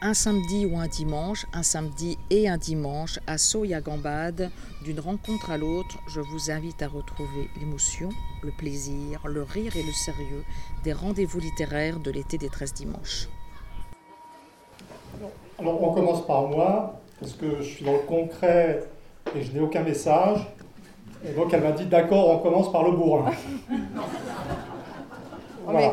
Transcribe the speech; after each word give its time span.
un 0.00 0.14
samedi 0.14 0.64
ou 0.64 0.78
un 0.78 0.86
dimanche, 0.86 1.46
un 1.52 1.64
samedi 1.64 2.18
et 2.30 2.48
un 2.48 2.56
dimanche, 2.56 3.18
à 3.26 3.36
Soya-Gambade, 3.36 4.50
d'une 4.84 5.00
rencontre 5.00 5.50
à 5.50 5.56
l'autre, 5.56 5.98
je 6.06 6.20
vous 6.20 6.50
invite 6.52 6.82
à 6.82 6.88
retrouver 6.88 7.50
l'émotion, 7.58 8.10
le 8.42 8.52
plaisir, 8.52 9.20
le 9.26 9.42
rire 9.42 9.76
et 9.76 9.82
le 9.82 9.92
sérieux 9.92 10.44
des 10.84 10.92
rendez-vous 10.92 11.40
littéraires 11.40 11.98
de 11.98 12.12
l'été 12.12 12.38
des 12.38 12.48
13 12.48 12.74
dimanches. 12.74 13.28
Alors 15.58 15.82
on 15.82 15.92
commence 15.92 16.24
par 16.24 16.42
moi, 16.42 17.00
parce 17.18 17.32
que 17.32 17.60
je 17.60 17.68
suis 17.68 17.84
dans 17.84 17.94
le 17.94 18.06
concret 18.06 18.84
et 19.34 19.42
je 19.42 19.50
n'ai 19.52 19.60
aucun 19.60 19.82
message. 19.82 20.46
Et 21.28 21.32
donc 21.32 21.52
elle 21.52 21.62
m'a 21.62 21.72
dit 21.72 21.86
d'accord, 21.86 22.30
on 22.30 22.38
commence 22.38 22.70
par 22.70 22.84
le 22.84 22.92
bourrin. 22.92 23.32
voilà. 25.64 25.92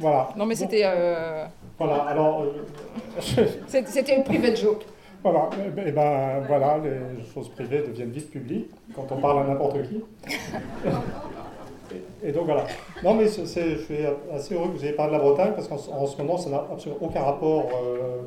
Voilà. 0.00 0.30
Non 0.34 0.46
mais 0.46 0.54
c'était. 0.54 0.80
Euh, 0.84 1.46
voilà, 1.78 1.94
alors. 2.04 2.42
Euh, 2.42 3.46
c'était 3.66 4.16
une 4.16 4.24
private 4.24 4.56
joke. 4.56 4.84
Voilà, 5.22 5.50
et 5.54 5.70
ben, 5.70 5.84
eh 5.86 5.92
ben 5.92 6.40
voilà, 6.46 6.78
les 6.78 7.24
choses 7.32 7.48
privées 7.48 7.82
deviennent 7.86 8.10
vite 8.10 8.30
publiques 8.30 8.70
quand 8.94 9.06
on 9.10 9.16
parle 9.16 9.42
à 9.42 9.44
n'importe 9.48 9.82
qui. 9.82 10.02
Et, 12.22 12.32
donc 12.32 12.44
voilà. 12.44 12.64
Non, 13.02 13.14
mais 13.14 13.24
je 13.24 13.44
suis 13.44 13.96
assez 14.32 14.54
heureux 14.54 14.68
que 14.68 14.76
vous 14.76 14.84
ayez 14.84 14.92
parlé 14.92 15.12
de 15.12 15.18
la 15.18 15.24
Bretagne 15.24 15.52
parce 15.54 15.68
qu'en 15.68 16.06
ce 16.06 16.18
moment, 16.18 16.36
ça 16.36 16.50
n'a 16.50 16.64
absolument 16.70 17.00
aucun 17.02 17.22
rapport 17.22 17.68
euh, 17.82 18.22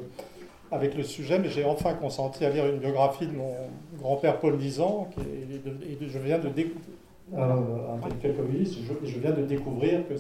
avec 0.71 0.95
le 0.95 1.03
sujet, 1.03 1.39
mais 1.39 1.49
j'ai 1.49 1.65
enfin 1.65 1.93
consenti 1.93 2.45
à 2.45 2.49
lire 2.49 2.65
une 2.65 2.79
biographie 2.79 3.27
de 3.27 3.35
mon 3.35 3.53
grand-père 3.99 4.39
Paul 4.39 4.57
Dizan, 4.57 5.09
et, 5.19 6.07
je 6.07 6.19
viens 6.19 6.39
de 6.39 6.49
découvrir, 6.49 6.95
un 7.37 7.97
intellectuel 7.97 8.35
communiste, 8.35 8.77
et 8.77 9.07
je, 9.07 9.19
viens 9.19 9.31
de 9.31 9.43
découvrir 9.43 10.07
que 10.07 10.15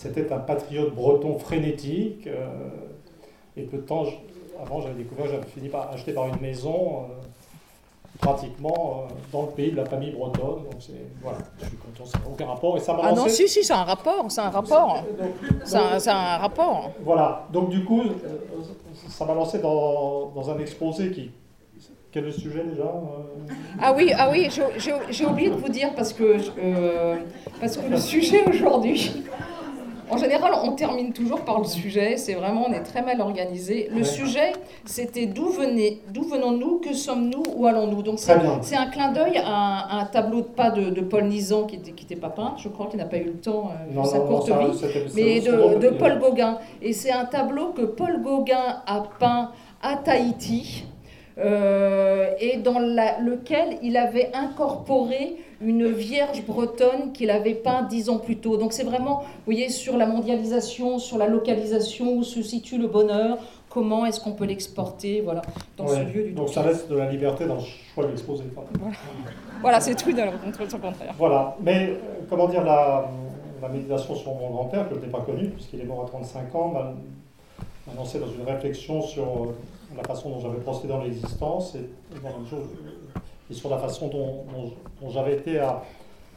c'était 0.00 0.32
un 0.32 0.38
patriote 0.38 0.94
breton 0.94 1.38
frénétique. 1.38 2.26
Euh, 2.26 2.46
et 3.54 3.62
peu 3.62 3.76
de 3.76 3.82
temps 3.82 4.06
avant, 4.62 4.80
j'avais 4.80 4.94
découvert, 4.94 5.26
j'avais 5.26 5.46
fini 5.46 5.68
par 5.68 5.90
acheter 5.92 6.12
par 6.12 6.26
une 6.26 6.40
maison. 6.40 7.04
Euh, 7.04 7.20
pratiquement 8.18 9.06
euh, 9.08 9.14
dans 9.32 9.42
le 9.42 9.48
pays 9.48 9.70
de 9.72 9.76
la 9.76 9.84
famille 9.84 10.10
bretonne. 10.10 10.64
Donc 10.64 10.74
c'est, 10.78 10.92
voilà, 11.22 11.38
je 11.60 11.66
suis 11.66 11.76
content, 11.76 12.04
ça 12.04 12.18
n'a 12.18 12.24
aucun 12.30 12.46
rapport. 12.46 12.76
Et 12.76 12.80
ça 12.80 12.96
ah 13.02 13.12
non, 13.12 13.28
si, 13.28 13.48
si, 13.48 13.64
c'est 13.64 13.72
un 13.72 13.84
rapport, 13.84 14.26
c'est 14.28 14.40
un 14.40 14.50
rapport. 14.50 15.02
C'est 15.64 15.76
un, 15.76 16.16
un, 16.16 16.36
rapport. 16.36 16.90
Voilà, 17.02 17.46
donc 17.52 17.70
du 17.70 17.84
coup, 17.84 18.02
euh, 18.02 18.12
ça 19.08 19.24
m'a 19.24 19.34
lancé 19.34 19.58
dans, 19.58 20.32
dans, 20.34 20.50
un 20.50 20.58
exposé 20.58 21.10
qui... 21.10 21.30
Quel 22.12 22.24
est 22.24 22.26
le 22.26 22.32
sujet 22.32 22.64
déjà 22.64 22.82
euh? 22.82 23.52
Ah 23.80 23.92
oui, 23.94 24.12
ah 24.18 24.30
oui 24.32 24.48
j'ai 24.76 25.24
oublié 25.26 25.48
de 25.48 25.54
vous 25.54 25.68
dire 25.68 25.94
parce 25.94 26.12
que, 26.12 26.38
parce 27.60 27.76
que 27.76 27.88
le 27.88 27.96
sujet 27.96 28.42
aujourd'hui, 28.48 29.22
en 30.10 30.16
général, 30.16 30.52
on 30.62 30.72
termine 30.72 31.12
toujours 31.12 31.40
par 31.44 31.58
le 31.58 31.64
sujet. 31.64 32.16
C'est 32.16 32.34
vraiment, 32.34 32.66
on 32.68 32.72
est 32.72 32.82
très 32.82 33.02
mal 33.02 33.20
organisé. 33.20 33.88
Le 33.94 34.04
sujet, 34.04 34.52
c'était 34.84 35.26
d'où 35.26 35.50
d'où 36.08 36.22
venons-nous, 36.22 36.78
que 36.78 36.94
sommes-nous, 36.94 37.42
où 37.56 37.66
allons-nous? 37.66 38.02
Donc 38.02 38.18
c'est 38.18 38.76
un 38.76 38.86
clin 38.86 39.12
d'œil 39.12 39.40
à, 39.44 40.00
un 40.00 40.04
tableau 40.06 40.40
de 40.40 40.46
pas 40.46 40.70
de, 40.70 41.00
Paul 41.00 41.24
Nizan 41.24 41.64
qui 41.64 41.78
n'était 41.78 41.92
qui 41.92 42.16
pas 42.16 42.28
peint. 42.28 42.54
Je 42.56 42.68
crois 42.68 42.86
qu'il 42.86 42.98
n'a 42.98 43.06
pas 43.06 43.18
eu 43.18 43.24
le 43.24 43.40
temps 43.40 43.70
euh, 43.70 44.00
de 44.00 44.06
sa 44.06 44.20
courte 44.20 44.48
vie, 44.48 45.14
mais 45.14 45.40
de, 45.40 45.90
Paul 45.90 46.18
Gauguin. 46.18 46.58
Et 46.82 46.92
c'est 46.92 47.12
un 47.12 47.24
tableau 47.24 47.68
que 47.68 47.82
Paul 47.82 48.22
Gauguin 48.22 48.82
a 48.86 49.02
peint 49.18 49.50
à 49.82 49.96
Tahiti. 49.96 50.84
Euh, 51.40 52.30
et 52.38 52.58
dans 52.58 52.78
lequel 52.78 53.78
il 53.82 53.96
avait 53.96 54.30
incorporé 54.34 55.36
une 55.62 55.86
vierge 55.90 56.44
bretonne 56.46 57.12
qu'il 57.12 57.30
avait 57.30 57.54
peint 57.54 57.82
dix 57.82 58.08
ans 58.08 58.18
plus 58.18 58.36
tôt. 58.36 58.56
Donc 58.56 58.72
c'est 58.72 58.84
vraiment, 58.84 59.20
vous 59.20 59.44
voyez, 59.46 59.68
sur 59.68 59.96
la 59.96 60.06
mondialisation, 60.06 60.98
sur 60.98 61.18
la 61.18 61.28
localisation, 61.28 62.14
où 62.14 62.22
se 62.22 62.42
situe 62.42 62.78
le 62.78 62.88
bonheur, 62.88 63.38
comment 63.70 64.04
est-ce 64.06 64.20
qu'on 64.20 64.32
peut 64.32 64.44
l'exporter, 64.44 65.20
voilà, 65.22 65.42
dans 65.76 65.86
ce 65.86 66.00
lieu 66.00 66.24
du 66.24 66.32
Donc 66.32 66.48
ça 66.50 66.62
laisse 66.66 66.88
de 66.88 66.96
la 66.96 67.10
liberté 67.10 67.46
dans 67.46 67.56
le 67.56 67.60
choix 67.94 68.04
de 68.04 68.10
l'exposer. 68.10 68.44
Voilà, 69.60 69.80
c'est 69.80 69.94
tout 69.94 70.12
dans 70.12 70.24
le 70.24 70.38
contraire. 70.38 71.14
Voilà, 71.16 71.56
mais 71.62 71.90
euh, 71.90 71.96
comment 72.28 72.48
dire, 72.48 72.64
la, 72.64 73.10
méditation 73.70 74.14
sur 74.14 74.34
mon 74.34 74.50
grand-père, 74.50 74.88
que 74.88 74.94
je 74.94 75.00
n'ai 75.00 75.12
pas 75.12 75.20
connu, 75.20 75.50
puisqu'il 75.50 75.80
est 75.80 75.84
mort 75.84 76.04
à 76.04 76.08
35 76.08 76.54
ans, 76.54 76.68
m'a 76.68 77.94
lancé 77.94 78.18
dans 78.18 78.26
une 78.26 78.42
réflexion 78.46 79.02
sur 79.02 79.24
euh, 79.24 79.54
la 79.96 80.04
façon 80.04 80.30
dont 80.30 80.40
j'avais 80.40 80.60
procédé 80.60 80.88
dans 80.88 81.02
l'existence 81.02 81.74
et, 81.74 81.90
et 83.50 83.54
sur 83.54 83.70
la 83.70 83.78
façon 83.78 84.08
dont, 84.08 85.10
j'avais 85.10 85.34
été 85.34 85.60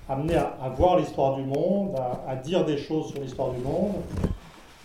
amené 0.10 0.36
à, 0.36 0.70
voir 0.76 0.98
l'histoire 0.98 1.36
du 1.36 1.44
monde, 1.44 1.96
à, 2.28 2.36
dire 2.36 2.66
des 2.66 2.78
choses 2.78 3.12
sur 3.12 3.22
l'histoire 3.22 3.52
du 3.52 3.60
monde. 3.60 3.94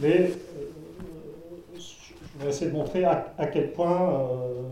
Mais 0.00 0.30
euh, 0.30 1.78
je 1.78 2.44
vais 2.44 2.50
essayer 2.50 2.70
de 2.70 2.76
montrer 2.76 3.04
à, 3.04 3.46
quel 3.52 3.72
point 3.72 4.12
euh, 4.12 4.62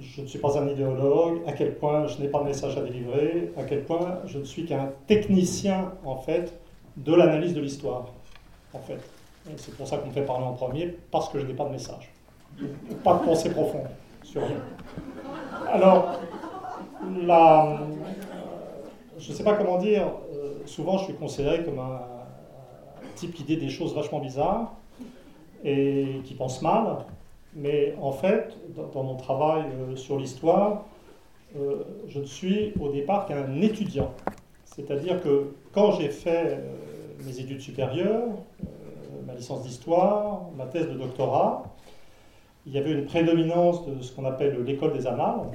je 0.00 0.22
ne 0.22 0.26
suis 0.26 0.38
pas 0.38 0.58
un 0.58 0.68
idéologue, 0.68 1.40
à 1.46 1.52
quel 1.52 1.74
point 1.74 2.06
je 2.06 2.20
n'ai 2.20 2.28
pas 2.28 2.40
de 2.40 2.44
message 2.44 2.76
à 2.78 2.82
délivrer, 2.82 3.52
à 3.56 3.64
quel 3.64 3.84
point 3.84 4.20
je 4.24 4.38
ne 4.38 4.44
suis 4.44 4.64
qu'un 4.64 4.90
technicien, 5.06 5.92
en 6.04 6.16
fait, 6.16 6.58
de 6.96 7.14
l'analyse 7.14 7.52
de 7.54 7.60
l'histoire, 7.60 8.06
en 8.72 8.78
fait. 8.78 9.00
C'est 9.56 9.76
pour 9.76 9.86
ça 9.86 9.98
qu'on 9.98 10.08
me 10.08 10.12
fait 10.12 10.24
parler 10.24 10.44
en 10.44 10.54
premier, 10.54 10.96
parce 11.10 11.28
que 11.28 11.38
je 11.38 11.46
n'ai 11.46 11.54
pas 11.54 11.64
de 11.64 11.70
message. 11.70 12.10
Pas 13.04 13.14
de 13.14 13.24
pensée 13.24 13.50
profonde 13.50 13.88
sur 14.22 14.42
rien. 14.42 14.60
Alors, 15.70 16.20
la, 17.26 17.80
je 19.18 19.30
ne 19.30 19.36
sais 19.36 19.44
pas 19.44 19.54
comment 19.54 19.78
dire, 19.78 20.06
euh, 20.34 20.58
souvent 20.66 20.98
je 20.98 21.04
suis 21.04 21.14
considéré 21.14 21.64
comme 21.64 21.78
un, 21.78 22.00
type 23.14 23.32
qui 23.32 23.44
dit 23.44 23.56
des 23.56 23.70
choses 23.70 23.94
vachement 23.94 24.20
bizarres 24.20 24.74
et 25.64 26.20
qui 26.24 26.34
pense 26.34 26.60
mal, 26.60 26.98
mais 27.54 27.94
en 27.98 28.12
fait, 28.12 28.54
dans, 28.92 29.02
mon 29.02 29.16
travail 29.16 29.64
euh, 29.72 29.96
sur 29.96 30.18
l'histoire, 30.18 30.84
euh, 31.56 31.82
je 32.08 32.18
ne 32.18 32.26
suis 32.26 32.74
au 32.78 32.90
départ 32.90 33.24
qu'un 33.24 33.62
étudiant. 33.62 34.12
C'est-à-dire 34.66 35.22
que 35.22 35.54
quand 35.72 35.92
j'ai 35.92 36.10
fait 36.10 36.62
mes 37.24 37.40
études 37.40 37.62
supérieures, 37.62 38.28
ma 39.26 39.32
licence 39.32 39.62
d'histoire, 39.62 40.42
ma 40.54 40.66
thèse 40.66 40.88
de 40.88 40.94
doctorat, 40.94 41.64
il 42.66 42.72
y 42.72 42.78
avait 42.78 42.92
une 42.92 43.04
prédominance 43.04 43.86
de 43.86 44.02
ce 44.02 44.12
qu'on 44.12 44.24
appelle 44.24 44.62
l'école 44.64 44.92
des 44.92 45.06
annales. 45.06 45.46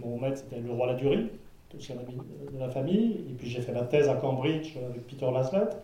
Mon 0.00 0.18
maître, 0.18 0.38
c'était 0.38 0.60
le 0.60 0.72
roi 0.72 0.88
Ladurie, 0.88 1.30
aussi 1.76 1.92
un 1.92 1.98
ami 1.98 2.18
de 2.52 2.58
la 2.58 2.68
famille. 2.68 3.24
Et 3.30 3.34
puis 3.34 3.48
j'ai 3.48 3.60
fait 3.60 3.72
ma 3.72 3.82
thèse 3.82 4.08
à 4.08 4.14
Cambridge 4.14 4.76
avec 4.76 5.06
Peter 5.06 5.30
Laslett, 5.32 5.76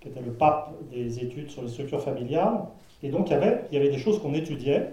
qui 0.00 0.08
était 0.08 0.20
le 0.20 0.32
pape 0.32 0.72
des 0.92 1.18
études 1.18 1.50
sur 1.50 1.62
les 1.62 1.68
structures 1.68 2.02
familiales. 2.02 2.60
Et 3.02 3.08
donc 3.08 3.28
il 3.28 3.32
y 3.32 3.36
avait, 3.36 3.64
il 3.70 3.74
y 3.74 3.78
avait 3.78 3.90
des 3.90 3.98
choses 3.98 4.20
qu'on 4.20 4.34
étudiait. 4.34 4.90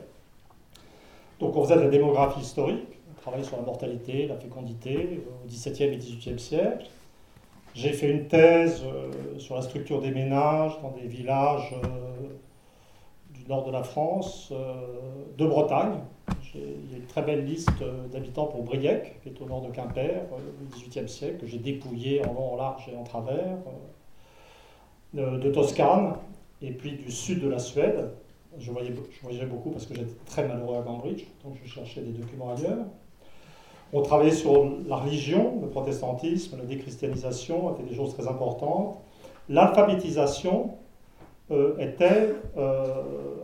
Donc 1.39 1.55
on 1.55 1.63
faisait 1.63 1.75
de 1.75 1.81
la 1.81 1.89
démographie 1.89 2.41
historique, 2.41 2.87
on 3.11 3.21
travaillait 3.21 3.45
sur 3.45 3.57
la 3.57 3.63
mortalité, 3.63 4.25
la 4.25 4.37
fécondité 4.37 5.21
au 5.27 5.47
XVIIe 5.47 5.93
et 5.93 5.97
XVIIIe 5.97 6.39
siècle. 6.39 6.87
J'ai 7.75 7.93
fait 7.93 8.09
une 8.09 8.27
thèse 8.27 8.81
euh, 8.83 9.37
sur 9.37 9.53
la 9.53 9.61
structure 9.61 10.01
des 10.01 10.09
ménages 10.09 10.81
dans 10.81 10.89
des 10.99 11.07
villages 11.07 11.75
euh, 11.83 11.87
nord 13.47 13.65
de 13.65 13.71
la 13.71 13.83
France, 13.83 14.49
euh, 14.51 14.73
de 15.37 15.45
Bretagne. 15.45 15.99
Il 16.55 16.91
y 16.91 16.95
a 16.95 16.97
une 16.97 17.05
très 17.05 17.21
belle 17.21 17.45
liste 17.45 17.69
euh, 17.81 18.07
d'habitants 18.07 18.45
pour 18.45 18.63
Briec, 18.63 19.21
qui 19.21 19.29
est 19.29 19.41
au 19.41 19.45
nord 19.45 19.61
de 19.61 19.69
Quimper, 19.69 20.23
au 20.31 20.35
euh, 20.35 20.75
XVIIIe 20.75 21.07
siècle, 21.07 21.37
que 21.39 21.47
j'ai 21.47 21.59
dépouillé 21.59 22.25
en 22.25 22.33
long, 22.33 22.53
en 22.53 22.55
large 22.55 22.89
et 22.91 22.97
en 22.97 23.03
travers, 23.03 23.57
de 25.13 25.51
Toscane, 25.51 26.15
et 26.61 26.71
puis 26.71 26.93
du 26.93 27.11
sud 27.11 27.41
de 27.41 27.47
la 27.47 27.59
Suède. 27.59 28.11
Je, 28.59 28.71
voyais, 28.71 28.93
je 29.11 29.21
voyageais 29.21 29.45
beaucoup 29.45 29.69
parce 29.69 29.85
que 29.85 29.93
j'étais 29.93 30.15
très 30.25 30.47
malheureux 30.47 30.77
à 30.77 30.81
Cambridge, 30.81 31.25
donc 31.43 31.55
je 31.63 31.69
cherchais 31.69 32.01
des 32.01 32.11
documents 32.11 32.53
ailleurs. 32.53 32.85
On 33.93 34.01
travaillait 34.01 34.33
sur 34.33 34.69
la 34.87 34.97
religion, 34.97 35.59
le 35.61 35.69
protestantisme, 35.69 36.57
la 36.57 36.65
déchristianisation, 36.65 37.73
étaient 37.73 37.89
des 37.89 37.95
choses 37.95 38.13
très 38.15 38.27
importantes. 38.27 38.97
L'alphabétisation, 39.47 40.71
était 41.79 42.33
euh, 42.57 43.03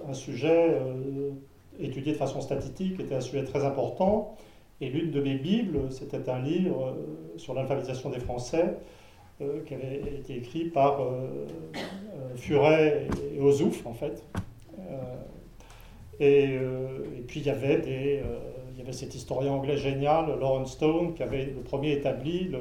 un 0.10 0.14
sujet 0.14 0.72
euh, 0.72 1.32
étudié 1.80 2.14
de 2.14 2.18
façon 2.18 2.42
statistique, 2.42 3.00
était 3.00 3.16
un 3.16 3.22
sujet 3.22 3.44
très 3.44 3.64
important. 3.64 4.36
Et 4.82 4.90
l'une 4.90 5.12
de 5.12 5.22
mes 5.22 5.36
Bibles, 5.36 5.92
c'était 5.92 6.30
un 6.30 6.40
livre 6.40 6.96
sur 7.38 7.54
l'alphabétisation 7.54 8.10
des 8.10 8.20
Français 8.20 8.76
qui 9.66 9.74
avait 9.74 10.02
été 10.20 10.36
écrit 10.38 10.66
par 10.66 11.00
Furet 12.36 13.08
et 13.34 13.40
Ozouf, 13.40 13.86
en 13.86 13.94
fait. 13.94 14.24
Et, 16.20 16.58
puis 17.28 17.40
il 17.40 17.46
y 17.46 17.50
avait 17.50 17.84
cet 18.92 19.16
historien 19.16 19.54
anglais 19.54 19.78
génial, 19.78 20.38
Lawrence 20.38 20.74
Stone, 20.74 21.14
qui 21.14 21.24
avait 21.24 21.46
le 21.46 21.62
premier 21.62 21.94
établi 21.94 22.52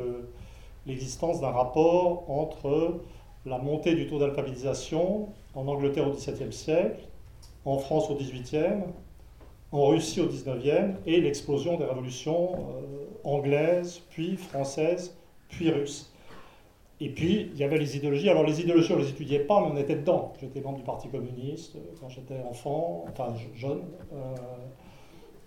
l'existence 0.87 1.41
d'un 1.41 1.51
rapport 1.51 2.31
entre 2.31 3.01
la 3.47 3.59
montée 3.59 3.95
du 3.95 4.07
taux 4.07 4.19
d'alphabétisation 4.19 5.29
en 5.55 5.67
Angleterre 5.67 6.09
au 6.09 6.13
XVIIe 6.13 6.53
siècle, 6.53 7.01
en 7.65 7.79
France 7.79 8.11
au 8.11 8.15
XVIIIe, 8.15 8.85
en 9.73 9.87
Russie 9.87 10.21
au 10.21 10.27
XIXe, 10.27 10.97
et 11.07 11.21
l'explosion 11.21 11.79
des 11.79 11.85
révolutions 11.85 12.53
euh, 12.53 13.07
anglaises, 13.25 14.03
puis 14.11 14.37
françaises, 14.37 15.17
puis 15.49 15.71
russes. 15.71 16.13
Et 17.01 17.09
puis, 17.09 17.51
il 17.53 17.59
y 17.59 17.65
avait 17.65 17.79
les 17.79 17.97
idéologies. 17.97 18.29
Alors, 18.29 18.45
les 18.45 18.61
idéologies, 18.61 18.93
on 18.93 18.97
ne 18.97 19.03
les 19.03 19.11
étudiait 19.11 19.41
pas, 19.41 19.61
mais 19.61 19.73
on 19.73 19.77
était 19.77 19.97
dedans. 19.97 20.33
J'étais 20.41 20.61
membre 20.61 20.79
du 20.79 20.85
Parti 20.85 21.09
communiste 21.09 21.77
quand 22.01 22.09
j'étais 22.09 22.41
enfant, 22.49 23.07
enfin 23.09 23.35
jeune. 23.57 23.83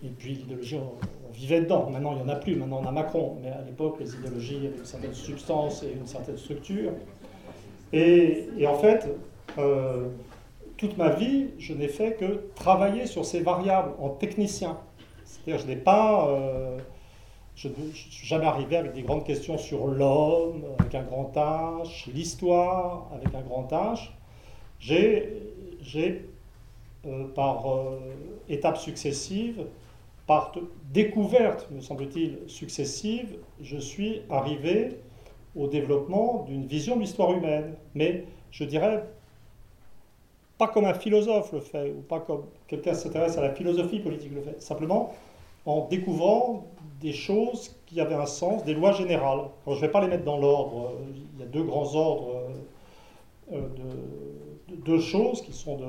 et 0.04 0.10
puis, 0.10 0.34
l'idéologie, 0.34 0.78
on, 0.78 1.32
vivait 1.32 1.62
dedans. 1.62 1.90
Maintenant, 1.90 2.12
il 2.12 2.18
n'y 2.18 2.24
en 2.24 2.30
a 2.30 2.36
plus. 2.36 2.56
Maintenant, 2.56 2.82
on 2.84 2.88
a 2.88 2.92
Macron. 2.92 3.38
Mais 3.42 3.52
à 3.52 3.62
l'époque, 3.62 3.98
les 4.02 4.16
idéologies 4.16 4.68
avaient 4.68 4.78
une 4.78 4.86
certaine 4.86 5.14
substance 5.14 5.84
et 5.84 5.94
une 5.94 6.08
certaine 6.08 6.38
structure. 6.38 6.92
Et, 7.94 8.48
en 8.68 8.76
fait, 8.76 9.08
toute 10.78 10.98
ma 10.98 11.10
vie, 11.10 11.48
je 11.58 11.74
n'ai 11.74 11.88
fait 11.88 12.16
que 12.16 12.48
travailler 12.56 13.06
sur 13.06 13.26
ces 13.26 13.40
variables 13.42 13.92
en 14.00 14.10
technicien. 14.10 14.78
C'est-à-dire, 15.24 15.66
je 15.66 15.68
n'ai 15.68 15.78
pas. 15.78 16.28
Euh, 16.30 16.78
je 17.56 17.70
ne 17.70 17.92
suis 17.94 18.28
jamais 18.28 18.46
arrivé 18.46 18.76
avec 18.76 18.94
des 18.94 19.02
grandes 19.02 19.24
questions 19.24 19.58
sur 19.58 19.88
l'homme, 19.88 20.64
avec 20.78 20.94
un 20.94 21.04
grand 21.04 21.32
H, 21.34 22.12
l'histoire, 22.12 23.10
avec 23.14 23.34
un 23.34 23.42
grand 23.42 23.68
H. 23.72 24.10
J'ai, 24.80 26.26
euh, 27.06 27.28
par 27.34 27.72
euh, 27.72 28.00
étapes 28.50 28.78
successives, 28.78 29.66
par 30.28 30.52
découvertes, 30.92 31.70
me 31.72 31.80
semble-t-il, 31.80 32.40
successives, 32.48 33.38
je 33.62 33.78
suis 33.78 34.24
arrivé 34.30 34.98
au 35.56 35.68
développement 35.68 36.44
d'une 36.48 36.66
vision 36.66 36.96
de 36.96 37.02
l'histoire 37.02 37.32
humaine. 37.32 37.76
Mais 37.94 38.26
je 38.52 38.64
dirais 38.64 39.04
pas 40.58 40.68
comme 40.68 40.86
un 40.86 40.94
philosophe 40.94 41.52
le 41.52 41.60
fait, 41.60 41.92
ou 41.92 42.02
pas 42.02 42.20
comme 42.20 42.44
quelqu'un 42.68 42.94
s'intéresse 42.94 43.38
à 43.38 43.42
la 43.42 43.52
philosophie 43.52 44.00
politique 44.00 44.32
le 44.34 44.42
fait, 44.42 44.62
simplement 44.62 45.14
en 45.66 45.88
découvrant 45.88 46.68
des 47.02 47.12
choses 47.12 47.76
qui 47.88 48.00
avaient 48.00 48.16
un 48.16 48.28
sens, 48.28 48.64
des 48.64 48.74
lois 48.74 48.92
générales. 48.92 49.42
je 49.68 49.72
ne 49.72 49.80
vais 49.80 49.90
pas 49.90 50.02
les 50.02 50.08
mettre 50.08 50.24
dans 50.24 50.38
l'ordre, 50.38 50.94
il 51.34 51.40
y 51.40 51.44
a 51.44 51.48
deux 51.48 51.64
grands 51.64 51.96
ordres 51.96 52.44
euh, 53.52 53.62
de, 53.62 54.76
deux 54.76 55.00
choses 55.00 55.42
qui 55.42 55.54
sont 55.54 55.78
de 55.78 55.86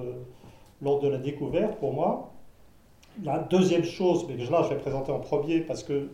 l'ordre 0.82 1.02
de 1.02 1.08
la 1.08 1.18
découverte 1.18 1.78
pour 1.78 1.92
moi. 1.92 2.32
La 3.22 3.38
deuxième 3.38 3.84
chose, 3.84 4.26
mais 4.28 4.36
là 4.36 4.62
je 4.62 4.70
vais 4.70 4.80
présenter 4.80 5.12
en 5.12 5.20
premier 5.20 5.60
parce 5.60 5.82
que 5.82 6.08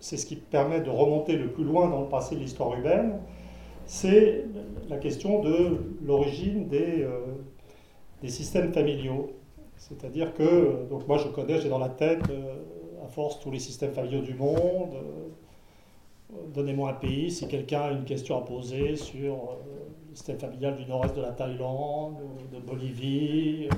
c'est 0.00 0.16
ce 0.16 0.26
qui 0.26 0.36
permet 0.36 0.80
de 0.80 0.90
remonter 0.90 1.36
le 1.36 1.50
plus 1.50 1.64
loin 1.64 1.88
dans 1.88 2.02
le 2.02 2.08
passé 2.08 2.34
de 2.34 2.40
l'histoire 2.40 2.74
humaine, 2.78 3.18
c'est 3.86 4.44
la 4.88 4.98
question 4.98 5.40
de 5.40 5.78
l'origine 6.04 6.68
des, 6.68 7.02
euh, 7.02 7.20
des 8.20 8.28
systèmes 8.28 8.72
familiaux. 8.72 9.30
C'est-à-dire 9.76 10.34
que, 10.34 10.88
donc 10.90 11.06
moi 11.06 11.18
je 11.18 11.28
connais, 11.28 11.60
j'ai 11.60 11.68
dans 11.68 11.78
la 11.78 11.88
tête, 11.88 12.28
euh, 12.30 12.56
à 13.04 13.08
force, 13.08 13.38
tous 13.40 13.50
les 13.50 13.60
systèmes 13.60 13.92
familiaux 13.92 14.22
du 14.22 14.34
monde. 14.34 14.94
Euh, 14.94 16.36
donnez-moi 16.52 16.90
un 16.90 16.94
pays, 16.94 17.30
si 17.30 17.46
quelqu'un 17.46 17.82
a 17.82 17.90
une 17.92 18.04
question 18.04 18.36
à 18.36 18.40
poser 18.40 18.96
sur 18.96 19.56
le 20.10 20.16
système 20.16 20.38
familial 20.38 20.74
du 20.76 20.84
nord-est 20.86 21.14
de 21.14 21.22
la 21.22 21.30
Thaïlande, 21.30 22.16
de 22.52 22.58
Bolivie, 22.58 23.68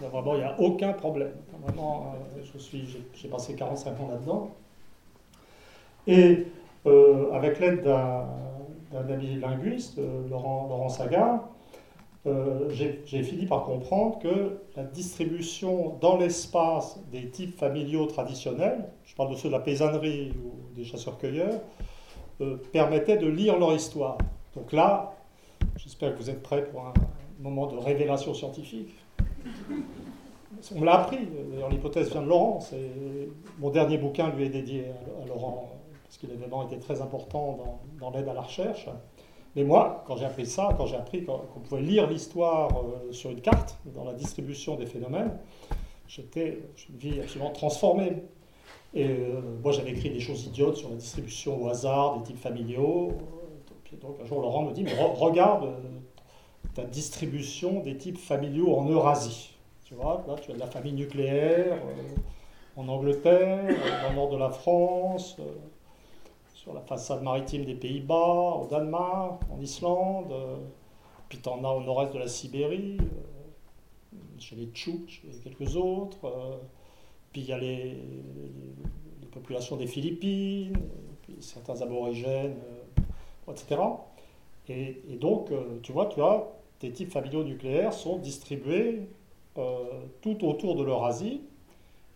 vraiment, 0.00 0.34
il 0.34 0.38
n'y 0.38 0.44
a 0.44 0.60
aucun 0.60 0.92
problème. 0.92 1.34
Vraiment, 1.62 2.14
je 2.42 2.58
suis, 2.58 2.84
j'ai 3.14 3.28
passé 3.28 3.54
45 3.54 4.00
ans 4.00 4.08
là-dedans. 4.10 4.50
Et 6.06 6.46
avec 7.32 7.60
l'aide 7.60 7.82
d'un 7.82 9.08
ami 9.08 9.36
linguiste, 9.36 10.00
Laurent, 10.28 10.66
Laurent 10.68 10.88
Sagard, 10.88 11.48
euh, 12.24 12.68
j'ai 12.70 13.22
fini 13.24 13.46
par 13.46 13.64
comprendre 13.64 14.20
que 14.20 14.58
la 14.76 14.84
distribution 14.84 15.96
dans 16.00 16.16
l'espace 16.16 17.00
des 17.10 17.28
types 17.28 17.58
familiaux 17.58 18.06
traditionnels, 18.06 18.84
je 19.04 19.14
parle 19.16 19.30
de 19.30 19.34
ceux 19.34 19.48
de 19.48 19.52
la 19.52 19.60
paysannerie 19.60 20.32
ou 20.44 20.74
des 20.76 20.84
chasseurs-cueilleurs, 20.84 21.60
euh, 22.40 22.56
permettait 22.72 23.16
de 23.16 23.26
lire 23.26 23.58
leur 23.58 23.74
histoire. 23.74 24.18
Donc 24.54 24.72
là, 24.72 25.14
j'espère 25.76 26.14
que 26.14 26.18
vous 26.18 26.30
êtes 26.30 26.42
prêts 26.42 26.64
pour 26.64 26.86
un 26.86 26.94
moment 27.40 27.66
de 27.66 27.76
révélation 27.76 28.34
scientifique. 28.34 28.94
On 30.76 30.84
l'a 30.84 31.00
appris, 31.00 31.26
d'ailleurs 31.50 31.70
l'hypothèse 31.70 32.10
vient 32.10 32.22
de 32.22 32.28
Laurent, 32.28 32.60
mon 33.58 33.70
dernier 33.70 33.98
bouquin 33.98 34.30
lui 34.30 34.44
est 34.44 34.48
dédié 34.48 34.84
à, 35.20 35.26
Laurent, 35.26 35.71
qu'il 36.18 36.30
a 36.30 36.34
vraiment 36.34 36.66
été 36.66 36.78
très 36.78 37.00
important 37.00 37.80
dans, 37.98 38.10
l'aide 38.10 38.28
à 38.28 38.34
la 38.34 38.42
recherche. 38.42 38.86
Mais 39.56 39.64
moi, 39.64 40.04
quand 40.06 40.16
j'ai 40.16 40.24
appris 40.24 40.46
ça, 40.46 40.74
quand 40.76 40.86
j'ai 40.86 40.96
appris 40.96 41.24
qu'on 41.24 41.60
pouvait 41.60 41.82
lire 41.82 42.06
l'histoire 42.06 42.70
euh, 42.76 43.12
sur 43.12 43.30
une 43.30 43.40
carte, 43.40 43.78
dans 43.94 44.04
la 44.04 44.14
distribution 44.14 44.76
des 44.76 44.86
phénomènes, 44.86 45.38
j'étais 46.06 46.62
une 46.88 46.96
vie 46.96 47.20
absolument 47.20 47.50
transformée. 47.50 48.22
Et 48.94 49.08
euh, 49.08 49.40
moi, 49.62 49.72
j'avais 49.72 49.90
écrit 49.90 50.10
des 50.10 50.20
choses 50.20 50.46
idiotes 50.46 50.76
sur 50.76 50.90
la 50.90 50.96
distribution 50.96 51.62
au 51.62 51.68
hasard 51.68 52.18
des 52.18 52.24
types 52.24 52.38
familiaux. 52.38 53.12
donc 54.00 54.16
un 54.22 54.24
jour, 54.26 54.40
Laurent 54.40 54.62
me 54.64 54.72
dit, 54.72 54.84
mais 54.84 54.94
regarde 54.94 55.64
euh, 55.64 55.78
ta 56.74 56.84
distribution 56.84 57.80
des 57.80 57.96
types 57.96 58.18
familiaux 58.18 58.76
en 58.76 58.88
Eurasie. 58.88 59.54
Tu 59.84 59.94
vois, 59.94 60.24
là, 60.26 60.34
tu 60.40 60.50
as 60.50 60.54
de 60.54 60.60
la 60.60 60.66
famille 60.66 60.94
nucléaire 60.94 61.78
en 62.76 62.88
Angleterre, 62.88 63.66
dans 64.02 64.10
le 64.10 64.14
nord 64.14 64.30
de 64.30 64.38
la 64.38 64.48
France 64.48 65.36
sur 66.62 66.72
la 66.72 66.80
façade 66.80 67.24
maritime 67.24 67.64
des 67.64 67.74
Pays-Bas, 67.74 68.60
au 68.62 68.68
Danemark, 68.68 69.42
en 69.50 69.60
Islande, 69.60 70.30
euh, 70.30 70.58
puis 71.28 71.38
tu 71.42 71.48
en 71.48 71.64
as 71.64 71.68
au 71.68 71.82
nord-est 71.82 72.14
de 72.14 72.20
la 72.20 72.28
Sibérie, 72.28 72.98
euh, 73.00 74.16
chez 74.38 74.54
les 74.54 74.66
Tchouks, 74.66 75.22
et 75.24 75.40
quelques 75.42 75.74
autres, 75.74 76.24
euh, 76.24 76.56
puis 77.32 77.40
il 77.40 77.48
y 77.48 77.52
a 77.52 77.58
les, 77.58 77.96
populations 79.32 79.76
des 79.76 79.86
Philippines, 79.88 80.76
puis 81.22 81.36
certains 81.40 81.80
aborigènes, 81.80 82.58
etc. 83.48 83.80
Et, 84.68 85.16
donc, 85.18 85.50
tu 85.82 85.90
vois, 85.90 86.04
tu 86.06 86.20
as 86.20 86.46
tes 86.78 86.92
types 86.92 87.10
familiaux 87.10 87.42
nucléaires 87.42 87.94
sont 87.94 88.18
distribués 88.18 89.08
tout 89.54 90.44
autour 90.44 90.76
de 90.76 90.84
l'Eurasie, 90.84 91.40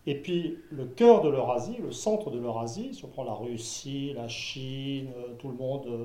et 0.07 0.15
puis 0.15 0.59
le 0.71 0.87
cœur 0.87 1.21
de 1.21 1.29
l'Eurasie, 1.29 1.77
le 1.83 1.91
centre 1.91 2.31
de 2.31 2.39
l'Eurasie, 2.39 2.95
si 2.95 3.05
on 3.05 3.09
prend 3.09 3.25
la 3.25 3.35
Russie, 3.35 4.13
la 4.15 4.29
Chine, 4.29 5.09
euh, 5.17 5.35
tout 5.37 5.49
le 5.49 5.57
monde, 5.57 5.87
euh, 5.89 6.05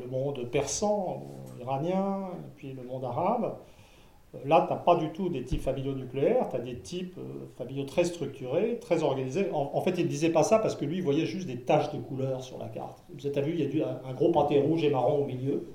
le, 0.00 0.06
monde 0.06 0.48
persan, 0.50 1.24
iranien, 1.60 2.28
et 2.38 2.50
puis 2.54 2.72
le 2.72 2.84
monde 2.84 3.04
arabe, 3.04 3.56
euh, 4.36 4.38
là, 4.44 4.64
tu 4.68 4.72
n'as 4.72 4.78
pas 4.78 4.94
du 4.94 5.10
tout 5.10 5.28
des 5.28 5.42
types 5.42 5.60
familiaux 5.60 5.94
nucléaires, 5.94 6.48
tu 6.50 6.56
as 6.56 6.60
des 6.60 6.78
types 6.78 7.18
familiaux 7.56 7.84
très 7.84 8.04
structurés, 8.04 8.78
très 8.80 9.02
organisés. 9.02 9.48
En, 9.52 9.80
fait, 9.80 9.94
il 9.98 10.04
ne 10.04 10.08
disait 10.08 10.30
pas 10.30 10.44
ça 10.44 10.60
parce 10.60 10.76
que 10.76 10.84
lui, 10.84 10.98
il 10.98 11.02
voyait 11.02 11.26
juste 11.26 11.48
des 11.48 11.62
taches 11.62 11.92
de 11.92 11.98
couleurs 11.98 12.44
sur 12.44 12.58
la 12.58 12.68
carte. 12.68 13.02
Vous 13.12 13.26
avez 13.26 13.42
vu, 13.42 13.58
il 13.58 13.76
y 13.76 13.82
a 13.82 14.00
un 14.08 14.14
gros 14.14 14.30
pâté 14.30 14.60
rouge 14.60 14.84
et 14.84 14.90
marron 14.90 15.24
au 15.24 15.24
milieu. 15.24 15.66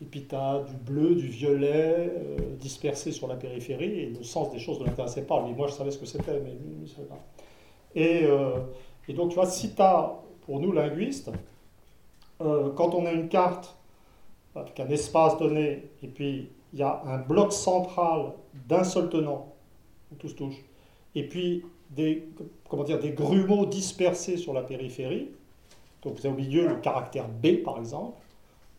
Et 0.00 0.04
puis 0.04 0.26
tu 0.26 0.34
as 0.34 0.60
du 0.60 0.76
bleu, 0.76 1.14
du 1.14 1.26
violet 1.26 2.12
euh, 2.16 2.36
dispersé 2.56 3.10
sur 3.10 3.26
la 3.26 3.36
périphérie, 3.36 4.00
et 4.00 4.06
le 4.06 4.22
sens 4.22 4.50
des 4.50 4.58
choses 4.58 4.78
ne 4.80 4.86
l'intéressait 4.86 5.26
pas. 5.26 5.42
Mais 5.44 5.52
moi, 5.52 5.66
je 5.66 5.72
savais 5.72 5.90
ce 5.90 5.98
que 5.98 6.06
c'était, 6.06 6.40
mais 6.40 6.50
lui, 6.50 6.82
ne 6.82 6.86
savait 6.86 7.08
pas. 7.08 7.18
Et, 7.94 8.24
euh, 8.24 8.60
et, 9.08 9.12
donc, 9.12 9.30
tu 9.30 9.34
vois, 9.34 9.46
si 9.46 9.74
tu 9.74 9.82
as, 9.82 10.14
pour 10.42 10.60
nous 10.60 10.72
linguistes, 10.72 11.30
euh, 12.40 12.70
quand 12.74 12.94
on 12.94 13.06
a 13.06 13.12
une 13.12 13.28
carte 13.28 13.76
avec 14.54 14.78
un 14.78 14.88
espace 14.88 15.36
donné, 15.38 15.90
et 16.02 16.08
puis 16.08 16.50
il 16.72 16.78
y 16.78 16.82
a 16.82 17.02
un 17.04 17.18
bloc 17.18 17.52
central 17.52 18.32
d'un 18.68 18.84
seul 18.84 19.08
tenant, 19.08 19.52
où 20.12 20.14
tout 20.16 20.28
se 20.28 20.34
touche, 20.34 20.64
et 21.14 21.28
puis 21.28 21.64
des, 21.90 22.28
comment 22.68 22.84
dire, 22.84 22.98
des 22.98 23.12
grumeaux 23.12 23.66
dispersés 23.66 24.36
sur 24.36 24.52
la 24.52 24.62
périphérie, 24.62 25.28
donc 26.02 26.14
vous 26.14 26.26
avez 26.26 26.34
au 26.34 26.38
milieu 26.38 26.68
le 26.68 26.76
caractère 26.76 27.28
B, 27.28 27.62
par 27.64 27.78
exemple, 27.78 28.16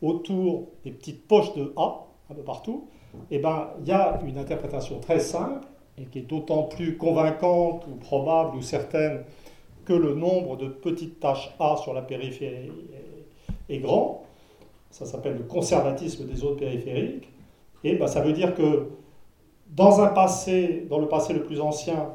autour 0.02 0.70
des 0.84 0.92
petites 0.92 1.28
poches 1.28 1.54
de 1.56 1.74
A, 1.76 2.06
un 2.30 2.36
peu 2.36 2.44
partout, 2.44 2.88
eh 3.32 3.40
ben, 3.40 3.70
il 3.82 3.88
y 3.88 3.92
a 3.92 4.20
une 4.26 4.38
interprétation 4.38 5.00
très 5.00 5.20
simple 5.20 5.68
et 5.98 6.06
qui 6.06 6.20
est 6.20 6.24
d'autant 6.24 6.64
plus 6.64 6.98
convaincante 6.98 7.86
ou 7.88 7.96
probable 7.96 8.58
ou 8.58 8.62
certaine 8.62 9.24
que 9.86 9.94
le 9.94 10.14
nombre 10.14 10.56
de 10.56 10.68
petites 10.68 11.20
taches 11.20 11.54
A 11.60 11.76
sur 11.78 11.94
la 11.94 12.02
périphérie 12.02 12.72
est, 13.70 13.80
grand. 13.80 14.24
Ça 14.92 15.06
s'appelle 15.06 15.38
le 15.38 15.44
conservatisme 15.44 16.26
des 16.26 16.36
zones 16.36 16.58
périphériques. 16.58 17.28
Et 17.84 17.96
ben, 17.96 18.08
ça 18.08 18.22
veut 18.22 18.34
dire 18.34 18.54
que 18.54 18.90
dans 19.70 20.02
un 20.02 20.08
passé, 20.08 20.86
dans 20.90 21.00
le 21.00 21.08
passé 21.08 21.34
le 21.34 21.44
plus 21.44 21.60
ancien, 21.60 22.14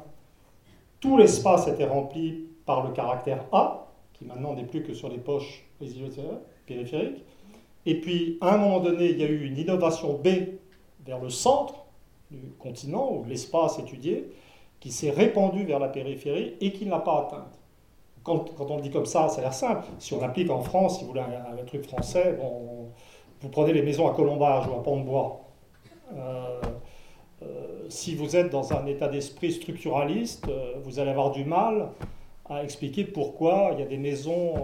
tout 1.01 1.17
l'espace 1.17 1.69
était 1.69 1.87
rempli 1.87 2.47
par 2.65 2.87
le 2.87 2.93
caractère 2.93 3.45
A, 3.53 3.89
qui 4.13 4.25
maintenant 4.25 4.55
n'est 4.55 4.65
plus 4.65 4.83
que 4.83 4.95
sur 4.95 5.09
les 5.09 5.19
poches 5.19 5.65
périphériques. 6.67 7.25
Et 7.87 8.01
puis, 8.01 8.39
à 8.41 8.55
un 8.55 8.59
moment 8.59 8.81
donné, 8.81 9.11
il 9.11 9.19
y 9.19 9.25
a 9.25 9.29
eu 9.29 9.47
une 9.47 9.59
innovation 9.59 10.15
B 10.15 10.29
vers 11.07 11.19
le 11.19 11.31
centre 11.31 11.85
du 12.31 12.39
continent, 12.59 13.13
ou 13.13 13.25
l'espace 13.25 13.79
étudié, 13.79 14.31
qui 14.81 14.91
s'est 14.91 15.11
répandue 15.11 15.65
vers 15.65 15.79
la 15.79 15.89
périphérie 15.89 16.55
et 16.61 16.73
qui 16.73 16.87
ne 16.87 16.91
l'a 16.91 16.99
pas 16.99 17.21
atteinte. 17.21 17.59
Quand, 18.23 18.47
on 18.59 18.77
le 18.77 18.83
dit 18.83 18.91
comme 18.91 19.07
ça, 19.07 19.29
ça 19.29 19.41
a 19.41 19.43
l'air 19.43 19.55
simple. 19.55 19.87
Si 19.99 20.15
on 20.15 20.23
applique 20.23 20.51
en 20.51 20.63
France, 20.63 20.99
si 20.99 21.05
vous 21.05 21.11
voulez 21.11 21.21
un, 21.21 21.65
truc 21.65 21.87
français, 21.87 22.37
bon, 22.39 22.89
vous 23.41 23.49
prenez 23.51 23.73
les 23.75 23.83
maisons 23.83 24.09
à 24.09 24.15
colombage 24.15 24.67
ou 24.67 24.73
à 24.73 24.83
pont 24.83 24.99
de 24.99 25.05
bois. 25.05 25.41
Euh, 26.15 26.61
euh, 27.43 27.87
si 27.91 28.15
vous 28.15 28.37
êtes 28.37 28.51
dans 28.51 28.73
un 28.73 28.87
état 28.87 29.09
d'esprit 29.09 29.53
structuraliste, 29.53 30.49
euh, 30.49 30.75
vous 30.85 30.99
allez 30.99 31.11
avoir 31.11 31.33
du 31.33 31.45
mal 31.45 31.91
à 32.49 32.63
expliquer 32.63 33.05
pourquoi 33.05 33.71
il 33.73 33.81
y 33.81 33.83
a 33.83 33.87
des 33.87 33.97
maisons 33.97 34.55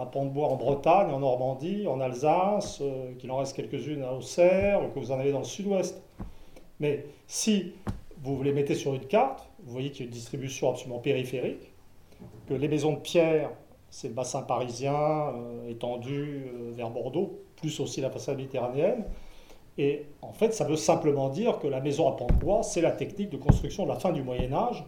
à 0.00 0.06
Pont 0.06 0.26
de 0.26 0.30
Bois 0.30 0.48
en 0.48 0.56
Bretagne, 0.56 1.10
en 1.10 1.18
Normandie, 1.18 1.86
en 1.86 2.00
Alsace, 2.00 2.80
qu'il 3.18 3.30
en 3.32 3.38
reste 3.38 3.56
quelques-unes 3.56 4.04
à 4.04 4.12
Auxerre, 4.12 4.80
que 4.94 5.00
vous 5.00 5.10
en 5.10 5.18
avez 5.18 5.32
dans 5.32 5.40
le 5.40 5.44
sud-ouest. 5.44 6.00
Mais 6.78 7.06
si 7.26 7.72
vous 8.22 8.42
les 8.42 8.52
mettez 8.52 8.74
sur 8.74 8.94
une 8.94 9.06
carte, 9.06 9.48
vous 9.64 9.72
voyez 9.72 9.90
qu'il 9.90 10.00
y 10.00 10.02
a 10.04 10.06
une 10.06 10.14
distribution 10.14 10.70
absolument 10.70 10.98
périphérique, 10.98 11.72
que 12.48 12.54
les 12.54 12.68
maisons 12.68 12.92
de 12.92 12.98
pierre, 12.98 13.50
c'est 13.90 14.08
le 14.08 14.14
bassin 14.14 14.42
parisien 14.42 14.94
euh, 14.94 15.68
étendu 15.68 16.46
euh, 16.46 16.72
vers 16.72 16.90
Bordeaux, 16.90 17.40
plus 17.56 17.80
aussi 17.80 18.00
la 18.00 18.10
façade 18.10 18.36
méditerranéenne. 18.36 19.04
Et 19.78 20.06
en 20.22 20.32
fait, 20.32 20.54
ça 20.54 20.64
veut 20.64 20.76
simplement 20.76 21.28
dire 21.28 21.58
que 21.58 21.66
la 21.66 21.80
maison 21.80 22.08
à 22.08 22.12
pont 22.12 22.26
de 22.26 22.32
bois, 22.32 22.62
c'est 22.62 22.80
la 22.80 22.92
technique 22.92 23.30
de 23.30 23.36
construction 23.36 23.84
de 23.84 23.88
la 23.88 23.96
fin 23.96 24.12
du 24.12 24.22
Moyen 24.22 24.52
Âge. 24.52 24.84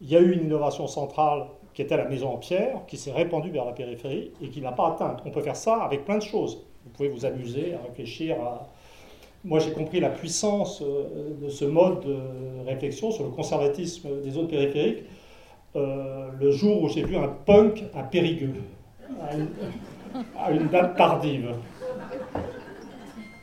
Il 0.00 0.10
y 0.10 0.16
a 0.16 0.20
eu 0.20 0.32
une 0.32 0.44
innovation 0.44 0.86
centrale 0.86 1.44
qui 1.72 1.82
était 1.82 1.96
la 1.96 2.04
maison 2.04 2.30
en 2.30 2.36
pierre, 2.36 2.80
qui 2.86 2.96
s'est 2.96 3.12
répandue 3.12 3.50
vers 3.50 3.64
la 3.64 3.72
périphérie 3.72 4.30
et 4.42 4.48
qui 4.48 4.60
n'a 4.60 4.72
pas 4.72 4.88
atteint. 4.88 5.16
On 5.24 5.30
peut 5.30 5.42
faire 5.42 5.56
ça 5.56 5.82
avec 5.82 6.04
plein 6.04 6.18
de 6.18 6.22
choses. 6.22 6.64
Vous 6.84 6.90
pouvez 6.90 7.08
vous 7.08 7.24
amuser 7.24 7.74
à 7.74 7.86
réfléchir. 7.86 8.36
Moi, 9.44 9.58
j'ai 9.58 9.72
compris 9.72 10.00
la 10.00 10.10
puissance 10.10 10.82
euh, 10.82 11.34
de 11.42 11.48
ce 11.48 11.64
mode 11.66 12.00
de 12.00 12.16
réflexion 12.66 13.10
sur 13.10 13.24
le 13.24 13.30
conservatisme 13.30 14.22
des 14.22 14.30
zones 14.30 14.48
périphériques 14.48 15.04
euh, 15.76 16.28
le 16.38 16.52
jour 16.52 16.82
où 16.84 16.88
j'ai 16.88 17.02
vu 17.02 17.16
un 17.16 17.26
punk 17.28 17.82
à 17.94 18.04
Périgueux, 18.04 18.54
à 20.38 20.52
une, 20.52 20.68
date 20.68 20.96
tardive. 20.96 21.52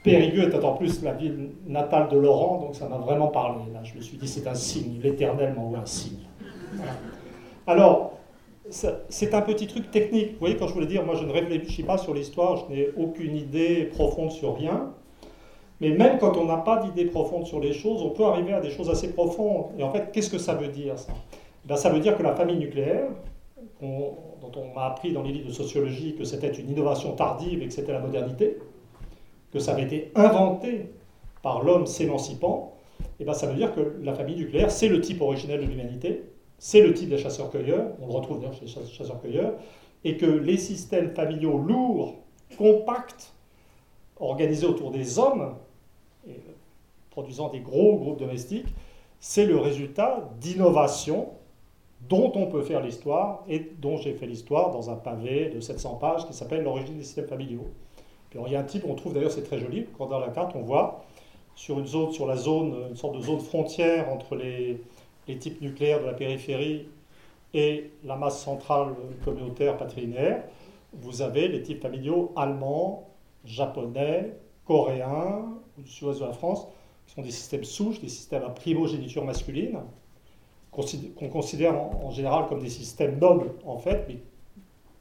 Périgueux 0.01 0.47
était 0.47 0.63
en 0.63 0.73
plus 0.73 1.03
la 1.03 1.11
ville 1.11 1.49
natale 1.67 2.07
de 2.07 2.17
Laurent, 2.17 2.61
donc 2.61 2.75
ça 2.75 2.87
m'a 2.87 2.97
vraiment 2.97 3.27
parlé. 3.27 3.65
Là, 3.73 3.81
je 3.83 3.95
me 3.95 4.01
suis 4.01 4.17
dit, 4.17 4.29
c'est 4.29 4.47
un 4.47 4.55
signe, 4.55 5.01
l'éternel 5.03 5.53
m'envoie 5.53 5.79
un 5.79 5.85
signe. 5.85 6.19
Alors, 7.67 8.13
c'est 8.69 9.33
un 9.33 9.41
petit 9.41 9.67
truc 9.67 9.91
technique. 9.91 10.33
Vous 10.33 10.39
voyez, 10.39 10.57
quand 10.57 10.67
je 10.67 10.73
voulais 10.73 10.87
dire, 10.87 11.03
moi 11.05 11.15
je 11.15 11.25
ne 11.25 11.31
réfléchis 11.31 11.83
pas 11.83 11.97
sur 11.97 12.13
l'histoire, 12.13 12.57
je 12.57 12.73
n'ai 12.73 12.89
aucune 12.97 13.35
idée 13.35 13.85
profonde 13.85 14.31
sur 14.31 14.55
rien. 14.55 14.93
Mais 15.79 15.89
même 15.89 16.19
quand 16.19 16.37
on 16.37 16.45
n'a 16.45 16.57
pas 16.57 16.77
d'idée 16.77 17.05
profonde 17.05 17.47
sur 17.47 17.59
les 17.59 17.73
choses, 17.73 18.03
on 18.03 18.11
peut 18.11 18.25
arriver 18.25 18.53
à 18.53 18.61
des 18.61 18.69
choses 18.69 18.89
assez 18.89 19.13
profondes. 19.13 19.65
Et 19.77 19.83
en 19.83 19.91
fait, 19.91 20.11
qu'est-ce 20.13 20.29
que 20.29 20.37
ça 20.37 20.53
veut 20.53 20.67
dire 20.67 20.97
ça? 20.97 21.11
Ben, 21.65 21.75
ça 21.75 21.89
veut 21.89 21.99
dire 21.99 22.15
que 22.17 22.23
la 22.23 22.35
famille 22.35 22.57
nucléaire, 22.57 23.07
dont 23.81 24.15
on 24.55 24.75
m'a 24.75 24.85
appris 24.85 25.11
dans 25.11 25.23
les 25.23 25.31
livres 25.31 25.47
de 25.47 25.53
sociologie 25.53 26.15
que 26.15 26.23
c'était 26.23 26.51
une 26.51 26.69
innovation 26.69 27.13
tardive 27.13 27.63
et 27.63 27.67
que 27.67 27.73
c'était 27.73 27.93
la 27.93 27.99
modernité, 27.99 28.59
que 29.51 29.59
ça 29.59 29.71
avait 29.71 29.83
été 29.83 30.11
inventé 30.15 30.91
par 31.41 31.63
l'homme 31.63 31.87
s'émancipant, 31.87 32.73
et 33.19 33.25
ben 33.25 33.33
ça 33.33 33.47
veut 33.47 33.55
dire 33.55 33.73
que 33.73 33.95
la 34.03 34.13
famille 34.13 34.35
nucléaire, 34.35 34.69
c'est 34.69 34.87
le 34.87 35.01
type 35.01 35.21
originel 35.21 35.61
de 35.61 35.65
l'humanité, 35.65 36.23
c'est 36.63 36.81
le 36.81 36.93
type 36.93 37.09
des 37.09 37.17
chasseurs-cueilleurs, 37.17 37.87
on 37.99 38.05
le 38.05 38.13
retrouve 38.13 38.39
d'ailleurs 38.39 38.53
chez 38.53 38.65
les 38.65 38.85
chasseurs-cueilleurs, 38.85 39.55
et 40.03 40.15
que 40.15 40.27
les 40.27 40.57
systèmes 40.57 41.15
familiaux 41.15 41.57
lourds, 41.57 42.17
compacts, 42.55 43.33
organisés 44.19 44.67
autour 44.67 44.91
des 44.91 45.17
hommes, 45.17 45.55
produisant 47.09 47.49
des 47.49 47.61
gros 47.61 47.97
groupes 47.97 48.19
domestiques, 48.19 48.67
c'est 49.19 49.47
le 49.47 49.57
résultat 49.57 50.29
d'innovations 50.39 51.29
dont 52.07 52.31
on 52.35 52.45
peut 52.45 52.61
faire 52.61 52.81
l'histoire 52.81 53.43
et 53.49 53.71
dont 53.79 53.97
j'ai 53.97 54.13
fait 54.13 54.27
l'histoire 54.27 54.69
dans 54.69 54.91
un 54.91 54.95
pavé 54.95 55.49
de 55.49 55.59
700 55.59 55.95
pages 55.95 56.27
qui 56.27 56.33
s'appelle 56.33 56.61
L'origine 56.61 56.95
des 56.95 57.03
systèmes 57.03 57.27
familiaux. 57.27 57.71
Puis 58.29 58.39
il 58.45 58.53
y 58.53 58.55
a 58.55 58.59
un 58.59 58.63
type, 58.63 58.83
on 58.87 58.93
trouve 58.93 59.15
d'ailleurs, 59.15 59.31
c'est 59.31 59.43
très 59.43 59.57
joli, 59.57 59.87
quand 59.97 60.05
dans 60.05 60.19
la 60.19 60.29
carte 60.29 60.55
on 60.55 60.61
voit 60.61 61.05
sur 61.55 61.79
une 61.79 61.87
zone, 61.87 62.11
sur 62.11 62.27
la 62.27 62.35
zone, 62.35 62.75
une 62.91 62.95
sorte 62.95 63.17
de 63.17 63.21
zone 63.21 63.39
frontière 63.39 64.09
entre 64.09 64.35
les, 64.35 64.79
les 65.27 65.37
types 65.37 65.61
nucléaires 65.61 66.01
de 66.01 66.05
la 66.05 66.13
périphérie 66.13 66.87
et 67.53 67.91
la 68.03 68.15
masse 68.15 68.41
centrale 68.43 68.95
communautaire 69.23 69.77
patrinaire, 69.77 70.43
vous 70.93 71.21
avez 71.21 71.47
les 71.47 71.61
types 71.61 71.81
familiaux 71.81 72.31
allemands, 72.35 73.09
japonais, 73.45 74.35
coréens, 74.65 75.45
du 75.77 75.89
sud-ouest 75.89 76.19
de 76.19 76.25
la 76.25 76.33
France, 76.33 76.67
qui 77.07 77.13
sont 77.13 77.21
des 77.21 77.31
systèmes 77.31 77.63
souches, 77.63 77.99
des 77.99 78.09
systèmes 78.09 78.43
à 78.43 78.49
primogéniture 78.49 79.25
masculine, 79.25 79.79
qu'on 80.71 81.29
considère 81.29 81.75
en, 81.75 82.11
général 82.11 82.47
comme 82.47 82.61
des 82.61 82.69
systèmes 82.69 83.19
nobles 83.19 83.51
en 83.65 83.77
fait, 83.77 84.05
mais 84.07 84.19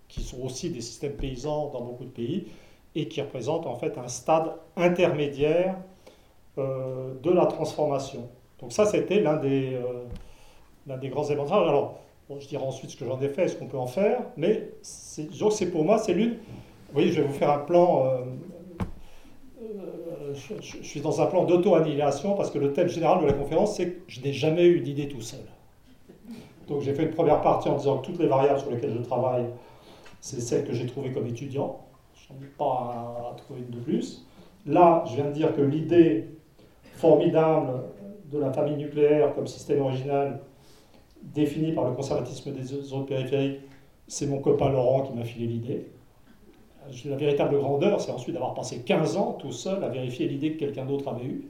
qui 0.09 0.23
sont 0.23 0.43
aussi 0.43 0.71
des 0.71 0.81
systèmes 0.81 1.12
paysans 1.12 1.71
dans 1.71 1.83
beaucoup 1.83 2.05
de 2.05 2.11
pays 2.11 2.49
et 2.97 3.07
qui 3.07 3.21
représentent 3.21 3.67
en 3.67 3.77
fait 3.77 3.97
un 3.97 4.09
stade 4.09 4.53
intermédiaire 4.77 5.77
euh, 6.59 7.15
de 7.23 7.31
la 7.31 7.47
transformation. 7.47 8.29
Donc 8.61 8.73
ça, 8.73 8.87
c'était 8.87 9.21
l'un 9.21 9.37
des, 9.37 9.75
euh, 9.75 10.97
des 10.97 11.09
grands 11.09 11.25
éléments. 11.25 11.47
Alors, 11.50 12.00
je 12.38 12.47
dirai 12.47 12.62
ensuite 12.62 12.90
ce 12.90 12.97
que 12.97 13.05
j'en 13.05 13.21
ai 13.21 13.29
fait, 13.29 13.49
ce 13.49 13.57
qu'on 13.57 13.67
peut 13.67 13.79
en 13.79 13.87
faire, 13.87 14.23
mais 14.37 14.71
c'est 14.83 15.71
pour 15.71 15.85
moi, 15.85 15.99
c'est 15.99 16.14
l'une... 16.14 16.35
Vous 16.35 16.95
voyez, 16.95 17.12
je 17.12 17.21
vais 17.21 17.26
vous 17.26 17.35
faire 17.35 17.50
un 17.50 17.59
plan... 17.59 18.07
Euh, 18.07 18.19
je, 20.35 20.55
je, 20.61 20.83
suis 20.85 21.00
dans 21.00 21.21
un 21.21 21.26
plan 21.26 21.45
d'auto-annihilation 21.45 22.35
parce 22.35 22.50
que 22.50 22.59
le 22.59 22.73
thème 22.73 22.88
général 22.88 23.21
de 23.21 23.26
la 23.26 23.33
conférence, 23.33 23.76
c'est 23.76 23.90
que 23.90 24.00
je 24.07 24.21
n'ai 24.21 24.33
jamais 24.33 24.67
eu 24.67 24.81
d'idée 24.81 25.09
tout 25.09 25.21
seul. 25.21 25.40
Donc 26.71 26.83
j'ai 26.83 26.95
fait 26.95 27.02
une 27.02 27.11
première 27.11 27.40
partie 27.40 27.69
en 27.69 27.76
disant 27.76 27.99
que 27.99 28.07
toutes 28.07 28.21
les 28.21 28.29
variables 28.29 28.61
sur 28.61 28.71
lesquelles 28.71 28.95
je 28.97 29.02
travaille, 29.02 29.47
c'est 30.21 30.40
celles 30.40 30.64
que 30.64 30.73
j'ai 30.73 30.87
trouvées 30.87 31.12
comme 31.12 31.26
étudiant. 31.26 31.81
Je 32.14 32.33
n'en 32.33 32.40
ai 32.40 32.47
pas 32.47 33.33
à, 33.33 33.37
trouver 33.37 33.61
une 33.61 33.76
de 33.76 33.81
plus. 33.81 34.25
Là, 34.67 35.02
je 35.09 35.17
viens 35.17 35.25
de 35.25 35.33
dire 35.33 35.55
que 35.55 35.62
l'idée 35.62 36.29
formidable 36.95 37.71
de 38.31 38.39
la 38.39 38.53
famille 38.53 38.77
nucléaire 38.77 39.35
comme 39.35 39.47
système 39.47 39.81
original 39.81 40.41
défini 41.23 41.73
par 41.73 41.89
le 41.89 41.95
conservatisme 41.95 42.53
des 42.53 42.63
zones 42.63 43.07
périphériques, 43.07 43.61
c'est 44.07 44.27
mon 44.27 44.39
copain 44.39 44.71
Laurent 44.71 45.03
qui 45.03 45.13
m'a 45.13 45.25
filé 45.25 45.47
l'idée. 45.47 45.87
La 47.05 47.17
véritable 47.17 47.57
grandeur, 47.59 48.01
c'est 48.01 48.11
ensuite 48.11 48.35
d'avoir 48.35 48.55
passé 48.55 48.83
15 48.85 49.17
ans 49.17 49.33
tout 49.39 49.53
seul 49.53 49.85
à 49.85 49.89
vérifier 49.89 50.27
l'idée 50.27 50.53
que 50.55 50.59
quelqu'un 50.59 50.87
d'autre 50.87 51.09
avait 51.09 51.25
eue. 51.25 51.45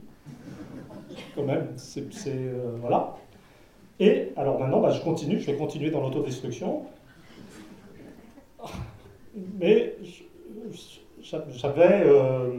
Quand 1.35 1.43
même, 1.43 1.69
c'est. 1.77 2.03
Euh, 2.27 2.75
voilà. 2.79 3.15
Et 3.99 4.29
alors 4.35 4.59
maintenant, 4.59 4.81
bah, 4.81 4.91
je 4.91 5.01
continue, 5.01 5.39
je 5.39 5.47
vais 5.47 5.57
continuer 5.57 5.89
dans 5.89 6.01
l'autodestruction. 6.01 6.83
Mais 9.59 9.95
j'avais, 11.21 12.03
euh, 12.05 12.13
euh, 12.13 12.57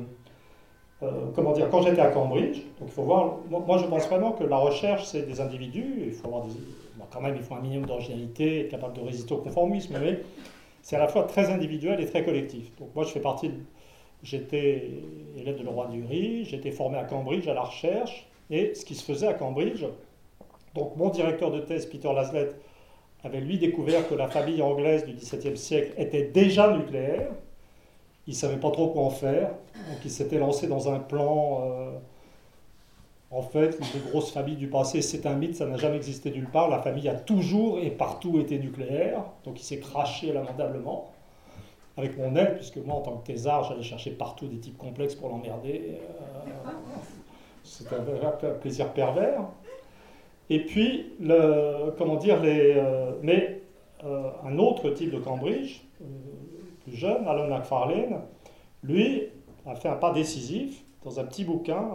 comment 1.34 1.52
dire, 1.52 1.68
quand 1.70 1.82
j'étais 1.82 2.00
à 2.00 2.08
Cambridge, 2.08 2.58
donc 2.78 2.88
il 2.88 2.92
faut 2.92 3.02
voir, 3.02 3.38
moi, 3.48 3.78
je 3.78 3.84
pense 3.86 4.06
vraiment 4.06 4.32
que 4.32 4.44
la 4.44 4.56
recherche, 4.56 5.04
c'est 5.04 5.22
des 5.22 5.40
individus, 5.40 6.04
il 6.06 6.12
faut 6.12 6.28
avoir 6.28 6.44
quand 7.10 7.20
même, 7.20 7.36
il 7.36 7.42
faut 7.42 7.54
un 7.54 7.60
minimum 7.60 7.86
d'originalité, 7.86 8.60
être 8.60 8.70
capable 8.70 8.94
de 8.94 9.00
résister 9.00 9.34
au 9.34 9.38
conformisme, 9.38 9.96
mais 10.00 10.20
c'est 10.82 10.96
à 10.96 11.00
la 11.00 11.08
fois 11.08 11.24
très 11.24 11.50
individuel 11.50 12.00
et 12.00 12.06
très 12.06 12.24
collectif. 12.24 12.70
Donc 12.78 12.88
moi, 12.94 13.04
je 13.04 13.10
fais 13.10 13.20
partie, 13.20 13.50
j'étais 14.22 14.90
élève 15.36 15.58
de 15.58 15.64
Leroy 15.64 15.88
Dury, 15.88 16.44
j'étais 16.44 16.70
formé 16.70 16.98
à 16.98 17.04
Cambridge 17.04 17.48
à 17.48 17.54
la 17.54 17.62
recherche, 17.62 18.26
et 18.50 18.74
ce 18.74 18.84
qui 18.84 18.94
se 18.94 19.04
faisait 19.04 19.26
à 19.26 19.34
Cambridge, 19.34 19.84
donc 20.74 20.96
mon 20.96 21.08
directeur 21.10 21.50
de 21.50 21.60
thèse, 21.60 21.86
Peter 21.86 22.12
Laslett, 22.12 22.56
avait 23.24 23.40
lui 23.40 23.58
découvert 23.58 24.08
que 24.08 24.14
la 24.14 24.28
famille 24.28 24.62
anglaise 24.62 25.04
du 25.04 25.12
XVIIe 25.12 25.56
siècle 25.56 25.92
était 25.96 26.24
déjà 26.24 26.76
nucléaire. 26.76 27.30
Il 28.26 28.30
ne 28.30 28.36
savait 28.36 28.58
pas 28.58 28.70
trop 28.70 28.88
quoi 28.88 29.02
en 29.02 29.10
faire. 29.10 29.48
Donc 29.48 29.98
il 30.04 30.10
s'était 30.10 30.38
lancé 30.38 30.68
dans 30.68 30.92
un 30.92 30.98
plan. 30.98 31.62
Euh, 31.64 31.90
en 33.30 33.42
fait, 33.42 33.78
les 33.94 34.10
grosses 34.10 34.30
familles 34.30 34.56
du 34.56 34.68
passé, 34.68 35.00
c'est 35.00 35.24
un 35.26 35.34
mythe, 35.34 35.56
ça 35.56 35.66
n'a 35.66 35.76
jamais 35.76 35.96
existé 35.96 36.30
nulle 36.30 36.50
part. 36.50 36.68
La 36.68 36.80
famille 36.80 37.08
a 37.08 37.14
toujours 37.14 37.78
et 37.78 37.90
partout 37.90 38.38
été 38.38 38.58
nucléaire. 38.58 39.24
Donc 39.44 39.60
il 39.60 39.64
s'est 39.64 39.80
craché 39.80 40.32
lamentablement. 40.32 41.10
Avec 41.96 42.16
mon 42.16 42.34
aide, 42.36 42.56
puisque 42.56 42.78
moi, 42.78 42.96
en 42.96 43.00
tant 43.00 43.16
que 43.18 43.26
thésard, 43.26 43.64
j'allais 43.64 43.82
chercher 43.82 44.12
partout 44.12 44.46
des 44.46 44.56
types 44.58 44.78
complexes 44.78 45.14
pour 45.14 45.28
l'emmerder. 45.28 45.98
Euh, 45.98 46.70
c'était 47.64 47.96
un 47.96 48.50
plaisir 48.60 48.92
pervers. 48.92 49.42
Et 50.50 50.60
puis, 50.64 51.12
comment 51.98 52.16
dire, 52.16 52.40
les, 52.42 52.74
euh, 52.76 53.12
mais 53.22 53.62
euh, 54.04 54.30
un 54.44 54.58
autre 54.58 54.90
type 54.90 55.10
de 55.10 55.18
Cambridge, 55.18 55.82
plus 56.84 56.96
jeune, 56.96 57.26
Alan 57.26 57.48
McFarlane, 57.48 58.20
lui 58.82 59.28
a 59.66 59.74
fait 59.74 59.88
un 59.88 59.96
pas 59.96 60.12
décisif 60.12 60.84
dans 61.04 61.18
un 61.20 61.24
petit 61.24 61.44
bouquin, 61.44 61.88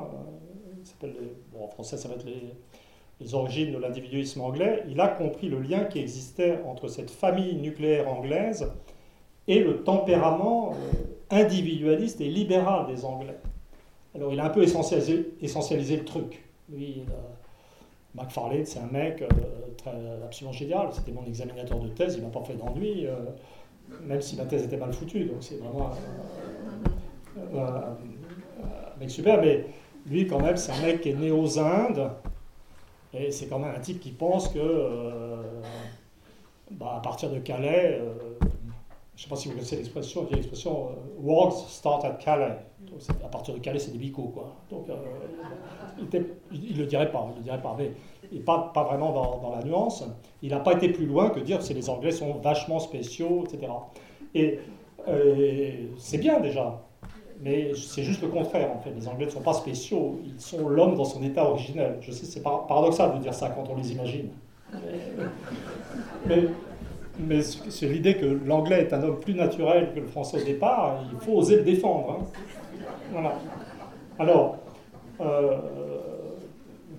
s'appelle, 0.88 1.16
bon, 1.52 1.66
en 1.66 1.68
français 1.68 1.98
ça 1.98 2.08
va 2.08 2.16
être 2.16 2.26
les, 2.26 3.34
origines 3.34 3.74
de 3.74 3.78
l'individualisme 3.80 4.42
anglais. 4.42 4.84
Il 4.90 5.02
a 5.02 5.08
compris 5.08 5.50
le 5.50 5.60
lien 5.60 5.86
qui 5.86 6.00
existait 6.00 6.60
entre 6.68 6.88
cette 6.88 7.10
famille 7.10 7.56
nucléaire 7.56 8.08
anglaise 8.08 8.72
et 9.48 9.60
le 9.60 9.84
tempérament 9.84 10.76
individualiste 11.32 12.22
et 12.22 12.30
libéral 12.30 12.86
des 12.86 13.06
Anglais. 13.06 13.38
Alors 14.14 14.32
il 14.32 14.40
a 14.40 14.46
un 14.46 14.50
peu 14.50 14.62
essentialisé, 14.62 15.98
le 15.98 16.06
truc. 16.06 16.44
Lui, 16.70 17.04
a, 17.08 18.22
McFarlane, 18.22 18.66
c'est 18.66 18.80
un 18.80 18.88
mec 18.92 19.24
euh, 19.88 20.26
absolument 20.26 20.54
génial. 20.54 20.90
C'était 20.92 21.12
mon 21.12 21.26
examinateur 21.26 21.80
de 21.80 21.90
thèse, 21.90 22.16
il 22.18 22.24
m'a 22.24 22.30
pas 22.30 22.44
fait 22.44 22.56
d'ennui, 22.56 23.08
euh, 23.08 23.16
même 24.06 24.22
si 24.22 24.36
ma 24.36 24.46
thèse 24.46 24.64
était 24.64 24.78
mal 24.78 24.94
foutue. 24.94 25.26
Donc 25.26 25.38
c'est 25.42 25.58
vraiment 25.58 25.92
euh, 27.38 27.82
un 28.64 29.00
mec 29.00 29.10
super. 29.10 29.42
Mais 29.42 29.66
lui, 30.10 30.28
quand 30.28 30.40
même, 30.40 30.58
c'est 30.58 30.72
un 30.72 30.82
mec 30.82 31.02
qui 31.02 31.10
est 31.10 31.16
né 31.16 31.32
aux 31.32 31.60
Indes. 31.60 32.12
Et 33.14 33.32
c'est 33.32 33.48
quand 33.48 33.60
même 33.60 33.74
un 33.76 33.80
type 33.80 34.00
qui 34.00 34.12
pense 34.12 34.50
que 34.50 34.60
bah, 36.72 36.96
à 36.98 37.00
partir 37.00 37.30
de 37.32 37.40
Calais, 37.40 38.00
euh, 38.02 38.14
je 39.16 39.22
ne 39.22 39.24
sais 39.24 39.30
pas 39.30 39.36
si 39.36 39.48
vous 39.48 39.56
connaissez 39.56 39.78
l'expression, 39.78 40.26
il 40.26 40.32
y 40.32 40.34
a 40.34 40.36
l'expression 40.36 40.90
euh, 41.26 41.50
start 41.68 42.06
at 42.06 42.12
Calais. 42.12 42.58
À 43.24 43.28
partir 43.30 43.54
de 43.54 43.60
Calais, 43.60 43.80
c'est 43.80 43.92
des 43.92 43.98
bicots, 43.98 44.32
quoi. 44.34 44.56
Donc, 44.70 44.88
il 46.52 46.74
ne 46.74 46.78
le 46.78 46.86
dirait 46.86 47.12
pas, 47.12 47.28
il 47.34 47.38
le 47.38 47.44
dirait 47.44 47.62
pas, 47.62 47.76
mais 47.78 47.92
et 48.34 48.40
pas, 48.40 48.72
pas 48.74 48.84
vraiment 48.84 49.12
dans, 49.12 49.38
dans 49.38 49.56
la 49.56 49.64
nuance. 49.64 50.04
Il 50.42 50.52
n'a 50.52 50.60
pas 50.60 50.74
été 50.74 50.90
plus 50.90 51.06
loin 51.06 51.30
que 51.30 51.40
dire 51.40 51.60
que 51.60 51.74
les 51.74 51.90
Anglais 51.90 52.12
sont 52.12 52.34
vachement 52.36 52.80
spéciaux, 52.80 53.44
etc. 53.46 53.72
Et 54.36 54.60
c'est 55.98 56.18
bien 56.18 56.40
déjà, 56.42 56.82
mais 57.42 57.72
c'est 57.76 58.04
juste 58.04 58.22
le 58.22 58.28
contraire 58.28 58.70
en 58.76 58.80
fait. 58.80 58.92
Les 58.92 59.08
Anglais 59.08 59.26
ne 59.26 59.32
sont 59.32 59.42
pas 59.42 59.54
spéciaux, 59.54 60.20
ils 60.26 60.40
sont 60.40 60.68
l'homme 60.68 60.96
dans 60.96 61.06
son 61.06 61.24
état 61.24 61.46
originel. 61.46 61.98
Je 62.02 62.12
sais, 62.12 62.26
c'est 62.26 62.42
paradoxal 62.44 63.14
de 63.18 63.20
dire 63.20 63.34
ça 63.34 63.50
quand 63.50 63.64
on 63.70 63.76
les 63.76 63.92
imagine. 63.94 64.30
Mais, 66.26 66.44
mais 67.20 67.42
c'est 67.42 67.88
l'idée 67.88 68.18
que 68.18 68.26
l'anglais 68.26 68.82
est 68.82 68.94
un 68.94 69.02
homme 69.04 69.20
plus 69.20 69.34
naturel 69.34 69.94
que 69.94 70.00
le 70.00 70.08
français 70.08 70.42
au 70.42 70.46
départ, 70.46 71.00
il 71.12 71.20
faut 71.20 71.34
oser 71.34 71.58
le 71.58 71.64
défendre. 71.64 72.20
Hein. 72.20 72.26
Voilà. 73.12 73.34
Alors, 74.20 74.58
euh, 75.22 75.58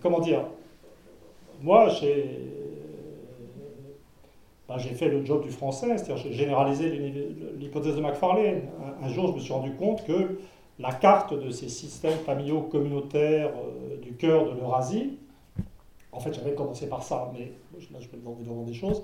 comment 0.03 0.21
dire? 0.21 0.45
Moi, 1.61 1.89
j'ai 1.89 2.49
ben, 4.69 4.77
j'ai 4.77 4.91
fait 4.91 5.09
le 5.09 5.25
job 5.25 5.43
du 5.43 5.51
français, 5.51 5.97
c'est-à-dire 5.97 6.19
j'ai 6.19 6.33
généralisé 6.35 6.91
l'hypothèse 7.57 7.97
de 7.97 8.03
Macfarlane. 8.03 8.69
Un, 9.03 9.09
jour, 9.09 9.29
je 9.29 9.33
me 9.33 9.39
suis 9.39 9.53
rendu 9.53 9.73
compte 9.73 10.05
que 10.05 10.39
la 10.79 10.93
carte 10.93 11.33
de 11.33 11.51
ces 11.51 11.71
systèmes 11.71 12.19
familiaux 12.19 12.61
communautaires 12.61 13.49
euh, 13.49 13.97
du 13.97 14.13
cœur 14.13 14.45
de 14.45 14.61
l'Eurasie, 14.61 15.19
en 16.13 16.21
fait, 16.21 16.35
j'avais 16.35 16.53
commencé 16.53 16.87
par 16.87 17.03
ça, 17.03 17.33
mais 17.33 17.53
là, 17.91 17.99
je 17.99 18.09
peux 18.09 18.19
demander 18.19 18.45
devant 18.45 18.63
des 18.63 18.75
choses, 18.75 19.03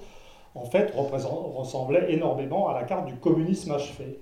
en 0.55 0.67
fait, 0.67 0.93
ressemblait 0.95 2.13
énormément 2.13 2.69
à 2.69 2.75
la 2.75 2.85
carte 2.85 3.07
du 3.07 3.15
communisme 3.15 3.73
achevé. 3.73 4.21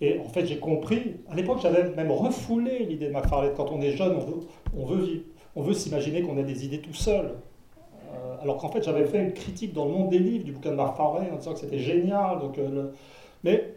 Et 0.00 0.18
en 0.18 0.28
fait, 0.30 0.46
j'ai 0.46 0.58
compris, 0.58 1.16
à 1.30 1.34
l'époque, 1.34 1.58
j'avais 1.60 1.90
même 1.90 2.10
refoulé 2.10 2.86
l'idée 2.86 3.08
de 3.08 3.12
Macfarlane. 3.12 3.52
Quand 3.54 3.70
on 3.70 3.82
est 3.82 3.92
jeune, 3.92 4.16
on 4.16 4.24
veut, 4.24 4.40
on 4.74 4.86
veut, 4.86 5.24
on 5.54 5.62
veut 5.62 5.74
s'imaginer 5.74 6.22
qu'on 6.22 6.38
a 6.38 6.42
des 6.42 6.64
idées 6.64 6.80
tout 6.80 6.94
seul. 6.94 7.34
Euh, 8.40 8.42
alors 8.42 8.58
qu'en 8.58 8.68
fait, 8.68 8.82
j'avais 8.82 9.04
fait 9.04 9.22
une 9.22 9.32
critique 9.32 9.72
dans 9.72 9.84
le 9.84 9.92
monde 9.92 10.10
des 10.10 10.18
livres 10.18 10.44
du 10.44 10.52
bouquin 10.52 10.70
de 10.70 10.76
Marc 10.76 10.98
en 10.98 11.20
disant 11.36 11.52
que 11.52 11.60
c'était 11.60 11.78
génial. 11.78 12.38
Euh, 12.58 12.90
Mais 13.44 13.74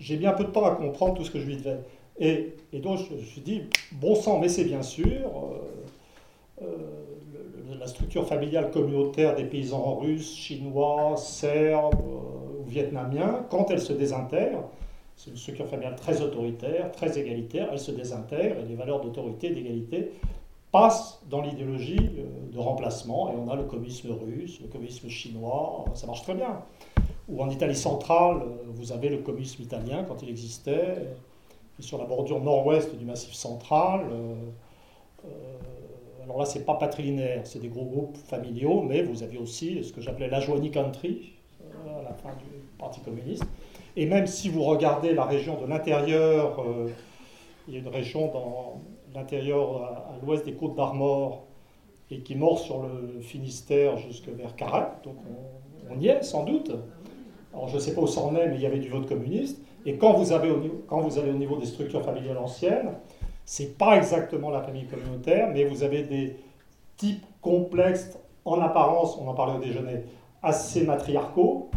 j'ai 0.00 0.16
mis 0.16 0.26
un 0.26 0.32
peu 0.32 0.44
de 0.44 0.50
temps 0.50 0.64
à 0.64 0.72
comprendre 0.72 1.14
tout 1.14 1.24
ce 1.24 1.30
que 1.30 1.38
je 1.38 1.46
lui 1.46 1.56
disais. 1.56 1.78
Et, 2.20 2.54
donc, 2.80 2.98
je 2.98 3.14
me 3.14 3.20
suis 3.20 3.40
dit, 3.40 3.62
bon 3.92 4.14
sang, 4.14 4.38
mais 4.40 4.48
c'est 4.48 4.64
bien 4.64 4.82
sûr. 4.82 5.30
Euh, 6.60 6.66
la 7.78 7.86
structure 7.86 8.26
familiale 8.26 8.70
communautaire 8.72 9.36
des 9.36 9.44
paysans 9.44 9.96
russes, 9.96 10.34
chinois, 10.34 11.14
serbes 11.16 11.94
ou 11.94 12.68
vietnamiens, 12.68 13.46
quand 13.50 13.70
elle 13.70 13.80
se 13.80 13.92
désintègre, 13.92 14.64
c'est 15.16 15.30
une 15.30 15.36
structure 15.36 15.68
familiale 15.68 15.94
très 15.94 16.20
autoritaire, 16.20 16.90
très 16.90 17.18
égalitaire, 17.18 17.68
elle 17.70 17.78
se 17.78 17.92
désintègre 17.92 18.56
et 18.58 18.68
les 18.68 18.74
valeurs 18.74 19.00
d'autorité, 19.00 19.50
d'égalité 19.50 20.10
passe 20.72 21.20
dans 21.28 21.40
l'idéologie 21.40 22.10
euh, 22.18 22.52
de 22.52 22.58
remplacement, 22.58 23.32
et 23.32 23.36
on 23.36 23.48
a 23.48 23.56
le 23.56 23.64
communisme 23.64 24.10
russe, 24.12 24.60
le 24.60 24.68
communisme 24.68 25.08
chinois, 25.08 25.84
ça 25.94 26.06
marche 26.06 26.22
très 26.22 26.34
bien. 26.34 26.62
Ou 27.28 27.42
en 27.42 27.50
Italie 27.50 27.76
centrale, 27.76 28.42
euh, 28.42 28.56
vous 28.68 28.92
avez 28.92 29.08
le 29.08 29.18
communisme 29.18 29.62
italien 29.62 30.04
quand 30.06 30.22
il 30.22 30.28
existait, 30.28 31.16
sur 31.80 31.98
la 31.98 32.04
bordure 32.04 32.40
nord-ouest 32.40 32.94
du 32.96 33.04
massif 33.04 33.32
central. 33.32 34.00
Euh, 34.10 34.34
alors 36.24 36.40
là, 36.40 36.44
c'est 36.44 36.64
pas 36.64 36.74
patrilinéaire, 36.74 37.42
c'est 37.44 37.60
des 37.60 37.68
gros 37.68 37.84
groupes 37.84 38.16
familiaux, 38.16 38.82
mais 38.82 39.02
vous 39.02 39.22
avez 39.22 39.38
aussi 39.38 39.82
ce 39.84 39.92
que 39.92 40.00
j'appelais 40.00 40.28
la 40.28 40.40
Joanie 40.40 40.70
Country, 40.70 41.32
à 41.86 42.02
la 42.02 42.12
fin 42.14 42.30
du 42.30 42.44
Parti 42.78 43.00
communiste. 43.00 43.44
Et 43.96 44.06
même 44.06 44.26
si 44.26 44.48
vous 44.48 44.62
regardez 44.64 45.14
la 45.14 45.24
région 45.24 45.60
de 45.60 45.66
l'intérieur, 45.66 46.62
il 47.66 47.74
y 47.74 47.76
a 47.76 47.80
une 47.80 47.88
région 47.88 48.26
dans, 48.32 48.80
l'intérieur 49.14 49.82
à, 49.82 50.16
l'ouest 50.24 50.44
des 50.44 50.54
côtes 50.54 50.76
d'Armor 50.76 51.44
et 52.10 52.20
qui 52.20 52.34
mord 52.34 52.58
sur 52.58 52.82
le 52.82 53.20
Finistère 53.20 53.96
jusque 53.98 54.28
vers 54.28 54.56
Carac. 54.56 55.02
Donc 55.04 55.16
on, 55.90 55.98
y 55.98 56.08
est 56.08 56.22
sans 56.22 56.44
doute. 56.44 56.72
Alors 57.52 57.68
je 57.68 57.76
ne 57.76 57.80
sais 57.80 57.94
pas 57.94 58.02
où 58.02 58.06
ça 58.06 58.20
en 58.20 58.34
est, 58.36 58.48
mais 58.48 58.56
il 58.56 58.60
y 58.60 58.66
avait 58.66 58.78
du 58.78 58.88
vote 58.88 59.08
communiste. 59.08 59.60
Et 59.86 59.96
quand 59.96 60.14
vous, 60.14 60.32
avez 60.32 60.50
quand 60.86 61.00
vous 61.00 61.18
allez 61.18 61.30
au 61.30 61.36
niveau 61.36 61.56
des 61.56 61.66
structures 61.66 62.04
familiales 62.04 62.38
anciennes, 62.38 62.92
c'est 63.44 63.78
pas 63.78 63.96
exactement 63.96 64.50
la 64.50 64.62
famille 64.62 64.86
communautaire, 64.86 65.50
mais 65.52 65.64
vous 65.64 65.82
avez 65.82 66.02
des 66.02 66.36
types 66.96 67.24
complexes 67.40 68.18
en 68.44 68.60
apparence, 68.60 69.16
on 69.18 69.26
en 69.28 69.34
parlait 69.34 69.56
au 69.56 69.60
déjeuner, 69.60 70.02
assez 70.42 70.84
matriarcaux. 70.84 71.70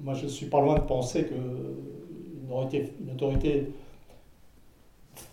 Moi, 0.00 0.14
je 0.14 0.24
ne 0.24 0.28
suis 0.28 0.46
pas 0.46 0.60
loin 0.60 0.74
de 0.76 0.80
penser 0.80 1.26
qu'une 1.26 1.92
une 3.00 3.10
autorité 3.12 3.72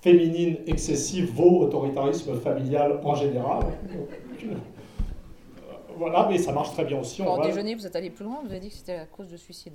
féminine 0.02 0.58
excessive 0.68 1.32
vaut 1.34 1.62
autoritarisme 1.62 2.40
familial 2.40 3.00
en 3.04 3.16
général. 3.16 3.64
Voilà, 5.98 6.28
mais 6.30 6.38
ça 6.38 6.52
marche 6.54 6.72
très 6.72 6.86
bien 6.86 7.00
aussi. 7.00 7.22
Au 7.22 7.42
déjeuner, 7.42 7.76
vous 7.76 7.86
êtes 7.86 7.96
allé 7.96 8.10
plus 8.10 8.24
loin, 8.24 8.40
vous 8.44 8.52
avez 8.52 8.62
dit 8.62 8.70
que 8.70 8.76
c'était 8.76 8.98
la 8.98 9.06
cause 9.06 9.30
de 9.30 9.38
suicide. 9.38 9.74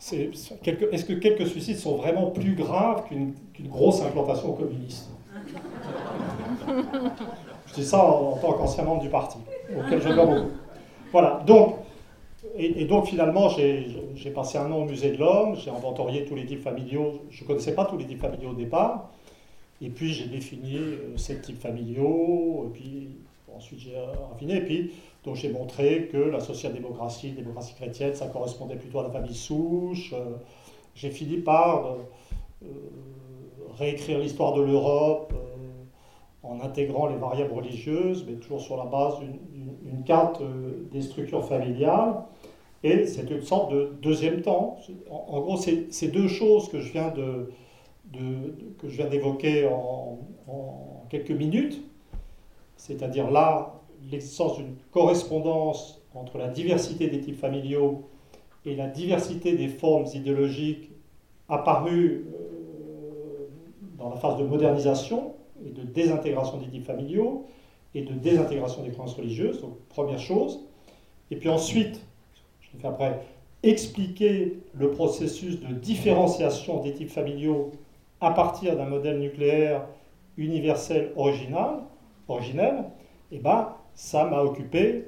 Est-ce 0.00 1.04
que 1.04 1.12
quelques 1.14 1.46
suicides 1.46 1.78
sont 1.78 1.96
vraiment 1.96 2.30
plus 2.30 2.54
graves 2.54 3.04
qu'une 3.08 3.34
grosse 3.60 4.02
implantation 4.02 4.52
communiste? 4.52 5.10
Je 7.66 7.74
dis 7.74 7.84
ça 7.84 8.04
en, 8.04 8.32
en 8.32 8.36
tant 8.36 8.52
qu'ancien 8.52 8.84
membre 8.84 9.02
du 9.02 9.08
parti, 9.08 9.38
auquel 9.76 10.00
je 10.00 10.08
dois 10.08 10.26
beaucoup. 10.26 10.50
Voilà, 11.12 11.42
donc 11.46 11.76
et, 12.56 12.84
donc 12.84 13.06
finalement, 13.06 13.48
j'ai 13.48 14.30
passé 14.30 14.58
un 14.58 14.70
an 14.70 14.82
au 14.82 14.84
musée 14.84 15.10
de 15.10 15.16
l'homme, 15.18 15.56
j'ai 15.56 15.70
inventorié 15.70 16.24
tous 16.24 16.36
les 16.36 16.46
types 16.46 16.62
familiaux. 16.62 17.22
Je 17.30 17.42
ne 17.42 17.48
connaissais 17.48 17.74
pas 17.74 17.84
tous 17.84 17.98
les 17.98 18.06
types 18.06 18.20
familiaux 18.20 18.50
au 18.50 18.54
départ. 18.54 19.10
Et 19.82 19.88
puis 19.88 20.12
j'ai 20.12 20.26
défini 20.26 20.76
euh, 20.76 21.16
sept 21.16 21.42
types 21.42 21.60
familiaux, 21.60 22.66
et 22.68 22.72
puis 22.72 23.08
ensuite 23.54 23.80
j'ai 23.80 23.96
raffiné, 24.30 24.56
et 24.56 24.60
puis 24.60 24.92
donc 25.24 25.34
j'ai 25.36 25.50
montré 25.50 26.08
que 26.12 26.16
la 26.16 26.40
social-démocratie, 26.40 27.32
démocratie 27.32 27.74
chrétienne, 27.74 28.14
ça 28.14 28.26
correspondait 28.28 28.76
plutôt 28.76 29.00
à 29.00 29.02
la 29.02 29.10
famille 29.10 29.34
souche. 29.34 30.12
Euh, 30.12 30.36
j'ai 30.94 31.10
fini 31.10 31.38
par 31.38 31.96
euh, 32.62 32.66
réécrire 33.76 34.20
l'histoire 34.20 34.54
de 34.54 34.62
l'Europe 34.62 35.34
en 36.44 36.60
intégrant 36.60 37.06
les 37.06 37.16
variables 37.16 37.52
religieuses, 37.52 38.24
mais 38.28 38.34
toujours 38.34 38.60
sur 38.60 38.76
la 38.76 38.84
base 38.84 39.14
d'une 39.20 40.04
carte 40.04 40.42
des 40.92 41.02
structures 41.02 41.44
familiales. 41.44 42.22
Et 42.82 43.06
c'est 43.06 43.30
une 43.30 43.40
sorte 43.40 43.72
de 43.72 43.92
deuxième 44.02 44.42
temps. 44.42 44.78
En, 45.10 45.40
gros, 45.40 45.56
c'est 45.56 45.90
ces 45.90 46.08
deux 46.08 46.28
choses 46.28 46.68
que 46.68 46.80
je 46.80 46.92
viens 46.92 47.10
de, 47.10 47.50
que 48.78 48.88
je 48.88 48.96
viens 48.96 49.08
d'évoquer 49.08 49.66
en, 49.66 50.18
quelques 51.08 51.30
minutes, 51.30 51.82
c'est-à-dire 52.76 53.30
là 53.30 53.80
l'existence 54.10 54.58
d'une 54.58 54.74
correspondance 54.90 56.02
entre 56.14 56.38
la 56.38 56.48
diversité 56.48 57.08
des 57.08 57.20
types 57.20 57.38
familiaux 57.38 58.02
et 58.66 58.74
la 58.74 58.88
diversité 58.88 59.54
des 59.56 59.68
formes 59.68 60.06
idéologiques 60.12 60.90
apparues 61.48 62.26
euh, 62.34 63.46
dans 63.98 64.10
la 64.10 64.16
phase 64.16 64.38
de 64.38 64.44
modernisation 64.44 65.33
et 65.64 65.70
de 65.70 65.82
désintégration 65.82 66.58
des 66.58 66.68
types 66.68 66.84
familiaux 66.84 67.46
et 67.94 68.02
de 68.02 68.12
désintégration 68.12 68.82
des 68.82 68.90
croyances 68.90 69.14
religieuses, 69.14 69.60
donc 69.60 69.78
première 69.88 70.18
chose. 70.18 70.60
Et 71.30 71.36
puis 71.36 71.48
ensuite, 71.48 72.00
après, 72.82 73.20
expliquer 73.62 74.58
le 74.74 74.90
processus 74.90 75.60
de 75.60 75.72
différenciation 75.72 76.80
des 76.80 76.92
types 76.92 77.10
familiaux 77.10 77.72
à 78.20 78.30
partir 78.30 78.76
d'un 78.76 78.86
modèle 78.86 79.20
nucléaire 79.20 79.86
universel 80.36 81.12
original, 81.16 81.80
originel, 82.28 82.84
et 83.30 83.36
eh 83.36 83.38
ben, 83.38 83.74
ça 83.94 84.24
m'a 84.24 84.42
occupé 84.42 85.06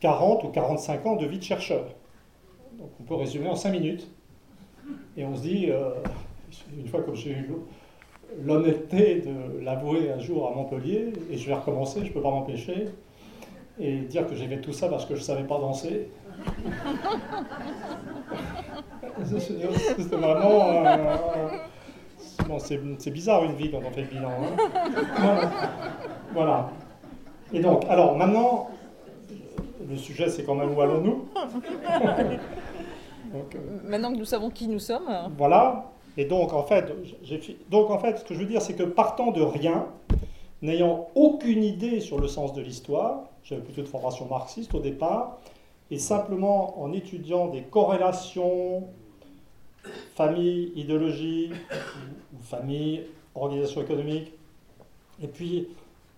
40 0.00 0.44
euh, 0.44 0.48
ou 0.48 0.50
45 0.50 1.06
ans 1.06 1.16
de 1.16 1.26
vie 1.26 1.38
de 1.38 1.42
chercheur. 1.42 1.86
Donc 2.78 2.90
on 3.00 3.02
peut 3.04 3.14
résumer 3.14 3.48
en 3.48 3.56
5 3.56 3.70
minutes. 3.70 4.08
Et 5.16 5.24
on 5.24 5.34
se 5.34 5.42
dit, 5.42 5.70
euh, 5.70 5.90
une 6.78 6.86
fois 6.86 7.02
que 7.02 7.14
j'ai 7.14 7.32
eu 7.32 7.50
l'honnêteté 8.44 9.22
de 9.22 9.60
l'avouer 9.64 10.10
un 10.12 10.18
jour 10.18 10.48
à 10.48 10.54
Montpellier, 10.54 11.12
et 11.30 11.36
je 11.36 11.46
vais 11.46 11.54
recommencer, 11.54 12.00
je 12.02 12.08
ne 12.08 12.12
peux 12.12 12.22
pas 12.22 12.30
m'empêcher, 12.30 12.88
et 13.78 14.00
dire 14.00 14.26
que 14.26 14.34
j'ai 14.34 14.46
fait 14.46 14.60
tout 14.60 14.72
ça 14.72 14.88
parce 14.88 15.04
que 15.04 15.14
je 15.14 15.20
ne 15.20 15.24
savais 15.24 15.44
pas 15.44 15.58
danser, 15.58 16.08
c'est 19.24 20.14
vraiment. 20.14 20.84
Euh, 20.86 21.48
c'est 22.58 23.10
bizarre 23.10 23.44
une 23.44 23.54
vie 23.54 23.70
quand 23.70 23.80
on 23.86 23.90
fait 23.90 24.02
le 24.02 24.08
bilan. 24.08 24.30
Hein. 24.30 25.40
Voilà. 26.34 26.68
Et 27.52 27.60
donc, 27.60 27.84
alors 27.88 28.16
maintenant, 28.16 28.68
le 29.88 29.96
sujet 29.96 30.28
c'est 30.28 30.44
quand 30.44 30.54
même 30.54 30.76
où 30.76 30.80
allons-nous? 30.80 31.28
Euh, 33.34 33.42
Maintenant 33.84 34.12
que 34.12 34.18
nous 34.18 34.24
savons 34.24 34.50
qui 34.50 34.68
nous 34.68 34.78
sommes. 34.78 35.10
Voilà. 35.36 35.90
Et 36.16 36.24
donc 36.24 36.52
en 36.52 36.62
fait, 36.62 36.92
donc 37.70 37.90
en 37.90 37.98
fait, 37.98 38.18
ce 38.18 38.24
que 38.24 38.34
je 38.34 38.40
veux 38.40 38.46
dire, 38.46 38.62
c'est 38.62 38.74
que 38.74 38.82
partant 38.82 39.32
de 39.32 39.42
rien, 39.42 39.86
n'ayant 40.62 41.08
aucune 41.14 41.62
idée 41.62 42.00
sur 42.00 42.18
le 42.18 42.28
sens 42.28 42.54
de 42.54 42.62
l'histoire, 42.62 43.24
j'avais 43.44 43.62
plutôt 43.62 43.82
de 43.82 43.86
formation 43.86 44.26
marxiste 44.26 44.74
au 44.74 44.80
départ, 44.80 45.38
et 45.90 45.98
simplement 45.98 46.80
en 46.82 46.92
étudiant 46.92 47.48
des 47.48 47.62
corrélations 47.62 48.84
famille, 50.14 50.72
idéologie, 50.74 51.50
famille, 52.42 53.02
organisation 53.34 53.82
économique, 53.82 54.32
et 55.22 55.28
puis 55.28 55.68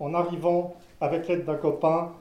en 0.00 0.14
arrivant 0.14 0.74
avec 1.00 1.28
l'aide 1.28 1.44
d'un 1.44 1.56
copain 1.56 2.12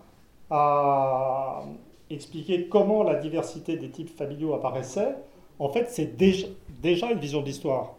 à 0.50 1.63
expliquer 2.10 2.68
comment 2.68 3.04
la 3.04 3.16
diversité 3.16 3.78
des 3.78 3.90
types 3.90 4.16
familiaux 4.16 4.54
apparaissait, 4.54 5.16
en 5.60 5.70
fait 5.70 5.88
c'est 5.89 6.15
déjà, 6.15 7.12
une 7.12 7.20
vision 7.20 7.41
de 7.41 7.46
l'histoire. 7.46 7.96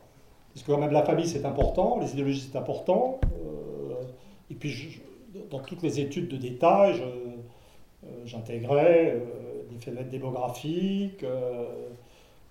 Parce 0.53 0.65
que 0.65 0.73
quand 0.73 0.79
même 0.79 0.93
la 0.93 1.05
famille 1.05 1.27
c'est 1.27 1.45
important, 1.45 1.99
les 2.01 2.13
idéologies 2.13 2.49
c'est 2.51 2.59
important, 2.59 3.21
euh, 3.25 3.95
et 4.51 4.55
puis 4.55 5.01
dans 5.51 5.61
toutes 5.61 5.83
les 5.83 6.01
études 6.01 6.29
de 6.29 6.37
détail, 6.37 7.01
euh, 7.01 8.09
j'intégrais 8.25 9.15
euh, 9.17 9.63
des 9.71 9.79
phénomènes 9.79 10.09
démographiques, 10.09 11.25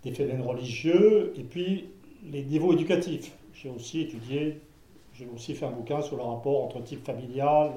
des 0.03 0.11
phénomènes 0.11 0.45
religieux, 0.45 1.33
et 1.37 1.43
puis 1.43 1.89
les 2.31 2.43
niveaux 2.43 2.73
éducatifs. 2.73 3.31
J'ai 3.53 3.69
aussi 3.69 4.01
étudié, 4.01 4.59
j'ai 5.15 5.27
aussi 5.33 5.55
fait 5.55 5.65
un 5.65 5.71
bouquin 5.71 6.01
sur 6.01 6.15
le 6.15 6.23
rapport 6.23 6.63
entre 6.63 6.81
type 6.81 7.03
familial, 7.03 7.71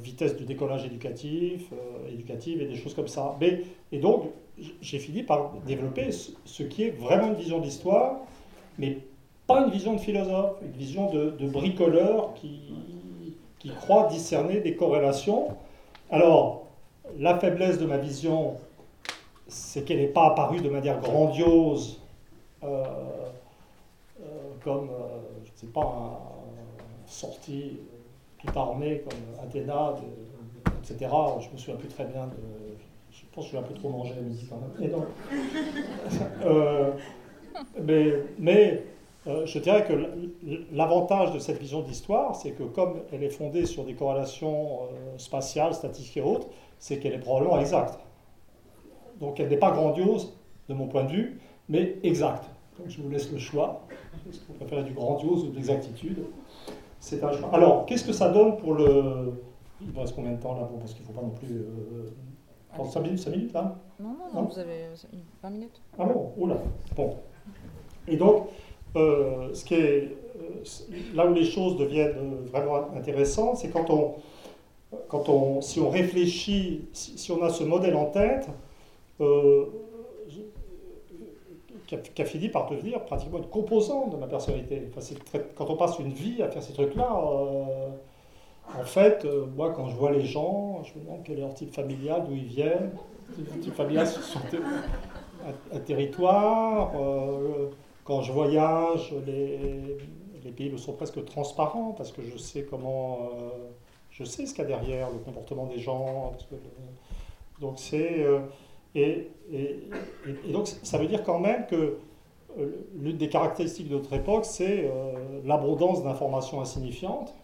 vitesse 0.00 0.36
de 0.36 0.44
décollage 0.44 0.84
éducatif, 0.84 1.66
euh, 1.72 2.08
éducative 2.12 2.62
et 2.62 2.66
des 2.66 2.76
choses 2.76 2.94
comme 2.94 3.08
ça. 3.08 3.36
Mais, 3.40 3.62
et 3.92 3.98
donc, 3.98 4.30
j'ai 4.80 4.98
fini 4.98 5.22
par 5.22 5.52
développer 5.66 6.10
ce 6.12 6.62
qui 6.62 6.84
est 6.84 6.90
vraiment 6.90 7.28
une 7.28 7.34
vision 7.34 7.58
de 7.58 7.64
l'histoire, 7.64 8.20
mais 8.78 8.98
pas 9.46 9.64
une 9.64 9.70
vision 9.70 9.94
de 9.94 10.00
philosophe, 10.00 10.56
une 10.62 10.72
vision 10.72 11.10
de, 11.10 11.48
bricoleur 11.48 12.34
qui, 12.34 12.60
qui 13.58 13.70
croit 13.70 14.06
discerner 14.06 14.60
des 14.60 14.76
corrélations. 14.76 15.48
Alors, 16.10 16.66
la 17.18 17.38
faiblesse 17.38 17.78
de 17.78 17.86
ma 17.86 17.98
vision, 17.98 18.54
c'est 19.48 19.84
qu'elle 19.84 19.98
n'est 19.98 20.06
pas 20.06 20.26
apparue 20.28 20.60
de 20.60 20.68
manière 20.68 21.00
grandiose, 21.00 22.00
euh, 22.62 22.84
euh, 24.22 24.24
comme, 24.62 24.88
euh, 24.90 25.20
je 25.44 25.50
ne 25.50 25.56
sais 25.56 25.66
pas, 25.66 26.20
sortie 27.06 27.78
tout 28.44 28.58
armée 28.58 29.02
comme 29.08 29.44
Athéna, 29.44 29.94
etc. 30.82 31.10
Je 31.40 31.52
me 31.52 31.58
souviens 31.58 31.76
plus 31.76 31.88
très 31.88 32.04
bien 32.04 32.26
de. 32.26 32.32
Je 33.10 33.22
pense 33.32 33.46
que 33.46 33.52
j'ai 33.52 33.58
un 33.58 33.62
peu 33.62 33.74
trop 33.74 33.90
mangé 33.90 34.12
à 34.12 34.20
midi 34.20 34.46
quand 34.48 34.60
même. 34.78 34.92
mais, 37.82 38.12
mais 38.38 38.84
je 39.26 39.58
dirais 39.58 39.84
que 39.84 39.92
l'avantage 40.72 41.32
de 41.32 41.38
cette 41.38 41.58
vision 41.58 41.80
d'histoire, 41.82 42.36
c'est 42.36 42.52
que 42.52 42.64
comme 42.64 43.00
elle 43.12 43.22
est 43.22 43.30
fondée 43.30 43.66
sur 43.66 43.84
des 43.84 43.94
corrélations 43.94 44.80
spatiales, 45.16 45.74
statistiques 45.74 46.16
et 46.18 46.22
autres, 46.22 46.48
c'est 46.78 46.98
qu'elle 46.98 47.14
est 47.14 47.18
probablement 47.18 47.58
exacte. 47.60 47.98
Donc 49.20 49.40
elle 49.40 49.48
n'est 49.48 49.56
pas 49.56 49.70
grandiose 49.70 50.36
de 50.68 50.74
mon 50.74 50.86
point 50.86 51.04
de 51.04 51.12
vue, 51.12 51.40
mais 51.68 51.96
exacte. 52.02 52.44
Donc 52.78 52.88
je 52.88 53.00
vous 53.00 53.08
laisse 53.08 53.30
le 53.30 53.38
choix. 53.38 53.86
Est-ce 54.28 54.40
que 54.40 54.46
vous 54.48 54.54
préférez 54.54 54.82
du 54.82 54.92
grandiose 54.92 55.44
ou 55.44 55.50
de 55.50 55.56
l'exactitude 55.56 56.24
C'est 57.04 57.22
un 57.22 57.32
choix. 57.32 57.50
Alors, 57.52 57.84
qu'est-ce 57.84 58.04
que 58.04 58.14
ça 58.14 58.30
donne 58.30 58.56
pour 58.56 58.72
le. 58.72 59.34
Il 59.82 59.92
me 59.92 60.00
reste 60.00 60.14
combien 60.14 60.32
de 60.32 60.40
temps 60.40 60.54
là 60.54 60.62
bon, 60.62 60.78
Parce 60.78 60.94
qu'il 60.94 61.02
ne 61.02 61.06
faut 61.08 61.12
pas 61.12 61.20
non 61.20 61.30
plus. 61.30 61.54
Euh... 61.54 62.10
5 62.90 63.00
minutes, 63.02 63.20
5 63.20 63.30
minutes 63.30 63.52
là 63.52 63.76
non, 64.00 64.16
non, 64.18 64.40
non, 64.40 64.48
vous 64.48 64.58
avez 64.58 64.86
20 65.42 65.50
minutes. 65.50 65.80
Ah 65.96 66.06
bon 66.06 66.32
Oula 66.36 66.56
Bon. 66.96 67.14
Et 68.08 68.16
donc, 68.16 68.48
euh, 68.96 69.50
ce 69.52 69.64
qui 69.64 69.74
est, 69.74 70.16
euh, 70.40 70.64
là 71.14 71.26
où 71.26 71.34
les 71.34 71.44
choses 71.44 71.76
deviennent 71.76 72.36
vraiment 72.50 72.90
intéressantes, 72.96 73.58
c'est 73.58 73.68
quand 73.68 73.90
on, 73.90 74.14
quand 75.08 75.28
on, 75.28 75.60
si 75.60 75.78
on 75.78 75.88
réfléchit, 75.90 76.88
si, 76.92 77.16
si, 77.16 77.30
on 77.30 77.40
a 77.44 77.50
ce 77.50 77.62
modèle 77.62 77.94
en 77.94 78.06
tête, 78.06 78.48
euh, 79.20 79.66
qui, 82.02 82.22
a, 82.22 82.24
fini 82.24 82.48
par 82.48 82.68
devenir 82.70 83.04
pratiquement 83.04 83.38
une 83.38 83.46
composante 83.46 84.10
de 84.10 84.16
ma 84.16 84.26
personnalité. 84.26 84.88
Enfin, 84.96 85.38
quand 85.54 85.70
on 85.70 85.76
passe 85.76 85.98
une 85.98 86.12
vie 86.12 86.42
à 86.42 86.48
faire 86.48 86.62
ces 86.62 86.72
trucs-là, 86.72 87.08
euh, 87.12 87.88
en 88.78 88.84
fait, 88.84 89.24
euh, 89.24 89.46
moi, 89.56 89.72
quand 89.74 89.88
je 89.88 89.96
vois 89.96 90.10
les 90.12 90.24
gens, 90.24 90.82
je 90.84 90.98
me 90.98 91.04
demande 91.04 91.20
quel 91.24 91.38
est 91.38 91.40
leur 91.42 91.54
type 91.54 91.72
familial, 91.72 92.24
d'où 92.26 92.34
ils 92.34 92.44
viennent. 92.44 92.90
Le 93.38 93.60
type 93.60 93.74
familial 93.74 94.06
sur 94.06 94.40
un, 95.72 95.78
territoire. 95.80 96.92
quand 98.04 98.22
je 98.22 98.32
voyage, 98.32 99.14
les, 99.26 99.96
les 100.44 100.50
pays 100.50 100.70
me 100.70 100.76
sont 100.76 100.92
presque 100.92 101.24
transparents 101.24 101.92
parce 101.96 102.12
que 102.12 102.22
je 102.22 102.36
sais 102.36 102.64
comment. 102.64 103.30
je 104.10 104.24
sais 104.24 104.46
ce 104.46 104.54
qu'il 104.54 104.62
y 104.62 104.66
a 104.66 104.68
derrière, 104.68 105.10
le 105.10 105.18
comportement 105.18 105.66
des 105.66 105.78
gens. 105.78 106.32
donc 107.60 107.74
c'est. 107.78 108.26
Et, 108.94 109.30
donc 110.50 110.68
ça 110.68 110.98
veut 110.98 111.06
dire 111.06 111.22
quand 111.24 111.40
même 111.40 111.66
que 111.66 111.98
euh, 112.58 112.86
l'une 112.96 113.16
des 113.16 113.28
caractéristiques 113.28 113.88
de 113.88 113.94
notre 113.94 114.12
époque, 114.12 114.44
c'est 114.44 114.84
euh, 114.84 115.40
l'abondance 115.44 116.02
d'informations 116.04 116.60
insignifiantes. 116.60 117.34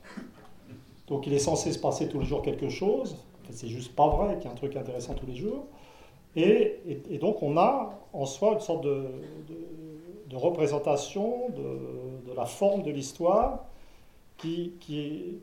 Donc 1.09 1.27
il 1.27 1.33
est 1.33 1.41
censé 1.41 1.73
se 1.73 1.79
passer 1.79 2.09
tous 2.09 2.21
les 2.21 2.27
jours 2.27 2.43
quelque 2.43 2.69
chose. 2.69 3.17
c'est 3.51 3.69
juste 3.69 3.97
pas 3.97 4.09
vrai 4.09 4.37
qu'il 4.37 4.45
y 4.45 4.49
a 4.49 4.53
un 4.53 4.57
truc 4.57 4.77
intéressant 4.77 5.15
tous 5.15 5.27
les 5.27 5.35
jours. 5.35 5.65
Et, 6.37 6.81
donc 7.21 7.43
on 7.43 7.57
a 7.57 7.99
en 8.13 8.25
soi 8.25 8.53
une 8.53 8.61
sorte 8.61 8.85
de, 8.85 9.07
représentation 10.33 11.49
de, 11.49 12.33
la 12.37 12.47
forme 12.47 12.83
de 12.85 12.93
l'histoire 12.93 13.65
qui, 14.39 14.75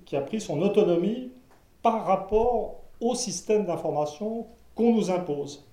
qui 0.06 0.16
a 0.16 0.22
pris 0.22 0.40
son 0.40 0.62
autonomie 0.62 1.32
par 1.82 2.06
rapport 2.06 2.76
au 3.02 3.14
système 3.14 3.66
d'information 3.66 4.48
qu'on 4.76 4.94
nous 4.94 5.12
impose. 5.12 5.68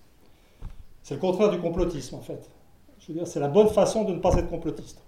C'est 1.04 1.14
le 1.16 1.20
contraire 1.20 1.50
du 1.50 1.58
complotisme, 1.58 2.14
en 2.14 2.22
fait. 2.22 2.48
Je 2.98 3.08
veux 3.08 3.18
dire, 3.18 3.26
c'est 3.26 3.38
la 3.38 3.48
bonne 3.48 3.68
façon 3.68 4.04
de 4.04 4.14
ne 4.14 4.20
pas 4.20 4.34
être 4.36 4.48
complotiste. 4.48 5.02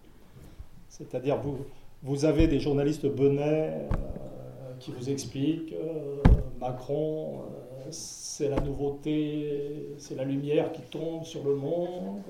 C'est-à-dire, 0.91 1.39
vous, 1.39 1.57
vous 2.03 2.27
avez 2.27 2.47
des 2.49 2.61
journalistes 2.61 3.07
benets 3.07 3.73
euh, 3.73 4.75
qui 4.79 4.93
vous 4.93 5.09
expliquent 5.09 5.73
euh, 5.73 6.17
Macron, 6.61 7.41
euh, 7.41 7.87
c'est 7.91 8.51
la 8.51 8.61
nouveauté, 8.61 9.95
c'est 9.97 10.17
la 10.17 10.25
lumière 10.25 10.71
qui 10.71 10.83
tombe 10.83 11.25
sur 11.25 11.43
le 11.43 11.55
monde. 11.55 12.21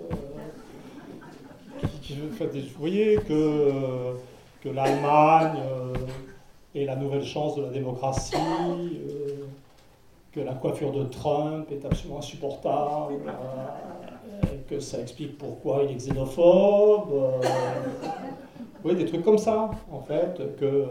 vous 1.83 2.79
voyez 2.79 3.16
que, 3.16 4.14
que 4.61 4.68
l'Allemagne 4.68 5.59
est 6.72 6.85
la 6.85 6.94
nouvelle 6.94 7.24
chance 7.24 7.57
de 7.57 7.62
la 7.62 7.70
démocratie 7.70 8.37
que 10.37 10.42
la 10.42 10.53
coiffure 10.53 10.92
de 10.92 11.05
Trump 11.05 11.66
est 11.72 11.83
absolument 11.87 12.18
insupportable, 12.18 13.14
euh, 13.27 14.44
que 14.68 14.79
ça 14.81 15.01
explique 15.01 15.38
pourquoi 15.38 15.85
il 15.85 15.92
est 15.92 15.94
xénophobe. 15.94 17.11
Euh, 17.11 17.40
oui, 18.85 18.94
des 18.96 19.07
trucs 19.07 19.25
comme 19.25 19.38
ça, 19.38 19.70
en 19.90 20.01
fait, 20.01 20.38
que, 20.59 20.85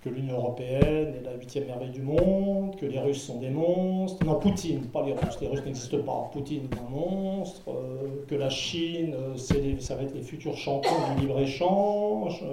que 0.00 0.08
l'Union 0.08 0.36
européenne 0.36 1.14
est 1.16 1.24
la 1.24 1.34
huitième 1.34 1.66
merveille 1.66 1.90
du 1.90 2.02
monde, 2.02 2.76
que 2.76 2.86
les 2.86 3.00
Russes 3.00 3.24
sont 3.24 3.40
des 3.40 3.50
monstres. 3.50 4.24
Non, 4.24 4.36
Poutine, 4.36 4.82
pas 4.82 5.02
les 5.02 5.14
Russes, 5.14 5.38
les 5.40 5.48
Russes 5.48 5.64
n'existent 5.64 6.02
pas. 6.06 6.30
Poutine 6.32 6.68
est 6.70 6.78
un 6.78 6.88
monstre, 6.88 7.62
euh, 7.68 8.24
que 8.28 8.36
la 8.36 8.48
Chine, 8.48 9.16
ça 9.36 9.96
va 9.96 10.02
être 10.04 10.14
les 10.14 10.22
futurs 10.22 10.56
champions 10.56 10.92
du 11.16 11.22
libre-échange, 11.22 12.44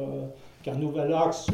qu'un 0.63 0.75
nouvel 0.75 1.13
axe 1.13 1.45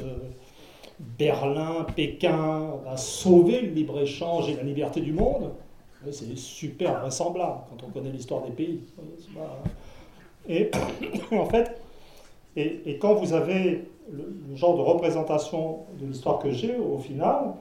Berlin, 0.99 1.86
Pékin 1.95 2.71
va 2.86 2.97
sauver 2.97 3.62
le 3.62 3.69
libre-échange 3.69 4.49
et 4.49 4.55
la 4.55 4.63
liberté 4.63 5.01
du 5.01 5.12
monde, 5.12 5.51
c'est 6.12 6.38
super 6.38 6.99
vraisemblable 6.99 7.62
quand 7.69 7.86
on 7.86 7.91
connaît 7.91 8.12
l'histoire 8.12 8.43
des 8.43 8.51
pays. 8.51 8.81
Et 10.47 10.71
en 11.31 11.45
fait, 11.45 11.81
et, 12.55 12.97
quand 12.99 13.15
vous 13.15 13.34
avez 13.34 13.86
le, 14.12 14.55
genre 14.55 14.77
de 14.77 14.81
représentation 14.81 15.79
de 15.99 16.05
l'histoire 16.05 16.39
que 16.39 16.51
j'ai, 16.51 16.75
au 16.77 16.97
final, 16.97 17.53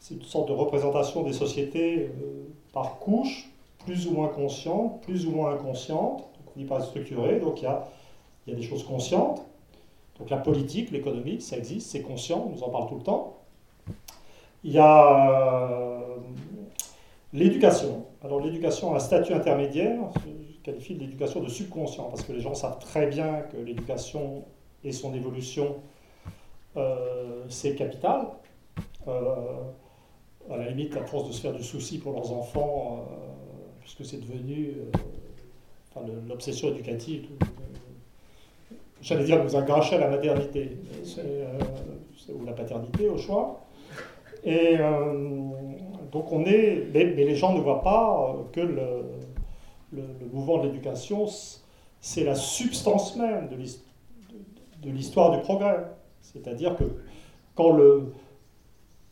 c'est 0.00 0.14
une 0.14 0.22
sorte 0.22 0.48
de 0.48 0.54
représentation 0.54 1.22
des 1.22 1.32
sociétés 1.32 2.06
euh, 2.06 2.48
par 2.72 2.98
couche, 2.98 3.48
plus 3.84 4.06
ou 4.06 4.12
moins 4.12 4.28
consciente, 4.28 5.02
plus 5.02 5.26
ou 5.26 5.30
moins 5.30 5.54
inconsciente. 5.54 6.18
Donc 6.18 6.54
on 6.56 6.58
dit 6.58 6.66
pas 6.66 6.80
structuré, 6.80 7.38
donc 7.38 7.60
il 7.60 7.64
y 7.64 7.66
a 7.66 7.86
des 8.46 8.62
choses 8.62 8.84
conscientes, 8.84 9.42
donc 10.18 10.30
la 10.30 10.36
politique, 10.38 10.90
l'économie, 10.90 11.40
ça 11.40 11.56
existe, 11.56 11.90
c'est 11.90 12.02
conscient, 12.02 12.46
on 12.48 12.56
nous 12.56 12.62
en 12.62 12.70
parle 12.70 12.88
tout 12.88 12.96
le 12.96 13.02
temps. 13.02 13.38
Il 14.64 14.72
y 14.72 14.78
a 14.78 15.30
euh, 15.30 16.16
l'éducation. 17.32 18.06
Alors 18.22 18.40
l'éducation 18.40 18.92
a 18.92 18.96
un 18.96 19.00
statut 19.00 19.32
intermédiaire, 19.32 20.00
je 20.24 20.60
qualifie 20.64 20.94
l'éducation 20.94 21.40
de 21.40 21.48
subconscient, 21.48 22.04
parce 22.04 22.22
que 22.22 22.32
les 22.32 22.40
gens 22.40 22.54
savent 22.54 22.80
très 22.80 23.06
bien 23.06 23.42
que 23.52 23.56
l'éducation 23.56 24.44
et 24.82 24.90
son 24.90 25.14
évolution, 25.14 25.76
euh, 26.76 27.44
c'est 27.48 27.74
capital. 27.76 28.26
Euh, 29.06 29.34
à 30.50 30.56
la 30.56 30.68
limite, 30.70 30.96
à 30.96 31.04
force 31.04 31.28
de 31.28 31.32
se 31.32 31.42
faire 31.42 31.52
du 31.52 31.62
souci 31.62 31.98
pour 31.98 32.12
leurs 32.12 32.32
enfants, 32.32 33.06
puisque 33.80 34.04
c'est 34.04 34.16
devenu 34.16 34.76
l'obsession 36.26 36.68
éducative 36.68 37.28
j'allais 39.00 39.24
dire, 39.24 39.42
nous 39.42 39.56
a 39.56 39.62
gâché 39.62 39.98
la 39.98 40.08
maternité, 40.08 40.78
ou 42.28 42.44
la 42.44 42.52
paternité 42.52 43.08
au 43.08 43.16
choix. 43.16 43.60
Et 44.44 44.76
donc 46.12 46.32
on 46.32 46.44
est, 46.44 46.86
mais, 46.92 47.04
les 47.04 47.34
gens 47.34 47.54
ne 47.54 47.60
voient 47.60 47.82
pas 47.82 48.36
que 48.52 48.60
le, 48.60 50.02
mouvement 50.32 50.58
de 50.58 50.68
l'éducation, 50.68 51.26
c'est 52.00 52.24
la 52.24 52.34
substance 52.34 53.16
même 53.16 53.48
de 53.48 54.90
l'histoire 54.90 55.32
du 55.36 55.40
progrès. 55.40 55.84
C'est-à-dire 56.20 56.76
que 56.76 56.84
quand 57.54 57.72
le, 57.72 58.12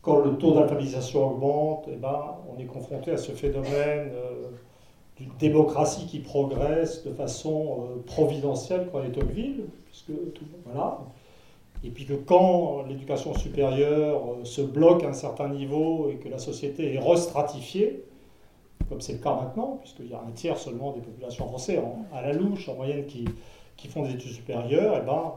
quand 0.01 0.19
le 0.19 0.37
taux 0.37 0.53
d'alphabétisation 0.53 1.31
augmente, 1.31 1.89
eh 1.91 1.95
ben, 1.97 2.35
on 2.49 2.57
est 2.59 2.65
confronté 2.65 3.11
à 3.11 3.17
ce 3.17 3.31
phénomène 3.31 4.11
euh, 4.13 4.51
d'une 5.19 5.31
démocratie 5.39 6.05
qui 6.05 6.19
progresse 6.19 7.03
de 7.03 7.11
façon 7.13 7.87
euh, 7.89 8.03
providentielle 8.05 8.87
quand 8.91 9.01
elle 9.01 9.09
est 9.09 9.13
Tocqueville, 9.13 9.65
puisque 9.85 10.11
tout, 10.33 10.45
voilà. 10.65 10.99
Et 11.83 11.89
puis 11.89 12.05
que 12.05 12.13
quand 12.13 12.83
l'éducation 12.87 13.33
supérieure 13.33 14.21
euh, 14.39 14.45
se 14.45 14.61
bloque 14.61 15.03
à 15.03 15.09
un 15.09 15.13
certain 15.13 15.49
niveau 15.49 16.09
et 16.09 16.15
que 16.15 16.29
la 16.29 16.39
société 16.39 16.93
est 16.93 16.99
restratifiée, 16.99 18.03
comme 18.89 19.01
c'est 19.01 19.13
le 19.13 19.19
cas 19.19 19.35
maintenant, 19.35 19.77
puisqu'il 19.81 20.07
y 20.07 20.13
a 20.13 20.21
un 20.21 20.31
tiers 20.31 20.57
seulement 20.57 20.91
des 20.93 21.01
populations 21.01 21.47
françaises 21.47 21.79
à 22.13 22.21
la 22.21 22.33
louche 22.33 22.69
en 22.69 22.75
moyenne 22.75 23.05
qui, 23.05 23.25
qui 23.75 23.87
font 23.87 24.03
des 24.03 24.13
études 24.13 24.31
supérieures, 24.31 24.95
et 24.95 24.99
eh 25.01 25.05
ben, 25.05 25.33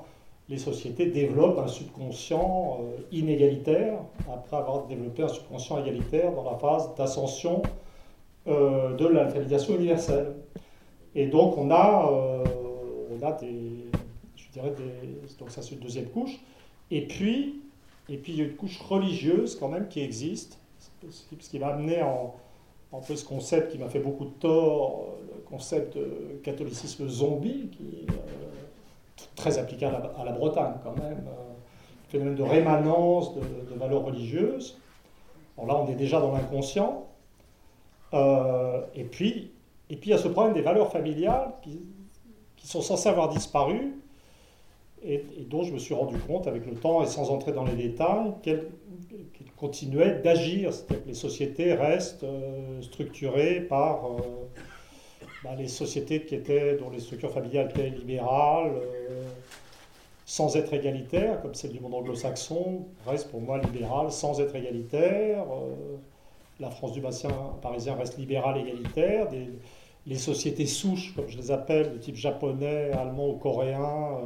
les 0.49 0.59
sociétés 0.59 1.07
développent 1.07 1.59
un 1.59 1.69
subconscient 1.69 2.81
euh, 2.81 3.03
inégalitaire, 3.13 3.99
après 4.33 4.57
avoir 4.57 4.87
développé 4.87 5.23
un 5.23 5.29
subconscient 5.29 5.83
égalitaire 5.83 6.33
dans 6.33 6.45
la 6.45 6.59
phase 6.59 6.95
d'ascension 6.97 7.63
euh, 8.47 8.95
de 8.95 9.07
l'alphabétisation 9.07 9.77
universelle. 9.77 10.35
Et 11.15 11.27
donc 11.27 11.59
on 11.59 11.71
a, 11.71 12.11
euh, 12.13 12.45
on 13.11 13.27
a 13.27 13.33
des, 13.33 13.87
je 14.37 14.49
dirais 14.53 14.71
des, 14.71 15.37
donc 15.39 15.51
ça 15.51 15.63
c'est 15.63 15.75
une 15.75 15.81
deuxième 15.81 16.07
couche, 16.07 16.39
et 16.91 17.07
puis, 17.07 17.61
et 18.09 18.17
puis 18.17 18.33
il 18.33 18.39
y 18.39 18.43
a 18.43 18.45
une 18.45 18.57
couche 18.57 18.79
religieuse 18.81 19.57
quand 19.57 19.69
même 19.69 19.89
qui 19.89 20.01
existe, 20.01 20.59
ce 21.11 21.51
qui 21.51 21.59
va 21.59 21.69
amener 21.69 22.03
en, 22.03 22.35
en 22.93 23.03
ce 23.03 23.25
concept 23.25 23.73
qui 23.73 23.79
m'a 23.79 23.89
fait 23.89 24.01
beaucoup 24.01 24.25
de 24.25 24.31
tort, 24.31 25.07
le 25.35 25.43
concept 25.43 25.97
de 25.97 26.41
catholicisme 26.43 27.09
zombie, 27.09 27.71
qui 27.71 28.05
est 28.05 28.11
euh, 28.11 28.15
très 29.37 29.59
applicable 29.59 30.11
à 30.19 30.25
la, 30.25 30.33
Bretagne 30.33 30.75
quand 30.83 30.97
même, 30.97 31.25
phénomène 32.09 32.35
de 32.35 32.43
rémanence 32.43 33.35
de, 33.35 33.75
valeurs 33.77 34.05
religieuses. 34.05 34.79
Alors 35.57 35.69
là, 35.69 35.85
on 35.87 35.93
est 35.93 35.97
déjà 35.97 36.21
dans 36.21 36.33
l'inconscient. 36.33 37.07
Euh, 38.13 38.81
et, 38.95 39.05
puis, 39.05 39.51
et 39.89 39.97
puis, 39.97 40.11
il 40.11 40.13
y 40.13 40.15
a 40.15 40.19
ce 40.19 40.29
problème 40.29 40.55
des 40.55 40.63
valeurs 40.63 40.91
familiales 40.91 41.53
qui, 41.63 41.81
sont 42.67 42.83
censées 42.83 43.09
avoir 43.09 43.31
disparu 43.31 43.95
et, 45.03 45.25
dont 45.49 45.65
je 45.65 45.73
me 45.73 45.79
suis 45.79 45.95
rendu 45.95 46.17
compte 46.19 46.47
avec 46.47 46.67
le 46.67 46.75
temps 46.75 47.03
et 47.03 47.07
sans 47.07 47.31
entrer 47.31 47.53
dans 47.53 47.65
les 47.65 47.75
détails 47.75 48.33
qu'elles 48.43 48.69
continuaient 49.57 50.21
d'agir. 50.23 50.73
C'est-à-dire 50.73 51.03
que 51.03 51.09
les 51.09 51.15
sociétés 51.15 51.75
restent 51.75 52.23
euh, 52.23 52.81
structurées 52.83 53.61
par 53.63 54.05
euh, 54.07 54.19
bah, 55.43 55.51
les 55.59 55.69
sociétés 55.69 56.25
qui 56.25 56.35
étaient, 56.35 56.77
dont 56.77 56.91
les 56.91 57.01
structures 57.01 57.33
familiales 57.33 57.71
étaient 57.71 57.91
libérales, 57.91 58.73
sans 60.27 60.55
être 60.55 60.73
égalitaires, 60.75 61.43
comme 61.43 61.55
celle 61.55 61.73
du 61.73 61.81
monde 61.81 61.95
anglo-saxon, 61.95 62.87
reste 63.05 63.31
pour 63.31 63.41
moi 63.41 63.59
libérale 63.59 64.13
sans 64.13 64.41
être 64.41 64.55
égalitaire. 64.55 65.45
La 66.61 66.71
France 66.71 66.93
du 66.93 67.01
bassin 67.01 67.31
parisien 67.63 67.95
reste 67.95 68.19
libérale 68.19 68.59
égalitaire. 68.59 69.29
les 70.07 70.17
sociétés 70.17 70.67
souches, 70.67 71.15
comme 71.15 71.29
je 71.29 71.37
les 71.37 71.51
appelle, 71.51 71.93
de 71.93 71.99
type 71.99 72.17
japonais, 72.17 72.91
allemand 72.93 73.29
ou 73.29 73.35
coréen, 73.35 74.19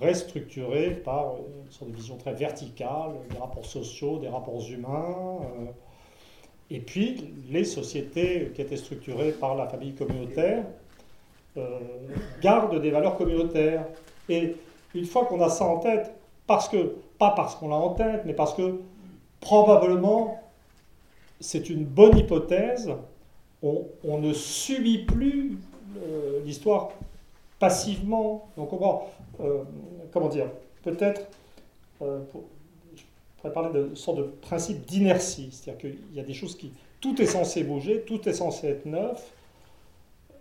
reste 0.00 0.28
structuré 0.28 0.90
par 0.90 1.36
une 1.36 1.70
sorte 1.70 1.90
de 1.92 2.18
très 2.18 2.32
verticale 2.32 3.12
des 3.30 3.38
rapports 3.38 3.66
sociaux, 3.66 4.18
des 4.18 4.28
rapports 4.28 4.62
humains. 4.70 5.38
Euh, 5.42 5.66
et 6.70 6.80
puis, 6.80 7.32
les 7.50 7.64
sociétés 7.64 8.52
qui 8.54 8.62
étaient 8.62 8.76
structurées 8.76 9.32
par 9.32 9.54
la 9.54 9.66
famille 9.66 9.94
communautaire 9.94 10.64
euh, 11.56 11.78
gardent 12.40 12.80
des 12.80 12.90
valeurs 12.90 13.16
communautaires. 13.16 13.86
Et 14.28 14.56
une 14.94 15.04
fois 15.04 15.26
qu'on 15.26 15.40
a 15.42 15.50
ça 15.50 15.66
en 15.66 15.78
tête, 15.78 16.14
parce 16.46 16.68
que, 16.68 16.96
pas 17.18 17.32
parce 17.36 17.54
qu'on 17.56 17.68
l'a 17.68 17.76
en 17.76 17.90
tête, 17.90 18.22
mais 18.24 18.32
parce 18.32 18.54
que 18.54 18.80
probablement 19.40 20.41
c'est 21.42 21.68
une 21.68 21.84
bonne 21.84 22.16
hypothèse, 22.16 22.90
on, 23.62 24.18
ne 24.18 24.32
subit 24.32 25.04
plus 25.04 25.58
euh, 25.98 26.40
l'histoire 26.44 26.90
passivement. 27.62 28.48
Donc, 28.56 28.72
on 28.72 29.02
euh, 29.40 29.62
comment 30.12 30.28
dire, 30.28 30.46
peut-être, 30.82 31.28
euh, 32.02 32.20
je 32.96 33.02
pourrais 33.36 33.52
parler 33.52 33.72
de 33.72 33.94
sorte 33.94 34.18
de 34.18 34.22
principe 34.22 34.84
d'inertie, 34.84 35.50
c'est-à-dire 35.52 35.80
qu'il 35.80 36.16
y 36.16 36.20
a 36.20 36.24
des 36.24 36.34
choses 36.34 36.56
qui, 36.56 36.72
tout 37.00 37.20
est 37.22 37.26
censé 37.26 37.62
bouger, 37.62 38.02
tout 38.02 38.28
est 38.28 38.32
censé 38.32 38.66
être 38.68 38.86
neuf. 38.86 39.32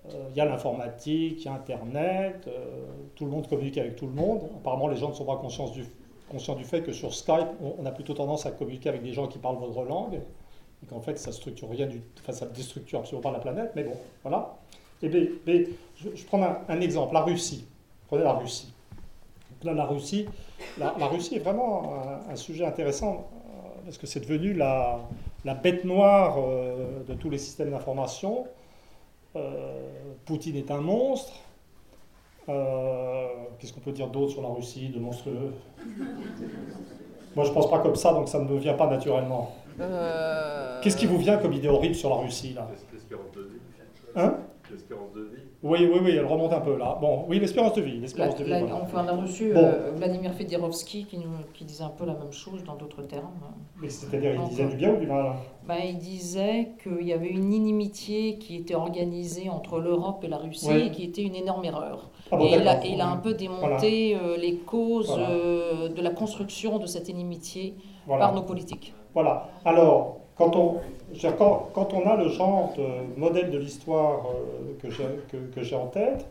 Euh, 0.08 0.30
il 0.32 0.38
y 0.38 0.42
a 0.42 0.46
l'informatique, 0.46 1.42
il 1.42 1.46
y 1.46 1.48
a 1.48 1.54
Internet, 1.54 2.50
tout 3.16 3.26
le 3.26 3.32
monde 3.32 3.48
communique 3.48 3.78
avec 3.78 3.98
tout 3.98 4.08
le 4.08 4.14
monde. 4.14 4.42
Apparemment, 4.58 4.88
les 4.88 4.98
gens 4.98 5.10
ne 5.10 5.14
sont 5.14 5.26
pas 5.26 5.38
conscients 5.38 5.70
du, 5.70 5.86
conscients 6.32 6.56
du 6.56 6.64
fait 6.64 6.82
que 6.82 6.92
sur 6.92 7.14
Skype, 7.14 7.50
on, 7.80 7.86
a 7.86 7.92
plutôt 7.92 8.16
tendance 8.16 8.48
à 8.48 8.52
communiquer 8.52 8.90
avec 8.90 9.04
des 9.04 9.14
gens 9.14 9.28
qui 9.28 9.38
parlent 9.38 9.58
votre 9.58 9.84
langue, 9.84 10.22
et 10.84 10.88
qu'en 10.88 11.02
fait, 11.02 11.17
ça 11.17 11.32
structure 11.32 11.70
rien 11.70 11.88
du, 11.88 12.02
enfin, 12.20 12.34
ça 12.34 12.46
déstructure 12.48 13.00
absolument 13.00 13.22
pas 13.22 13.32
la 13.32 13.39
planète. 13.39 13.72
Mais 13.76 13.84
bon, 13.84 13.96
voilà. 14.24 14.58
Et 15.04 15.10
eh 15.48 15.70
je, 15.98 16.26
prends 16.26 16.41
un, 16.67 16.82
exemple, 16.82 17.13
la 17.13 17.22
Russie. 17.22 17.65
Prenez 18.08 18.24
la 18.24 18.34
Russie. 18.34 18.72
Là, 19.63 19.74
la 19.74 19.86
Russie, 19.86 20.28
la, 20.78 20.91
Russie 21.08 21.36
est 21.36 21.39
vraiment 21.39 21.94
un, 22.30 22.36
sujet 22.36 22.65
intéressant 22.65 23.30
euh, 23.34 23.82
parce 23.86 23.98
que 23.98 24.08
c'est 24.08 24.22
devenu 24.22 24.54
la, 24.54 25.00
la, 25.46 25.54
bête 25.54 25.86
noire 25.86 26.38
euh, 26.39 27.04
de 27.08 27.13
tous 27.13 27.30
les 27.30 27.38
systèmes 27.38 27.72
d'information. 27.72 28.48
Euh, 29.36 29.89
Poutine 30.26 30.56
est 30.56 30.72
un 30.72 30.82
monstre. 30.82 31.34
Qu'est-ce 32.48 33.72
qu'on 33.72 33.80
peut 33.80 33.91
dire 33.91 34.08
d'autre 34.08 34.32
sur 34.34 34.41
la 34.41 34.50
Russie 34.50 34.89
de 34.89 35.00
monstrueux? 35.00 35.54
Moi, 37.36 37.46
je 37.46 37.50
ne 37.50 37.54
pense 37.54 37.70
pas 37.70 37.80
comme 37.80 37.96
ça, 37.96 38.13
donc 38.13 38.28
ça 38.28 38.39
ne 38.39 38.48
me 38.48 38.58
vient 38.58 38.74
pas 38.74 38.88
naturellement. 38.88 39.56
Qu'est-ce 40.82 40.98
qui 40.98 41.06
vous 41.06 41.17
vient 41.17 41.38
comme 41.38 41.54
idée 41.54 41.70
horrible 41.70 41.96
sur 41.96 42.10
la 42.10 42.17
Russie 42.17 42.54
là? 42.54 42.67
L'espérance 42.94 43.32
de 43.36 43.41
vie? 43.41 43.60
Hein? 44.15 44.36
L'espérance 44.70 45.13
de 45.13 45.22
vie? 45.22 45.44
Oui, 45.63 45.88
oui, 45.93 46.00
oui, 46.04 46.12
elle 46.17 46.26
remonte 46.26 46.54
un 46.54 46.60
peu 46.60 46.76
là. 46.76 46.97
Bon, 47.00 47.26
oui, 47.30 47.39
l'espérance 47.39 47.74
de 47.74 47.82
vie. 47.82 48.00
L'espérance 48.00 48.36
de 48.36 48.43
vie 48.43 48.54
Enfin, 48.71 49.06
on 49.06 49.08
a 49.08 49.15
reçu 49.15 49.56
euh, 49.56 49.91
Vladimir 49.95 50.34
Fedirovski 50.34 51.06
qui, 51.06 51.19
nous, 51.19 51.30
qui 51.54 51.65
disait 51.65 51.84
un 51.84 51.89
peu 51.89 52.06
la 52.06 52.15
même 52.15 52.32
chose 52.32 52.63
dans 52.63 52.76
d'autres 52.76 53.04
termes. 53.04 53.30
Mais 53.80 53.89
c'est-à-dire, 53.89 54.34
il 54.34 54.50
disait 54.50 54.65
du 54.65 54.76
bien 54.76 54.93
ou 54.93 54.97
du 54.97 55.06
mal 55.06 55.34
ben, 55.67 55.78
Il 55.88 56.00
disait 56.00 56.69
qu'il 56.82 57.06
y 57.08 57.13
avait 57.13 57.30
une 57.30 57.54
inimitié 57.54 58.39
qui 58.39 58.56
était 58.56 58.74
organisée 58.74 59.50
entre 59.50 59.80
l'Europe 59.80 60.24
et 60.24 60.28
la 60.28 60.38
Russie 60.38 60.71
et 60.71 60.91
qui 60.91 61.04
était 61.04 61.21
une 61.21 61.36
énorme 61.36 61.63
erreur. 61.65 62.10
Ah 62.32 62.38
et, 62.41 62.56
il 62.56 62.67
a, 62.67 62.84
il 62.84 63.00
a, 63.00 63.08
un 63.08 63.17
peu 63.17 63.36
démonté 63.36 64.15
euh, 64.15 64.38
les 64.38 64.56
causes 64.56 65.15
euh, 65.19 65.89
de 65.89 66.02
la 66.02 66.10
construction 66.10 66.80
de 66.80 66.88
cette 66.88 67.08
inimitié 67.08 67.76
par 68.08 68.34
nos 68.34 68.41
politiques. 68.41 68.95
Voilà. 69.13 69.50
Alors, 69.63 70.20
quand 70.41 70.56
on, 70.56 70.82
quand, 71.73 71.93
on 71.93 72.08
a 72.08 72.15
le 72.15 72.30
genre 72.30 72.73
de 72.75 73.19
modèle 73.19 73.51
de 73.51 73.60
l'histoire 73.60 74.25
euh, 74.27 74.89
que 75.54 75.62
j'ai 75.62 75.75
en 75.75 75.88
tête, 75.88 76.25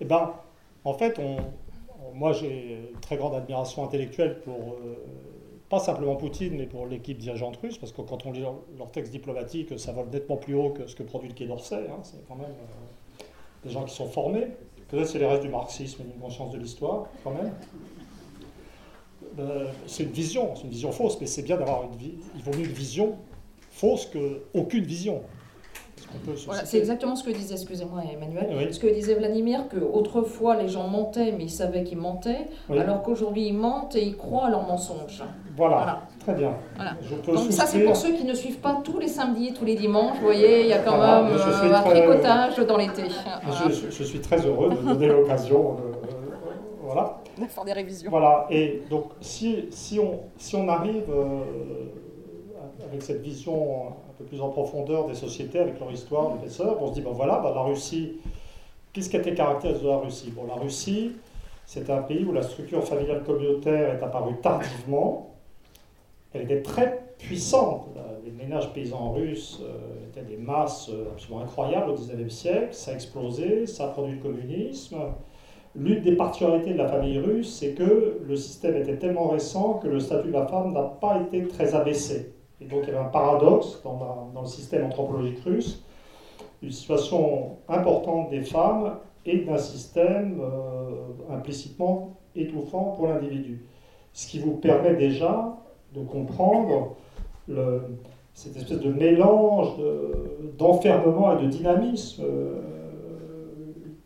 eh 0.00 0.04
ben, 0.04 0.32
en 0.84 0.94
fait, 0.94 1.18
on, 1.18 1.38
moi 2.14 2.32
j'ai 2.32 2.90
une 2.92 3.00
très 3.00 3.16
grande 3.16 3.34
admiration 3.34 3.84
intellectuelle 3.84 4.40
pour, 4.40 4.74
euh, 4.74 4.96
pas 5.68 5.80
simplement 5.80 6.14
Poutine, 6.14 6.56
mais 6.56 6.66
pour 6.66 6.86
l'équipe 6.86 7.18
dirigeante 7.18 7.56
russe, 7.56 7.78
parce 7.78 7.92
que 7.92 8.00
quand 8.02 8.26
on 8.26 8.32
lit 8.32 8.40
leur, 8.40 8.54
textes 8.78 8.94
texte 8.94 9.12
diplomatique, 9.12 9.78
ça 9.78 9.92
vole 9.92 10.08
nettement 10.10 10.36
plus 10.36 10.54
haut 10.54 10.70
que 10.70 10.86
ce 10.86 10.94
que 10.94 11.02
produit 11.02 11.28
le 11.28 11.34
Quai 11.34 11.46
d'Orsay. 11.46 11.86
Hein. 11.90 11.98
c'est 12.02 12.26
quand 12.28 12.36
même 12.36 12.46
euh, 12.46 13.24
des 13.64 13.70
gens 13.70 13.84
qui 13.84 13.94
sont 13.94 14.08
formés. 14.08 14.46
Peut-être 14.88 15.08
c'est 15.08 15.18
les 15.18 15.26
restes 15.26 15.42
du 15.42 15.50
marxisme 15.50 16.02
et 16.02 16.04
d'une 16.04 16.20
conscience 16.20 16.52
de 16.52 16.58
l'histoire, 16.58 17.06
quand 17.24 17.32
même. 17.32 17.52
c'est 19.86 20.04
une 20.04 20.10
vision, 20.10 20.54
c'est 20.54 20.62
une 20.62 20.70
vision 20.70 20.92
fausse, 20.92 21.20
mais 21.20 21.26
c'est 21.26 21.42
bien 21.42 21.56
d'avoir 21.58 21.82
une, 21.82 21.90
il 22.00 22.42
vaut 22.42 22.52
mieux 22.52 22.64
une 22.64 22.72
vision 22.72 23.18
fausse 23.78 24.06
qu'aucune 24.06 24.84
vision. 24.84 25.22
c'est 26.64 26.78
exactement 26.78 27.14
ce 27.14 27.22
que 27.22 27.30
disait, 27.30 27.54
excusez-moi 27.54 28.02
Emmanuel, 28.12 28.74
ce 28.74 28.80
que 28.80 28.88
disait 28.88 29.14
Vladimir, 29.14 29.68
que 29.68 29.78
autrefois 29.78 30.56
les 30.56 30.68
gens 30.68 30.88
mentaient, 30.88 31.32
mais 31.32 31.44
ils 31.44 31.50
savaient 31.50 31.84
qu'ils 31.84 31.98
mentaient, 31.98 32.48
alors 32.70 33.02
qu'aujourd'hui 33.02 33.46
ils 33.48 33.56
mentent 33.56 33.94
et 33.94 34.02
ils 34.02 34.16
croient 34.16 34.46
à 34.46 34.50
leurs 34.50 34.66
mensonges. 34.66 35.22
Voilà, 35.56 36.02
très 36.20 36.34
bien. 36.34 36.54
Donc 37.26 37.52
ça 37.52 37.66
c'est 37.66 37.84
pour 37.84 37.96
ceux 37.96 38.12
qui 38.14 38.24
ne 38.24 38.34
suivent 38.34 38.60
pas 38.60 38.80
tous 38.82 38.98
les 38.98 39.08
samedis, 39.08 39.52
tous 39.52 39.64
les 39.64 39.76
dimanches, 39.76 40.16
vous 40.16 40.26
voyez, 40.26 40.62
il 40.62 40.68
y 40.68 40.72
a 40.72 40.80
quand 40.80 40.98
même 40.98 41.32
euh, 41.32 41.74
un 41.74 41.82
tricotage 41.82 42.56
dans 42.66 42.76
l'été. 42.76 43.04
Je, 43.90 44.02
suis 44.02 44.20
très 44.20 44.44
heureux 44.44 44.70
de 44.70 44.76
donner 44.76 45.08
l'occasion 45.08 45.74
de... 45.74 45.82
voilà. 46.82 47.20
De 47.40 47.44
faire 47.44 47.64
des 47.64 47.72
révisions. 47.72 48.10
Voilà, 48.10 48.46
et 48.50 48.82
donc 48.90 49.10
si, 49.20 49.66
si, 49.70 50.00
on, 50.00 50.18
si 50.36 50.56
on 50.56 50.68
arrive... 50.68 51.08
Euh, 51.10 51.44
avec 52.84 53.02
cette 53.02 53.20
vision 53.20 53.88
un 53.88 54.12
peu 54.16 54.24
plus 54.24 54.40
en 54.40 54.48
profondeur 54.48 55.06
des 55.06 55.14
sociétés, 55.14 55.58
avec 55.58 55.80
leur 55.80 55.90
histoire, 55.90 56.34
l'épaisseur, 56.34 56.80
on 56.80 56.88
se 56.88 56.94
dit, 56.94 57.00
ben 57.00 57.10
voilà, 57.10 57.40
ben 57.40 57.54
la 57.54 57.62
Russie, 57.62 58.18
qu'est-ce 58.92 59.10
qui 59.10 59.16
a 59.16 59.20
été 59.20 59.34
caractéristique 59.34 59.84
de 59.84 59.90
la 59.90 59.98
Russie? 59.98 60.32
Bon, 60.34 60.46
la 60.46 60.54
Russie, 60.54 61.12
c'est 61.66 61.90
un 61.90 62.02
pays 62.02 62.24
où 62.24 62.32
la 62.32 62.42
structure 62.42 62.84
familiale 62.84 63.22
communautaire 63.24 63.94
est 63.94 64.02
apparue 64.02 64.36
tardivement. 64.40 65.34
Elle 66.32 66.42
était 66.42 66.62
très 66.62 67.14
puissante. 67.18 67.88
Les 68.24 68.30
ménages 68.30 68.72
paysans 68.72 69.12
russes 69.12 69.60
euh, 69.62 70.06
étaient 70.08 70.26
des 70.26 70.36
masses 70.36 70.90
euh, 70.90 71.10
absolument 71.12 71.42
incroyables 71.42 71.90
au 71.90 71.94
XIXe 71.94 72.32
siècle. 72.32 72.68
Ça 72.72 72.92
a 72.92 72.94
explosé, 72.94 73.66
ça 73.66 73.84
a 73.84 73.88
produit 73.88 74.14
le 74.14 74.22
communisme. 74.22 74.96
L'une 75.74 76.00
des 76.00 76.16
particularités 76.16 76.72
de 76.72 76.78
la 76.78 76.88
famille 76.88 77.18
russe, 77.18 77.58
c'est 77.58 77.72
que 77.72 78.20
le 78.26 78.36
système 78.36 78.76
était 78.76 78.96
tellement 78.96 79.28
récent 79.28 79.74
que 79.74 79.88
le 79.88 80.00
statut 80.00 80.28
de 80.28 80.32
la 80.32 80.46
femme 80.46 80.72
n'a 80.72 80.82
pas 80.82 81.20
été 81.20 81.46
très 81.48 81.74
abaissé. 81.74 82.32
Et 82.60 82.64
donc 82.64 82.80
il 82.82 82.88
y 82.88 82.90
avait 82.90 83.04
un 83.04 83.08
paradoxe 83.08 83.80
dans, 83.84 84.32
le 84.40 84.46
système 84.46 84.86
anthropologique 84.86 85.38
russe, 85.44 85.82
une 86.62 86.72
situation 86.72 87.56
importante 87.68 88.30
des 88.30 88.42
femmes 88.42 88.98
et 89.24 89.38
d'un 89.38 89.58
système 89.58 90.40
euh, 90.40 91.34
implicitement 91.34 92.16
étouffant 92.34 92.94
pour 92.96 93.08
l'individu. 93.08 93.64
Ce 94.12 94.26
qui 94.26 94.40
vous 94.40 94.56
permet 94.56 94.94
déjà 94.94 95.56
de 95.94 96.02
comprendre 96.02 96.96
cette 98.34 98.56
espèce 98.56 98.80
de 98.80 98.92
mélange 98.92 99.68
d'enfermement 100.58 101.38
et 101.38 101.42
de 101.42 101.48
dynamisme 101.48 102.22
euh, 102.24 102.60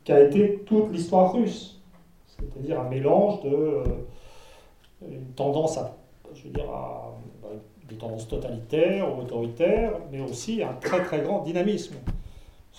qu'a 0.04 0.20
été 0.20 0.60
toute 0.66 0.92
l'histoire 0.92 1.32
russe. 1.32 1.80
C'est-à-dire 2.26 2.80
un 2.80 2.88
mélange 2.88 3.42
de 3.42 3.54
euh, 3.54 3.84
une 5.10 5.32
tendance 5.34 5.78
à, 5.78 5.96
je 6.34 6.44
veux 6.44 6.50
dire, 6.50 6.70
à, 6.70 7.12
des 7.92 7.98
tendances 7.98 8.28
totalitaires 8.28 9.14
ou 9.14 9.20
autoritaires, 9.22 9.92
mais 10.11 10.20
aussi 10.20 10.62
un 10.62 10.74
très 10.74 11.02
très 11.05 11.20
grand 11.20 11.40
dynamisme 11.40 11.94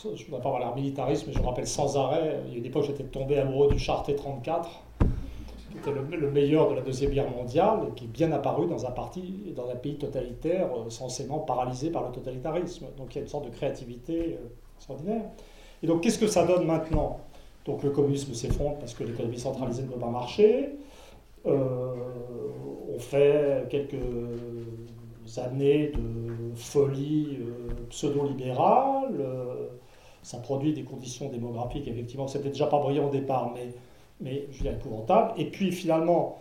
je 0.03 0.09
ne 0.09 0.25
voudrais 0.25 0.41
pas 0.41 0.59
l'air 0.59 0.75
militarisme, 0.75 1.25
mais 1.27 1.33
je 1.33 1.41
rappelle 1.41 1.67
sans 1.67 1.97
arrêt, 1.97 2.39
il 2.47 2.53
y 2.53 2.55
a 2.55 2.59
une 2.59 2.65
époque 2.65 2.85
j'étais 2.85 3.03
tombé 3.03 3.37
amoureux 3.37 3.71
du 3.71 3.79
char 3.79 4.03
T-34, 4.03 4.65
qui 4.99 5.77
était 5.77 5.91
le, 5.91 6.31
meilleur 6.31 6.69
de 6.69 6.75
la 6.75 6.81
Deuxième 6.81 7.11
Guerre 7.11 7.29
mondiale, 7.29 7.79
et 7.89 7.93
qui 7.93 8.05
est 8.05 8.07
bien 8.07 8.31
apparu 8.31 8.67
dans 8.67 8.85
un, 8.85 8.91
parti, 8.91 9.53
dans 9.55 9.69
un 9.69 9.75
pays 9.75 9.95
totalitaire, 9.95 10.69
euh, 10.75 10.89
censément 10.89 11.39
paralysé 11.39 11.89
par 11.89 12.03
le 12.03 12.11
totalitarisme. 12.11 12.87
Donc 12.97 13.13
il 13.13 13.15
y 13.15 13.19
a 13.19 13.21
une 13.23 13.29
sorte 13.29 13.45
de 13.45 13.51
créativité 13.51 14.37
euh, 14.41 14.47
extraordinaire. 14.77 15.23
Et 15.81 15.87
donc 15.87 16.01
qu'est-ce 16.01 16.19
que 16.19 16.27
ça 16.27 16.45
donne 16.45 16.65
maintenant? 16.65 17.19
Donc 17.65 17.83
le 17.83 17.91
communisme 17.91 18.33
s'effondre 18.33 18.77
parce 18.79 18.93
que 18.93 19.03
l'économie 19.03 19.39
centralisée 19.39 19.83
ne 19.83 19.87
peut 19.87 19.99
pas 19.99 20.09
marcher. 20.09 20.69
Euh, 21.45 21.93
on 22.93 22.99
fait 22.99 23.67
quelques 23.69 23.95
années 25.39 25.91
de 25.95 26.55
folie 26.55 27.39
pseudo-libérale 27.89 29.19
ça 30.23 30.37
produit 30.37 30.73
des 30.73 30.83
conditions 30.83 31.29
démographiques, 31.29 31.87
effectivement, 31.87 32.27
c'était 32.27 32.49
déjà 32.49 32.67
pas 32.67 32.79
brillant 32.79 33.07
au 33.07 33.11
départ, 33.11 33.51
mais, 33.53 33.73
mais 34.21 34.47
je 34.51 34.63
dire, 34.63 34.73
épouvantable. 34.73 35.33
Et 35.37 35.45
puis 35.45 35.71
finalement, 35.71 36.39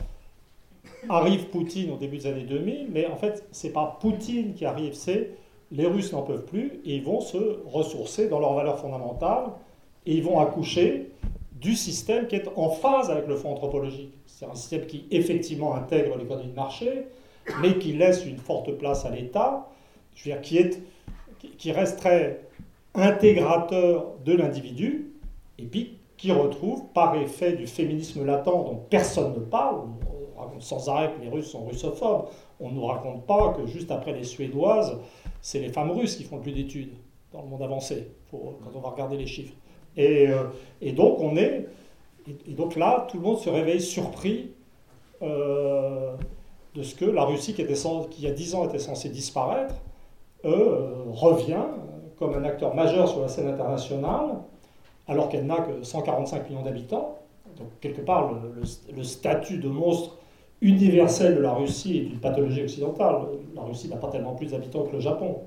arrive 1.09 1.47
Poutine 1.49 1.91
au 1.91 1.97
début 1.97 2.19
des 2.19 2.27
années 2.29 2.45
2000, 2.45 2.89
mais 2.91 3.07
en 3.07 3.17
fait, 3.17 3.45
c'est 3.51 3.73
pas 3.73 3.99
Poutine 4.01 4.55
qui 4.55 4.65
arrive, 4.65 4.95
c'est 4.95 5.31
les 5.73 5.87
Russes 5.87 6.13
n'en 6.13 6.23
peuvent 6.23 6.45
plus 6.45 6.81
et 6.85 6.97
ils 6.97 7.03
vont 7.03 7.21
se 7.21 7.61
ressourcer 7.67 8.29
dans 8.29 8.39
leurs 8.39 8.55
valeurs 8.55 8.79
fondamentales 8.79 9.47
et 10.07 10.15
ils 10.15 10.23
vont 10.23 10.39
accoucher 10.39 11.11
du 11.53 11.75
système 11.75 12.27
qui 12.27 12.37
est 12.37 12.49
en 12.57 12.69
phase 12.69 13.11
avec 13.11 13.27
le 13.27 13.37
fonds 13.37 13.53
anthropologique. 13.53 14.13
C'est 14.27 14.45
un 14.45 14.55
système 14.55 14.87
qui 14.87 15.07
effectivement 15.11 15.75
intègre 15.75 16.17
l'économie 16.17 16.51
de 16.51 16.57
marché, 16.57 17.07
mais 17.61 17.79
qui 17.79 17.93
laisse 17.93 18.25
une 18.25 18.39
forte 18.39 18.73
place 18.73 19.05
à 19.05 19.11
l'État, 19.11 19.69
je 20.15 20.25
veux 20.25 20.35
dire, 20.35 20.43
qui, 20.43 20.59
est, 20.59 20.83
qui 21.59 21.73
reste 21.73 21.99
très 21.99 22.41
intégrateur 22.95 24.07
de 24.25 24.35
l'individu, 24.35 25.13
et 25.59 25.65
puis 25.65 25.99
qui 26.17 26.31
retrouve, 26.31 26.85
par 26.95 27.17
effet 27.17 27.55
du 27.55 27.67
féminisme 27.67 28.25
latent 28.25 28.45
dont 28.45 28.81
personne 28.89 29.35
ne 29.35 29.41
parle, 29.41 29.81
on 30.37 30.41
raconte 30.41 30.63
sans 30.63 30.89
arrêt 30.89 31.13
que 31.13 31.21
les 31.21 31.29
Russes 31.29 31.51
sont 31.51 31.65
russophobes, 31.67 32.27
on 32.61 32.71
ne 32.71 32.75
nous 32.75 32.85
raconte 32.87 33.27
pas 33.27 33.55
que 33.57 33.67
juste 33.67 33.91
après 33.91 34.13
les 34.13 34.25
Suédoises, 34.25 34.99
c'est 35.41 35.59
les 35.59 35.71
femmes 35.71 35.91
russes 35.91 36.17
qui 36.17 36.23
font 36.23 36.39
plus 36.39 36.53
d'études 36.53 36.93
dans 37.33 37.43
le 37.43 37.49
monde 37.49 37.63
avancé, 37.63 38.09
quand 38.31 38.73
on 38.75 38.81
va 38.81 38.91
regarder 38.91 39.17
les 39.17 39.27
chiffres. 39.27 39.55
Et, 39.97 40.29
euh, 40.29 40.93
donc 40.93 41.19
on 41.21 41.37
est, 41.37 41.67
et, 42.47 42.53
donc 42.53 42.77
là, 42.77 43.07
tout 43.11 43.17
le 43.17 43.25
monde 43.25 43.39
se 43.39 43.51
réveille 43.51 43.81
surpris 43.81 44.53
euh, 45.23 46.15
de 46.75 46.83
ce 46.83 46.95
que 46.95 47.05
la 47.05 47.25
Russie, 47.25 47.55
qui, 47.55 47.63
était 47.63 47.75
qui 47.75 48.19
il 48.19 48.25
y 48.25 48.27
a 48.27 48.33
10 48.33 48.55
ans 48.55 48.65
était 48.69 48.79
censée 48.79 49.09
disparaître, 49.09 49.75
euh, 50.45 51.05
revient 51.09 51.65
comme 52.19 52.35
un 52.35 52.45
acteur 52.45 52.75
majeur 52.75 53.09
sur 53.09 53.21
la 53.21 53.29
scène 53.29 53.49
internationale, 53.49 54.37
alors 55.09 55.29
qu'elle 55.29 55.47
n'a 55.47 55.57
que 55.57 55.83
145 55.83 56.49
millions 56.49 56.63
d'habitants. 56.63 57.19
Donc, 57.59 57.69
quelque 57.81 58.01
part, 58.01 58.33
le, 58.33 59.03
statut 59.03 59.59
de 59.59 59.69
monstre 59.69 60.17
universel 60.61 61.37
de 61.37 61.41
la 61.41 61.53
Russie 61.53 61.99
est 61.99 62.03
une 62.13 62.21
pathologie 62.21 62.63
occidentale. 62.63 63.17
La 63.55 63.63
Russie 63.63 63.89
n'a 63.89 63.97
pas 63.97 64.09
tellement 64.09 64.35
plus 64.35 64.53
d'habitants 64.53 64.85
que 64.85 64.93
le 64.93 65.01
Japon, 65.01 65.41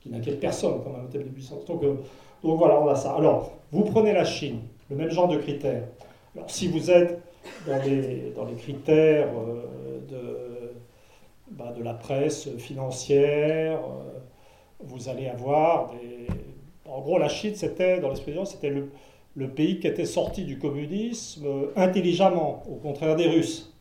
qui 0.00 0.10
n'inquiète 0.10 0.40
personne 0.40 0.82
comme 0.82 0.96
un 0.96 1.06
thème 1.10 1.24
de 1.24 1.28
puissance. 1.28 1.64
Donc, 1.64 1.82
euh, 1.84 1.94
donc 2.42 2.58
voilà, 2.58 2.80
on 2.80 2.88
a 2.88 2.94
ça. 2.94 3.14
Alors, 3.14 3.52
vous 3.72 3.84
prenez 3.84 4.12
la 4.12 4.24
Chine, 4.24 4.60
le 4.90 4.96
même 4.96 5.10
genre 5.10 5.28
de 5.28 5.36
critères. 5.36 5.84
Alors, 6.36 6.50
si 6.50 6.68
vous 6.68 6.90
êtes 6.90 7.20
dans 7.66 7.82
les, 7.82 8.32
dans 8.36 8.44
les 8.44 8.54
critères 8.54 9.28
euh, 9.28 9.98
de, 10.08 10.57
bah, 11.50 11.72
de 11.76 11.82
la 11.82 11.94
presse 11.94 12.48
financière, 12.56 13.80
euh, 13.80 14.18
vous 14.80 15.08
allez 15.08 15.28
avoir 15.28 15.90
des... 15.90 16.26
En 16.88 17.00
gros, 17.00 17.18
la 17.18 17.28
Chine, 17.28 17.54
c'était, 17.54 18.00
dans 18.00 18.08
l'expression, 18.08 18.44
c'était 18.44 18.70
le, 18.70 19.48
pays 19.48 19.78
qui 19.78 19.86
était 19.86 20.04
sorti 20.04 20.44
du 20.44 20.58
communisme 20.58 21.46
intelligemment, 21.76 22.62
au 22.68 22.74
contraire 22.74 23.14
des 23.14 23.28
Russes. 23.28 23.72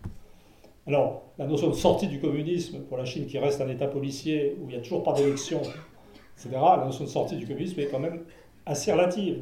Alors, 0.85 1.23
la 1.37 1.47
notion 1.47 1.69
de 1.69 1.73
sortie 1.73 2.07
du 2.07 2.19
communisme 2.19 2.81
pour 2.81 2.97
la 2.97 3.05
Chine, 3.05 3.25
qui 3.25 3.39
reste 3.39 3.59
un 3.61 3.67
État 3.67 3.87
policier 3.87 4.55
où 4.61 4.69
il 4.69 4.73
n'y 4.73 4.75
a 4.75 4.81
toujours 4.81 5.03
pas 5.03 5.13
d'élection, 5.13 5.61
etc., 5.61 6.49
la 6.51 6.85
notion 6.85 7.05
de 7.05 7.09
sortie 7.09 7.37
du 7.37 7.47
communisme 7.47 7.79
est 7.79 7.87
quand 7.87 7.99
même 7.99 8.23
assez 8.65 8.91
relative. 8.91 9.41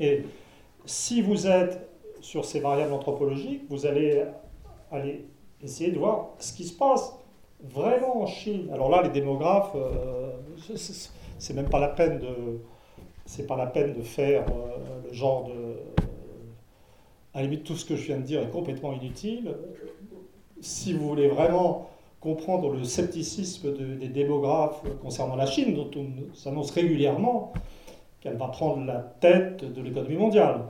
Et 0.00 0.22
si 0.86 1.20
vous 1.20 1.46
êtes 1.46 1.88
sur 2.20 2.44
ces 2.44 2.60
variables 2.60 2.92
anthropologiques, 2.92 3.62
vous 3.68 3.84
allez 3.84 4.24
aller 4.90 5.26
essayer 5.62 5.90
de 5.90 5.98
voir 5.98 6.30
ce 6.38 6.52
qui 6.52 6.64
se 6.64 6.76
passe 6.76 7.12
vraiment 7.62 8.22
en 8.22 8.26
Chine. 8.26 8.68
Alors 8.72 8.90
là, 8.90 9.02
les 9.02 9.10
démographes, 9.10 9.74
euh, 9.74 10.32
c'est 11.38 11.54
même 11.54 11.68
pas 11.68 11.80
la 11.80 11.88
peine 11.88 12.18
de, 12.18 12.60
c'est 13.26 13.46
pas 13.46 13.56
la 13.56 13.66
peine 13.66 13.94
de 13.94 14.02
faire 14.02 14.44
euh, 14.48 15.08
le 15.08 15.12
genre 15.12 15.44
de, 15.44 15.76
à 17.34 17.38
la 17.38 17.42
limite 17.42 17.64
tout 17.64 17.76
ce 17.76 17.84
que 17.84 17.96
je 17.96 18.06
viens 18.06 18.18
de 18.18 18.22
dire 18.22 18.42
est 18.42 18.50
complètement 18.50 18.92
inutile. 18.92 19.54
Si 20.60 20.92
vous 20.92 21.08
voulez 21.08 21.28
vraiment 21.28 21.88
comprendre 22.20 22.70
le 22.70 22.84
scepticisme 22.84 23.74
des 23.98 24.08
démographes 24.08 24.82
concernant 25.00 25.34
la 25.34 25.46
Chine, 25.46 25.74
dont 25.74 25.90
on 25.96 26.34
s'annonce 26.34 26.70
régulièrement 26.70 27.52
qu'elle 28.20 28.36
va 28.36 28.46
prendre 28.46 28.84
la 28.86 29.00
tête 29.00 29.64
de 29.64 29.82
l'économie 29.82 30.16
mondiale. 30.16 30.60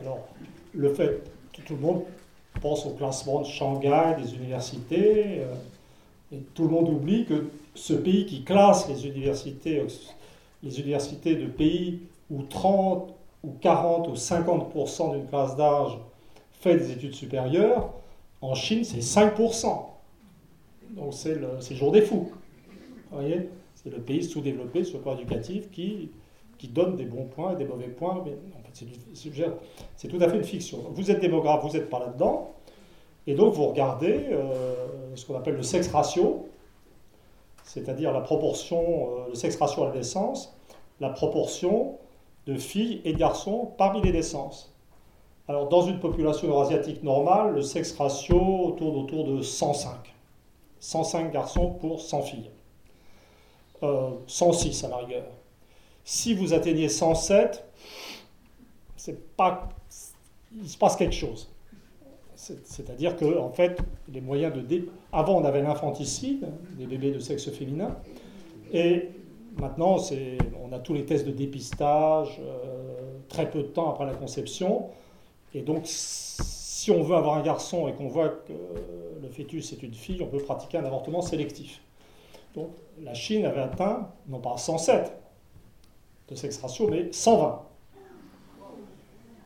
alors, 0.00 0.20
le 0.72 0.94
fait, 0.94 1.22
tout, 1.52 1.60
tout 1.62 1.74
le 1.74 1.80
monde 1.80 2.02
pense 2.66 2.84
au 2.84 2.90
classement 2.90 3.42
de 3.42 3.46
Shanghai 3.46 4.16
des 4.20 4.34
universités. 4.34 5.40
Euh, 5.40 5.54
et 6.32 6.38
tout 6.54 6.64
le 6.64 6.70
monde 6.70 6.88
oublie 6.88 7.24
que 7.24 7.46
ce 7.76 7.94
pays 7.94 8.26
qui 8.26 8.42
classe 8.42 8.88
les 8.88 9.06
universités, 9.06 9.86
les 10.64 10.80
universités 10.80 11.36
de 11.36 11.46
pays 11.46 12.00
où 12.30 12.42
30 12.42 13.14
ou 13.44 13.52
40 13.60 14.08
ou 14.08 14.14
50% 14.14 15.12
d'une 15.12 15.26
classe 15.28 15.56
d'âge 15.56 15.96
fait 16.60 16.76
des 16.76 16.90
études 16.90 17.14
supérieures, 17.14 17.90
en 18.40 18.54
Chine, 18.54 18.82
c'est 18.82 18.98
5%. 18.98 19.86
Donc 20.90 21.14
c'est 21.14 21.36
le, 21.36 21.48
le, 21.70 21.76
jour 21.76 21.92
des 21.92 22.02
fous. 22.02 22.32
Vous 23.10 23.18
voyez 23.18 23.48
C'est 23.76 23.90
le 23.90 24.00
pays 24.00 24.24
sous-développé 24.24 24.82
sur 24.82 24.96
le 24.96 25.02
plan 25.04 25.14
éducatif 25.14 25.70
qui, 25.70 26.10
qui 26.58 26.66
donne 26.66 26.96
des 26.96 27.04
bons 27.04 27.26
points 27.26 27.52
et 27.52 27.56
des 27.56 27.66
mauvais 27.66 27.86
points. 27.86 28.22
Mais 28.24 28.32
en 28.32 28.62
fait, 28.64 28.84
c'est 29.94 30.08
tout 30.08 30.18
à 30.20 30.28
fait 30.28 30.36
une 30.36 30.44
fiction. 30.44 30.78
Vous 30.90 31.08
êtes 31.08 31.20
démographe, 31.20 31.62
vous 31.62 31.72
n'êtes 31.72 31.88
pas 31.88 32.00
là-dedans. 32.00 32.55
Et 33.26 33.34
donc 33.34 33.54
vous 33.54 33.66
regardez 33.66 34.26
euh, 34.30 34.74
ce 35.14 35.26
qu'on 35.26 35.36
appelle 35.36 35.56
le 35.56 35.62
sexe 35.62 35.88
ratio, 35.88 36.48
c'est-à-dire 37.64 38.12
la 38.12 38.20
proportion, 38.20 38.80
euh, 38.80 39.28
le 39.28 39.34
sexe 39.34 39.56
ratio 39.56 39.82
à 39.84 39.88
la 39.88 39.94
naissance, 39.94 40.56
la 41.00 41.10
proportion 41.10 41.98
de 42.46 42.56
filles 42.56 43.00
et 43.04 43.12
de 43.12 43.18
garçons 43.18 43.72
parmi 43.76 44.00
les 44.00 44.12
naissances. 44.12 44.72
Alors 45.48 45.68
dans 45.68 45.82
une 45.82 45.98
population 45.98 46.48
eurasiatique 46.48 47.02
normale, 47.02 47.54
le 47.54 47.62
sexe 47.62 47.96
ratio 47.96 48.74
tourne 48.78 48.96
autour 48.96 49.24
de 49.24 49.42
105. 49.42 50.14
105 50.78 51.32
garçons 51.32 51.70
pour 51.70 52.00
100 52.00 52.22
filles. 52.22 52.50
106 54.26 54.84
euh, 54.84 54.86
à 54.86 54.90
la 54.90 54.96
rigueur. 54.98 55.24
Si 56.04 56.34
vous 56.34 56.54
atteignez 56.54 56.88
107, 56.88 57.64
c'est 58.96 59.36
pas, 59.36 59.68
il 60.52 60.68
se 60.68 60.78
passe 60.78 60.96
quelque 60.96 61.14
chose. 61.14 61.48
C'est-à-dire 62.36 63.16
que, 63.16 63.38
en 63.38 63.50
fait, 63.50 63.78
les 64.12 64.20
moyens 64.20 64.52
de. 64.54 64.88
Avant, 65.12 65.40
on 65.40 65.44
avait 65.44 65.62
l'infanticide, 65.62 66.46
des 66.78 66.86
bébés 66.86 67.10
de 67.10 67.18
sexe 67.18 67.50
féminin, 67.50 67.96
et 68.72 69.08
maintenant, 69.58 69.96
on 70.62 70.72
a 70.72 70.78
tous 70.78 70.94
les 70.94 71.04
tests 71.04 71.26
de 71.26 71.32
dépistage, 71.32 72.40
euh, 72.40 72.96
très 73.28 73.48
peu 73.48 73.62
de 73.62 73.68
temps 73.68 73.90
après 73.90 74.06
la 74.06 74.14
conception, 74.14 74.90
Et 75.54 75.62
donc, 75.62 75.82
si 75.86 76.90
on 76.90 77.02
veut 77.02 77.16
avoir 77.16 77.38
un 77.38 77.42
garçon 77.42 77.88
et 77.88 77.92
qu'on 77.94 78.08
voit 78.08 78.28
que 78.28 78.52
le 79.22 79.28
fœtus 79.28 79.72
est 79.72 79.82
une 79.82 79.94
fille, 79.94 80.20
on 80.22 80.26
peut 80.26 80.38
pratiquer 80.38 80.78
un 80.78 80.84
avortement 80.84 81.22
sélectif. 81.22 81.80
Donc, 82.54 82.70
la 83.02 83.14
Chine 83.14 83.44
avait 83.44 83.60
atteint, 83.60 84.08
non 84.28 84.40
pas 84.40 84.56
107 84.56 85.12
de 86.28 86.34
sexe 86.34 86.58
ratio, 86.58 86.88
mais 86.88 87.08
120. 87.12 87.62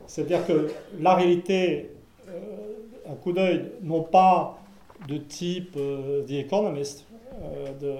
C'est-à-dire 0.07 0.45
que 0.45 0.71
la 0.99 1.15
réalité, 1.15 1.91
euh, 2.27 2.70
un 3.09 3.15
coup 3.15 3.31
d'œil, 3.31 3.71
non 3.81 4.03
pas 4.03 4.59
de 5.07 5.17
type 5.17 5.75
euh, 5.77 6.23
The 6.25 6.31
Economist 6.31 7.05
euh, 7.41 7.73
de, 7.79 7.95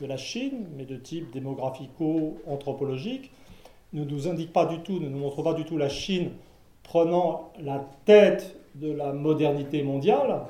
de, 0.00 0.06
la 0.06 0.16
Chine, 0.16 0.66
mais 0.76 0.84
de 0.84 0.96
type 0.96 1.32
démographico-anthropologique, 1.32 3.30
ne 3.92 4.04
nous 4.04 4.28
indique 4.28 4.52
pas 4.52 4.66
du 4.66 4.80
tout, 4.80 4.98
ne 5.00 5.08
nous 5.08 5.18
montre 5.18 5.42
pas 5.42 5.54
du 5.54 5.64
tout 5.64 5.76
la 5.76 5.88
Chine 5.88 6.30
prenant 6.82 7.52
la 7.60 7.84
tête 8.04 8.56
de 8.76 8.90
la 8.92 9.12
modernité 9.12 9.82
mondiale, 9.82 10.42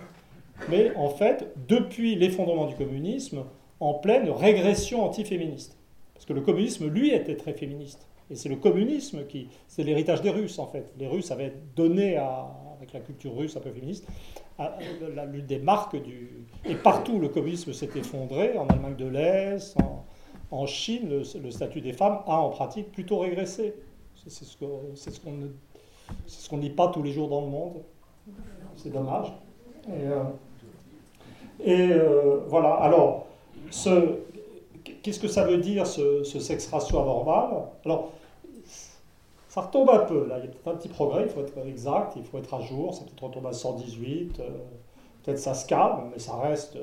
mais 0.69 0.95
en 0.97 1.09
fait, 1.09 1.53
depuis 1.69 2.15
l'effondrement 2.17 2.67
du 2.67 2.75
communisme, 2.75 3.45
en 3.81 3.95
pleine 3.95 4.31
régression 4.31 5.05
antiféministe. 5.05 5.77
Parce 6.15 6.25
que 6.25 6.33
le 6.33 6.41
communisme, 6.41 6.89
lui, 6.89 7.13
était 7.13 7.37
très 7.37 7.53
féministe. 7.53 8.07
Et 8.31 8.37
c'est 8.37 8.49
le 8.49 8.57
communisme 8.57 9.27
qui. 9.27 9.49
C'est 9.69 9.85
l'héritage 9.85 10.23
des 10.23 10.31
Russes, 10.31 10.59
en 10.59 10.67
fait. 10.67 10.91
Les 10.99 11.07
Russes 11.07 11.31
avaient 11.31 11.53
donné, 11.77 12.17
à, 12.17 12.49
avec 12.77 12.93
la 12.93 13.01
culture 13.01 13.35
russe 13.37 13.57
un 13.57 13.61
peu 13.61 13.71
féministe, 13.71 14.07
l'une 15.33 15.47
des 15.47 15.59
marques 15.59 16.01
du. 16.03 16.45
Et 16.65 16.75
partout, 16.75 17.19
le 17.19 17.29
communisme 17.29 17.73
s'est 17.73 17.91
effondré, 17.97 18.57
en 18.59 18.67
Allemagne 18.67 18.97
de 18.97 19.07
l'Est, 19.07 19.77
en, 20.51 20.67
Chine, 20.67 21.09
le, 21.09 21.51
statut 21.51 21.81
des 21.81 21.93
femmes 21.93 22.21
a 22.27 22.37
en 22.37 22.51
pratique 22.51 22.93
plutôt 22.93 23.19
régressé. 23.19 23.75
C'est 24.15 24.45
ce 24.45 24.57
qu'on 24.57 24.95
ce 24.95 25.11
ce 26.27 26.49
qu'on 26.49 26.57
ne 26.57 26.63
dit 26.63 26.71
pas 26.71 26.89
tous 26.89 27.03
les 27.03 27.13
jours 27.13 27.29
dans 27.29 27.41
le 27.43 27.49
monde. 27.49 27.83
C'est 28.77 28.91
dommage. 28.91 29.33
Et, 29.89 29.93
euh, 29.93 30.23
euh, 31.67 32.41
voilà. 32.49 32.75
Alors, 32.75 33.27
ce, 33.71 34.19
qu'est-ce 35.03 35.21
que 35.21 35.29
ça 35.29 35.45
veut 35.45 35.59
dire 35.59 35.87
ce, 35.87 36.23
sexe 36.25 36.69
ratio 36.69 37.01
anormal? 37.01 37.51
Alors, 37.85 38.13
ça 39.57 39.63
retombe 39.63 39.91
un 39.91 40.05
peu. 40.05 40.27
Là, 40.27 40.39
il 40.39 40.45
y 40.45 40.49
a 40.49 40.51
peut-être 40.51 40.69
un 40.69 40.77
petit 40.77 40.89
progrès. 40.89 41.23
Il 41.23 41.29
faut 41.31 41.41
être 41.41 41.67
exact, 41.67 42.13
il 42.17 42.25
faut 42.25 42.39
être 42.39 42.53
à 42.55 42.61
jour. 42.61 42.95
Ça 42.95 43.05
peut-être 43.05 43.25
retombe 43.25 43.47
à 43.47 43.53
118. 43.53 44.39
Euh, 44.39 44.51
peut-être 45.25 45.39
ça 45.39 45.55
se 45.55 45.67
calme, 45.67 46.11
mais 46.13 46.19
ça 46.19 46.37
reste. 46.37 46.77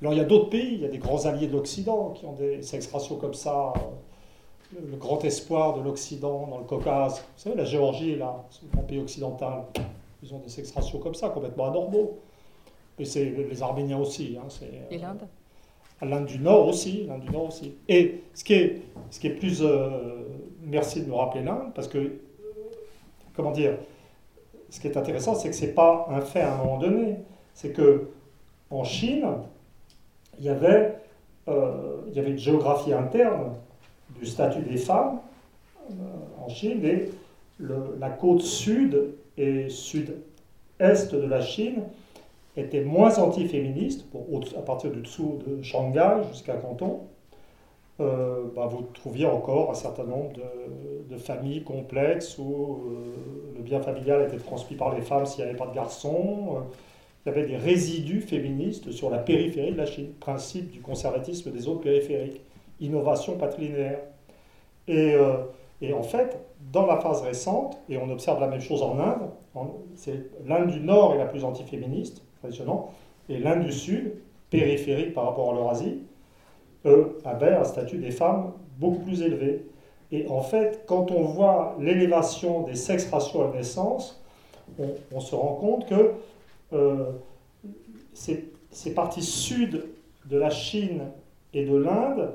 alors, 0.00 0.12
il 0.12 0.18
y 0.18 0.20
a 0.20 0.24
d'autres 0.24 0.50
pays. 0.50 0.74
Il 0.74 0.80
y 0.80 0.84
a 0.84 0.88
des 0.88 0.98
grands 0.98 1.24
alliés 1.24 1.46
de 1.46 1.52
l'Occident 1.52 2.10
qui 2.10 2.26
ont 2.26 2.32
des 2.32 2.62
sex 2.62 2.90
ratios 2.92 3.18
comme 3.20 3.34
ça 3.34 3.72
le 4.72 4.96
grand 4.96 5.24
espoir 5.24 5.76
de 5.76 5.82
l'Occident 5.82 6.46
dans 6.46 6.58
le 6.58 6.64
Caucase. 6.64 7.18
Vous 7.18 7.42
savez, 7.42 7.56
la 7.56 7.64
Géorgie, 7.64 8.16
là, 8.16 8.44
c'est 8.50 8.66
un 8.66 8.68
grand 8.72 8.82
pays 8.82 9.00
occidental. 9.00 9.64
Ils 10.22 10.34
ont 10.34 10.38
des 10.38 10.48
sex 10.48 10.70
ratios 10.72 11.02
comme 11.02 11.14
ça, 11.14 11.30
complètement 11.30 11.68
anormaux. 11.68 12.18
Et 12.98 13.04
c'est 13.04 13.24
les 13.24 13.62
Arméniens 13.62 13.98
aussi. 13.98 14.36
Hein, 14.38 14.46
Et 14.90 14.98
l'Inde? 14.98 15.26
L'Inde 16.02 16.26
du 16.26 16.38
Nord 16.38 16.68
aussi, 16.68 17.04
l'Inde 17.06 17.22
du 17.22 17.30
Nord 17.30 17.48
aussi. 17.48 17.74
Et 17.88 18.22
ce 18.34 18.44
qui 18.44 18.54
est, 18.54 18.82
ce 19.10 19.20
qui 19.20 19.26
est 19.26 19.34
plus... 19.34 19.62
Merci 20.62 21.02
de 21.02 21.08
nous 21.08 21.16
rappeler 21.16 21.42
l'Inde, 21.42 21.72
parce 21.74 21.88
que, 21.88 22.18
comment 23.34 23.50
dire, 23.50 23.74
ce 24.68 24.80
qui 24.80 24.86
est 24.86 24.96
intéressant, 24.96 25.34
c'est 25.34 25.50
que 25.50 25.56
ce 25.56 25.66
n'est 25.66 25.72
pas 25.72 26.06
un 26.10 26.20
fait 26.20 26.42
à 26.42 26.54
un 26.54 26.58
moment 26.58 26.78
donné. 26.78 27.16
C'est 27.54 27.72
que 27.72 28.08
en 28.70 28.84
Chine, 28.84 29.26
il 30.38 30.44
y 30.44 30.48
avait, 30.48 30.96
euh, 31.48 32.02
il 32.08 32.14
y 32.14 32.20
avait 32.20 32.30
une 32.30 32.38
géographie 32.38 32.92
interne 32.92 33.54
du 34.18 34.26
statut 34.26 34.62
des 34.62 34.76
femmes 34.76 35.20
euh, 35.90 36.44
en 36.44 36.48
Chine 36.48 36.84
et 36.84 37.10
la 37.58 38.10
côte 38.10 38.40
sud 38.40 39.14
et 39.36 39.68
sud-est 39.68 41.14
de 41.14 41.26
la 41.26 41.40
Chine 41.40 41.82
était 42.56 42.82
moins 42.82 43.18
antiféministe, 43.18 44.06
à 44.56 44.62
partir 44.62 44.90
du 44.90 45.00
dessous 45.02 45.38
de 45.46 45.62
Shanghai 45.62 46.22
jusqu'à 46.30 46.54
Canton. 46.54 47.00
Euh, 48.00 48.44
bah, 48.56 48.66
vous 48.66 48.82
trouviez 48.94 49.26
encore 49.26 49.70
un 49.70 49.74
certain 49.74 50.04
nombre 50.04 50.32
de, 50.34 51.16
familles 51.18 51.62
complexes 51.64 52.38
où 52.38 52.78
euh, 52.86 53.54
le 53.56 53.62
bien 53.62 53.82
familial 53.82 54.22
était 54.22 54.38
transmis 54.38 54.76
par 54.76 54.94
les 54.94 55.02
femmes 55.02 55.26
s'il 55.26 55.44
n'y 55.44 55.50
avait 55.50 55.58
pas 55.58 55.66
de 55.66 55.74
garçons. 55.74 56.62
il 57.26 57.28
y 57.28 57.32
avait 57.32 57.46
des 57.46 57.56
résidus 57.58 58.22
féministes 58.22 58.90
sur 58.90 59.10
la 59.10 59.18
périphérie 59.18 59.72
de 59.72 59.76
la 59.76 59.84
Chine, 59.84 60.12
principe 60.18 60.70
du 60.70 60.80
conservatisme 60.80 61.50
des 61.50 61.58
zones 61.58 61.80
périphériques 61.80 62.40
innovation 62.80 63.36
patrilinéaire. 63.36 64.00
Et, 64.88 65.14
euh, 65.14 65.36
en 65.94 66.02
fait, 66.02 66.38
dans 66.72 66.86
la 66.86 66.98
phase 66.98 67.22
récente, 67.22 67.78
et 67.88 67.96
on 67.98 68.10
observe 68.10 68.40
la 68.40 68.48
même 68.48 68.60
chose 68.60 68.82
en 68.82 68.98
Inde, 68.98 69.30
l'Inde 70.46 70.70
du 70.70 70.80
Nord 70.80 71.14
est 71.14 71.18
la 71.18 71.26
plus 71.26 71.44
antiféministe, 71.44 72.22
traditionnellement, 72.40 72.92
et 73.28 73.38
l'Inde 73.38 73.64
du 73.64 73.72
Sud, 73.72 74.14
périphérique 74.50 75.14
par 75.14 75.24
rapport 75.26 75.52
à 75.52 75.54
l'Eurasie, 75.54 76.00
eux 76.84 77.18
avaient 77.24 77.54
un 77.54 77.64
statut 77.64 77.98
des 77.98 78.10
femmes 78.10 78.52
beaucoup 78.78 79.00
plus 79.00 79.22
élevé. 79.22 79.66
Et 80.12 80.26
en 80.28 80.42
fait, 80.42 80.84
quand 80.86 81.10
on 81.10 81.22
voit 81.22 81.76
l'élévation 81.78 82.62
des 82.62 82.74
sexes 82.74 83.08
ratios 83.10 83.42
à 83.42 83.46
la 83.48 83.58
naissance, 83.58 84.20
on, 85.12 85.20
se 85.20 85.34
rend 85.34 85.54
compte 85.54 85.86
que 85.86 86.12
euh, 86.72 87.10
ces, 88.14 88.50
ces 88.70 88.94
parties 88.94 89.22
sud 89.22 89.84
de 90.26 90.36
la 90.36 90.50
Chine 90.50 91.02
et 91.52 91.64
de 91.64 91.76
l'Inde 91.76 92.32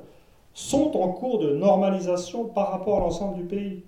sont 0.54 0.96
en 0.98 1.10
cours 1.10 1.40
de 1.40 1.54
normalisation 1.54 2.46
par 2.46 2.72
rapport 2.72 2.98
à 2.98 3.00
l'ensemble 3.02 3.38
du 3.38 3.44
pays. 3.44 3.84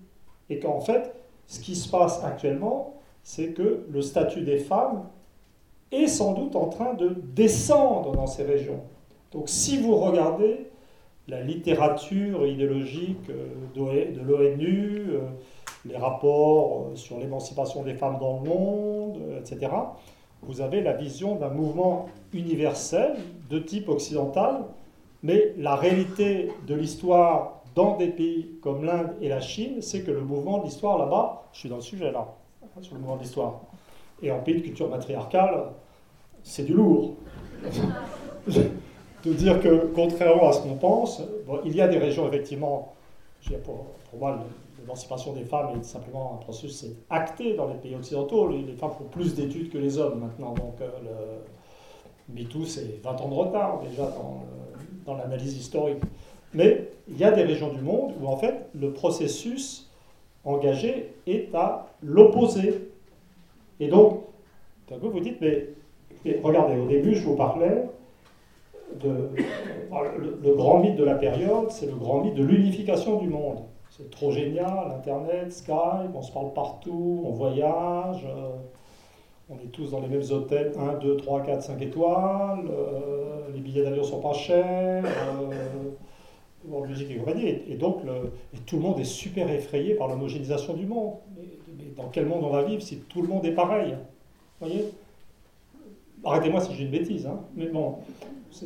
Et 0.50 0.60
qu'en 0.60 0.80
fait, 0.80 1.14
ce 1.46 1.60
qui 1.60 1.76
se 1.76 1.90
passe 1.90 2.24
actuellement, 2.24 2.96
c'est 3.24 3.54
que 3.54 3.86
le 3.90 4.02
statut 4.02 4.42
des 4.42 4.58
femmes 4.58 5.04
est 5.92 6.08
sans 6.08 6.34
doute 6.34 6.56
en 6.56 6.68
train 6.68 6.94
de 6.94 7.10
descendre 7.10 8.14
dans 8.14 8.28
ces 8.28 8.44
régions. 8.44 8.82
Donc 9.32 9.50
si 9.50 9.78
vous 9.78 9.96
regardez 9.96 10.68
la 11.28 11.42
littérature 11.42 12.46
idéologique 12.46 13.30
euh, 13.30 14.14
de 14.16 14.22
l'ONU, 14.22 15.06
euh, 15.10 15.20
les 15.86 15.98
rapports 15.98 16.88
euh, 16.92 16.96
sur 16.96 17.20
l'émancipation 17.20 17.84
des 17.84 17.94
femmes 17.94 18.18
dans 18.20 18.42
le 18.42 18.50
monde, 18.50 19.20
etc., 19.40 19.72
vous 20.44 20.62
avez 20.62 20.82
la 20.82 20.94
vision 20.94 21.36
d'un 21.36 21.50
mouvement 21.50 22.08
universel 22.32 23.16
de 23.50 23.60
type 23.60 23.90
occidental 23.90 24.66
mais 25.24 25.54
la 25.58 25.76
réalité 25.76 26.52
de 26.68 26.76
l'histoire 26.76 27.62
dans 27.76 27.98
des 27.98 28.08
pays 28.08 28.52
comme 28.62 28.84
l'Inde 28.84 29.16
et 29.22 29.30
la 29.30 29.42
Chine, 29.42 29.82
c'est 29.82 30.02
que 30.02 30.12
le 30.12 30.22
mouvement 30.22 30.60
de 30.60 30.66
l'histoire 30.66 30.98
là-bas, 30.98 31.44
je 31.54 31.60
suis 31.60 31.70
dans 31.70 31.78
le 31.78 31.82
sujet 31.82 32.12
là, 32.12 32.34
sur 32.82 32.94
le 32.94 33.00
mouvement 33.00 33.18
de 33.18 33.24
l'histoire, 33.24 33.62
et 34.22 34.32
en 34.32 34.40
pays 34.40 34.56
de 34.56 34.62
culture 34.62 34.90
matriarcale, 34.90 35.72
c'est 36.44 36.64
du 36.64 36.74
lourd. 36.74 37.16
De 39.28 39.34
dire 39.34 39.60
que, 39.62 39.90
contrairement 39.94 40.50
à 40.50 40.54
ce 40.54 40.62
qu'on 40.62 40.76
pense, 40.76 41.22
il 41.66 41.76
y 41.76 41.82
a 41.82 41.88
des 41.88 41.98
régions, 41.98 42.28
effectivement, 42.28 42.94
pour, 43.64 43.86
moi, 44.20 44.40
l'émancipation 44.80 45.34
des 45.34 45.44
femmes 45.44 45.80
est 45.80 45.84
simplement 45.84 46.34
un 46.36 46.44
processus 46.44 46.80
c'est 46.80 46.96
acté 47.10 47.54
dans 47.54 47.68
les 47.68 47.76
pays 47.76 47.96
occidentaux. 47.96 48.50
Les, 48.50 48.74
femmes 48.74 48.92
font 48.98 49.06
plus 49.06 49.36
d'études 49.36 49.70
que 49.70 49.78
les 49.78 49.98
hommes 49.98 50.20
maintenant. 50.20 50.54
Donc, 50.54 50.76
euh, 50.82 50.90
le 52.30 52.36
MeToo, 52.36 52.66
c'est 52.66 53.02
20 53.04 53.22
ans 53.22 53.30
de 53.30 53.34
retard 53.34 53.82
déjà 53.82 54.04
dans 54.04 54.44
dans 55.08 55.16
l'analyse 55.16 55.58
historique. 55.58 56.04
Mais 56.54 56.90
il 57.08 57.18
y 57.18 57.24
a 57.24 57.32
des 57.32 57.44
régions 57.44 57.74
du 57.74 57.82
monde 57.82 58.14
où 58.22 58.28
en 58.28 58.38
fait 58.38 58.68
le 58.80 58.92
processus 58.92 59.90
engagé 60.44 61.14
est 61.26 61.54
à 61.56 61.88
l'opposé. 62.04 62.90
Et 63.80 63.88
donc, 63.88 64.22
d'un 64.90 64.98
coup 65.00 65.10
vous 65.10 65.20
dites, 65.20 65.42
mais, 65.42 65.70
regardez, 66.44 66.78
au 66.78 66.86
début 66.86 67.16
je 67.16 67.26
vous 67.26 67.36
parlais 67.36 67.84
de, 68.96 69.30
le, 70.44 70.56
grand 70.56 70.80
mythe 70.80 70.96
de 70.96 71.04
la 71.04 71.16
période, 71.16 71.70
c'est 71.70 71.86
le 71.86 71.96
grand 71.96 72.22
mythe 72.22 72.36
de 72.36 72.44
l'unification 72.44 73.20
du 73.20 73.28
monde. 73.28 73.60
C'est 73.90 74.10
trop 74.12 74.32
génial, 74.32 74.92
Internet, 74.96 75.52
Skype, 75.52 76.14
on 76.14 76.22
se 76.22 76.32
parle 76.32 76.54
partout, 76.54 77.24
on 77.26 77.32
voyage. 77.32 78.26
Euh, 78.26 78.52
on 79.50 79.56
est 79.56 79.72
tous 79.72 79.92
dans 79.92 80.02
les 80.02 80.10
mêmes 80.10 80.30
hôtels, 80.30 80.74
1, 80.78 80.96
2, 81.00 81.18
3, 81.18 81.42
4, 81.44 81.64
5 81.64 81.82
étoiles, 81.82 82.66
euh, 82.70 83.48
les 83.54 83.62
billets 83.62 83.84
d'avion 83.84 84.04
sont 84.04 84.20
pas 84.20 84.34
chers, 84.34 85.06
euh, 85.06 86.76
en 86.76 86.82
musique 86.82 87.10
et 87.12 87.16
compagnie. 87.16 87.62
Et, 87.70 87.76
donc, 87.76 88.02
tout 88.66 88.76
le 88.76 88.82
monde 88.82 89.00
est 89.00 89.06
super 89.06 89.50
effrayé 89.50 89.96
par 89.96 90.10
l'homogénéisation 90.10 90.74
du 90.74 90.86
monde. 90.86 91.14
Mais, 91.38 91.46
dans 91.96 92.10
quel 92.10 92.26
monde 92.26 92.44
on 92.44 92.50
va 92.50 92.64
vivre 92.64 92.82
si 92.82 92.98
tout 93.00 93.22
le 93.22 93.30
monde 93.30 93.46
est 93.46 93.54
pareil? 93.54 93.96
Voyez? 94.60 94.86
Arrêtez-moi 96.26 96.60
si 96.60 96.74
j'ai 96.76 96.84
une 96.84 96.92
bêtise, 96.92 97.26
hein, 97.26 97.40
mais 97.56 97.68
bon, 97.68 97.96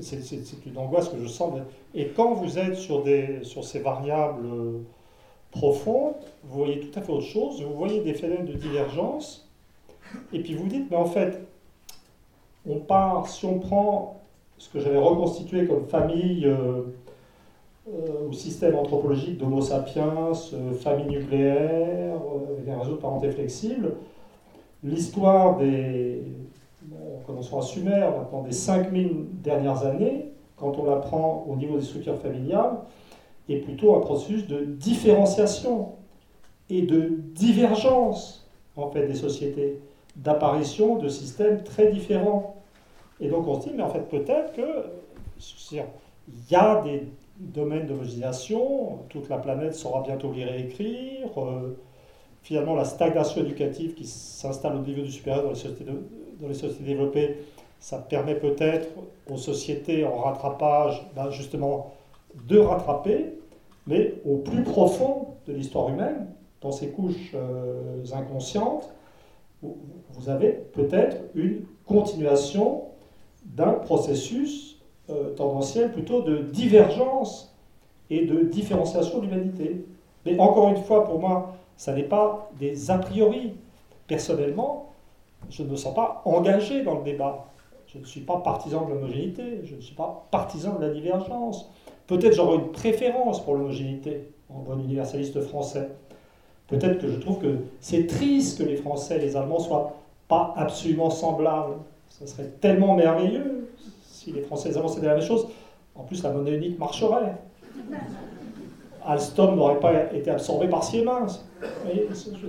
c'est 0.01 0.65
une 0.65 0.77
angoisse 0.77 1.09
que 1.09 1.17
je 1.17 1.27
sens. 1.27 1.59
Et 1.93 2.07
quand 2.07 2.33
vous 2.33 2.57
êtes 2.57 2.75
sur, 2.75 3.03
ces 3.63 3.79
variables 3.79 4.47
profondes, 5.51 6.15
vous 6.43 6.59
voyez 6.59 6.79
tout 6.79 6.99
à 6.99 7.01
fait 7.01 7.11
autre 7.11 7.25
chose, 7.25 7.61
vous 7.61 7.75
voyez 7.75 8.01
des 8.01 8.13
phénomènes 8.13 8.45
de 8.45 8.53
divergence 8.53 9.47
et 10.33 10.39
puis 10.39 10.55
vous 10.55 10.67
dites, 10.67 10.89
mais 10.89 10.97
en 10.97 11.05
fait, 11.05 11.41
on 12.67 12.79
part, 12.79 13.27
si 13.27 13.45
on 13.45 13.59
prend 13.59 14.21
ce 14.57 14.69
que 14.69 14.79
j'avais 14.79 14.97
reconstitué 14.97 15.65
comme 15.65 15.87
famille 15.87 16.45
euh, 16.45 16.83
euh, 17.89 18.27
ou 18.27 18.33
système 18.33 18.75
anthropologique 18.75 19.37
d'Homo 19.37 19.61
sapiens, 19.61 20.31
euh, 20.53 20.73
famille 20.73 21.07
nucléaire, 21.07 22.15
avec 22.55 22.69
un 22.69 22.79
réseau 22.79 22.95
de 22.95 23.01
parenté 23.01 23.31
flexible, 23.31 23.95
l'histoire 24.83 25.57
des, 25.57 26.21
commençons 27.25 27.59
à 27.59 27.61
Sumer, 27.61 28.07
maintenant 28.17 28.41
des 28.41 28.51
5000 28.51 29.27
dernières 29.41 29.85
années, 29.85 30.31
quand 30.57 30.77
on 30.77 30.85
la 30.85 30.97
prend 30.97 31.45
au 31.47 31.55
niveau 31.55 31.77
des 31.77 31.83
structures 31.83 32.17
familiales, 32.17 32.77
est 33.49 33.57
plutôt 33.57 33.95
un 33.95 33.99
processus 33.99 34.47
de 34.47 34.63
différenciation 34.63 35.93
et 36.69 36.83
de 36.83 37.19
divergence 37.33 38.49
en 38.77 38.89
fait 38.89 39.07
des 39.07 39.15
sociétés, 39.15 39.79
d'apparition 40.15 40.97
de 40.97 41.09
systèmes 41.09 41.63
très 41.63 41.91
différents. 41.91 42.55
Et 43.19 43.27
donc 43.27 43.47
on 43.47 43.59
se 43.59 43.67
dit, 43.67 43.73
mais 43.75 43.83
en 43.83 43.89
fait 43.89 44.07
peut-être 44.09 44.53
que 44.53 44.85
il 45.71 46.51
y 46.51 46.55
a 46.55 46.81
des 46.81 47.07
domaines 47.39 47.87
d'homogénéisation, 47.87 48.99
toute 49.09 49.29
la 49.29 49.37
planète 49.37 49.73
saura 49.73 50.03
bientôt 50.03 50.31
lire 50.31 50.53
et 50.53 50.61
écrire. 50.61 51.29
Euh, 51.37 51.75
finalement, 52.43 52.75
la 52.75 52.85
stagnation 52.85 53.41
éducative 53.41 53.95
qui 53.95 54.05
s'installe 54.05 54.75
au 54.75 54.81
niveau 54.81 55.01
du 55.01 55.11
supérieur 55.11 55.43
dans 55.43 55.49
les 55.49 55.55
sociétés, 55.55 55.85
dans 56.41 56.47
les 56.47 56.53
sociétés 56.53 56.83
développées, 56.83 57.37
ça 57.79 57.97
permet 57.97 58.35
peut-être 58.35 58.89
aux 59.29 59.37
sociétés 59.37 60.03
en 60.05 60.17
rattrapage, 60.17 61.07
ben, 61.15 61.29
justement, 61.29 61.93
de 62.47 62.57
rattraper, 62.57 63.33
mais 63.87 64.15
au 64.25 64.37
plus 64.37 64.63
profond 64.63 65.27
de 65.47 65.53
l'histoire 65.53 65.89
humaine, 65.89 66.27
dans 66.61 66.71
ces 66.71 66.89
couches 66.89 67.31
euh, 67.33 68.03
inconscientes, 68.13 68.93
vous 69.61 70.29
avez 70.29 70.51
peut-être 70.51 71.17
une 71.35 71.63
continuation 71.85 72.83
d'un 73.45 73.73
processus 73.73 74.79
euh, 75.09 75.33
tendanciel 75.35 75.91
plutôt 75.91 76.21
de 76.21 76.37
divergence 76.37 77.55
et 78.09 78.25
de 78.25 78.41
différenciation 78.41 79.19
de 79.19 79.25
l'humanité. 79.25 79.85
Mais 80.25 80.37
encore 80.39 80.69
une 80.69 80.83
fois, 80.83 81.05
pour 81.05 81.19
moi, 81.19 81.55
ça 81.77 81.93
n'est 81.93 82.03
pas 82.03 82.51
des 82.59 82.91
a 82.91 82.97
priori. 82.97 83.53
Personnellement, 84.07 84.90
je 85.49 85.63
ne 85.63 85.69
me 85.69 85.75
sens 85.75 85.93
pas 85.93 86.21
engagé 86.25 86.83
dans 86.83 86.97
le 86.97 87.03
débat. 87.03 87.47
Je 87.87 87.99
ne 87.99 88.05
suis 88.05 88.21
pas 88.21 88.37
partisan 88.37 88.85
de 88.85 88.93
l'homogénéité, 88.93 89.61
je 89.65 89.75
ne 89.75 89.81
suis 89.81 89.95
pas 89.95 90.27
partisan 90.31 90.75
de 90.75 90.85
la 90.85 90.93
divergence. 90.93 91.69
Peut-être 92.07 92.33
j'aurais 92.33 92.55
une 92.55 92.71
préférence 92.71 93.43
pour 93.43 93.55
l'homogénéité 93.55 94.29
en 94.49 94.59
bon 94.59 94.79
universaliste 94.79 95.41
français. 95.41 95.89
Peut-être 96.67 96.99
que 96.99 97.09
je 97.09 97.17
trouve 97.19 97.39
que 97.39 97.57
c'est 97.81 98.07
triste 98.07 98.59
que 98.59 98.63
les 98.63 98.77
Français 98.77 99.17
et 99.17 99.19
les 99.19 99.35
Allemands 99.35 99.59
soient 99.59 99.93
pas 100.29 100.53
absolument 100.55 101.09
semblables. 101.09 101.75
Ce 102.07 102.25
serait 102.25 102.49
tellement 102.61 102.95
merveilleux 102.95 103.69
si 104.03 104.31
les 104.31 104.41
Français 104.41 104.69
et 104.69 104.71
les 104.71 104.77
Allemands 104.77 104.89
c'était 104.89 105.07
la 105.07 105.15
même 105.15 105.23
chose. 105.23 105.47
En 105.95 106.03
plus, 106.03 106.23
la 106.23 106.31
monnaie 106.31 106.55
unique 106.55 106.79
marcherait. 106.79 107.35
Alstom 109.05 109.55
n'aurait 109.55 109.79
pas 109.79 110.13
été 110.13 110.29
absorbé 110.29 110.67
par 110.67 110.83
Siemens. 110.83 111.43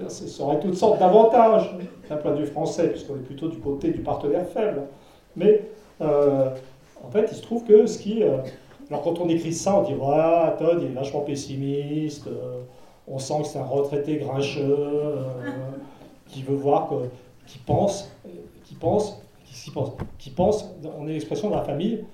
ça 0.09 0.42
aurait 0.42 0.61
toutes 0.61 0.74
sortes 0.74 0.98
d'avantages 0.98 1.74
d'un 2.09 2.16
point 2.16 2.32
de 2.32 2.40
vue 2.40 2.46
français, 2.46 2.88
puisqu'on 2.88 3.16
est 3.16 3.24
plutôt 3.24 3.48
du 3.48 3.59
côté 3.59 3.90
du 3.90 4.00
partenaire 4.00 4.46
faible. 4.46 4.82
Mais 5.36 5.62
euh, 6.00 6.50
en 7.03 7.11
fait, 7.11 7.28
il 7.30 7.36
se 7.36 7.42
trouve 7.42 7.64
que 7.64 7.86
ce 7.86 7.98
qui. 7.98 8.22
Euh, 8.22 8.38
alors 8.90 9.03
quand 9.03 9.18
on 9.20 9.28
écrit 9.28 9.53
ça, 9.53 9.78
on 9.78 9.82
dit 9.82 9.94
voilà, 9.94 10.55
Todd, 10.59 10.80
il 10.82 10.90
est 10.90 10.94
vachement 10.94 11.20
pessimiste, 11.20 12.26
euh, 12.26 12.61
on 13.09 13.18
sent 13.18 13.42
que 13.42 13.48
c'est 13.48 13.59
un 13.59 13.64
retraité 13.64 14.16
grincheux, 14.16 15.16
qui 16.28 16.42
veut 16.42 16.55
voir, 16.55 16.88
que, 16.88 16.94
qui 17.46 17.59
pense, 17.59 18.11
qui 18.64 18.74
pense, 18.74 19.22
qui 19.46 19.70
pense, 19.70 19.92
qui 20.18 20.30
pense, 20.30 20.74
on 20.98 21.07
est 21.09 21.12
l'expression 21.12 21.48
de 21.48 21.55
la 21.55 21.62
famille, 21.62 22.05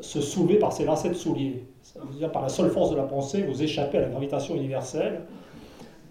se 0.00 0.20
soulever 0.20 0.58
par 0.58 0.72
ses 0.72 0.84
lacets 0.84 1.10
de 1.10 1.14
souliers. 1.14 1.64
Par 2.32 2.42
la 2.42 2.48
seule 2.48 2.70
force 2.70 2.90
de 2.90 2.96
la 2.96 3.04
pensée, 3.04 3.42
vous 3.42 3.62
échappez 3.62 3.98
à 3.98 4.02
la 4.02 4.08
gravitation 4.08 4.54
universelle. 4.54 5.22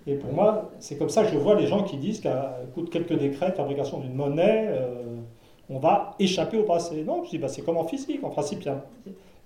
Et 0.07 0.15
pour 0.15 0.33
moi, 0.33 0.71
c'est 0.79 0.97
comme 0.97 1.09
ça 1.09 1.23
que 1.23 1.29
je 1.31 1.37
vois 1.37 1.55
les 1.55 1.67
gens 1.67 1.83
qui 1.83 1.97
disent 1.97 2.19
qu'à 2.19 2.57
coup 2.73 2.81
de 2.81 2.89
quelques 2.89 3.17
décrets 3.17 3.51
fabrication 3.51 3.99
d'une 3.99 4.13
monnaie, 4.13 4.69
on 5.71 5.79
va 5.79 6.15
échapper 6.19 6.57
au 6.57 6.63
passé. 6.63 7.03
Non, 7.03 7.23
je 7.23 7.29
dis, 7.29 7.37
bah, 7.37 7.47
c'est 7.47 7.61
comme 7.61 7.77
en 7.77 7.85
physique. 7.85 8.23
En 8.23 8.29
principe, 8.29 8.61
il 8.63 8.73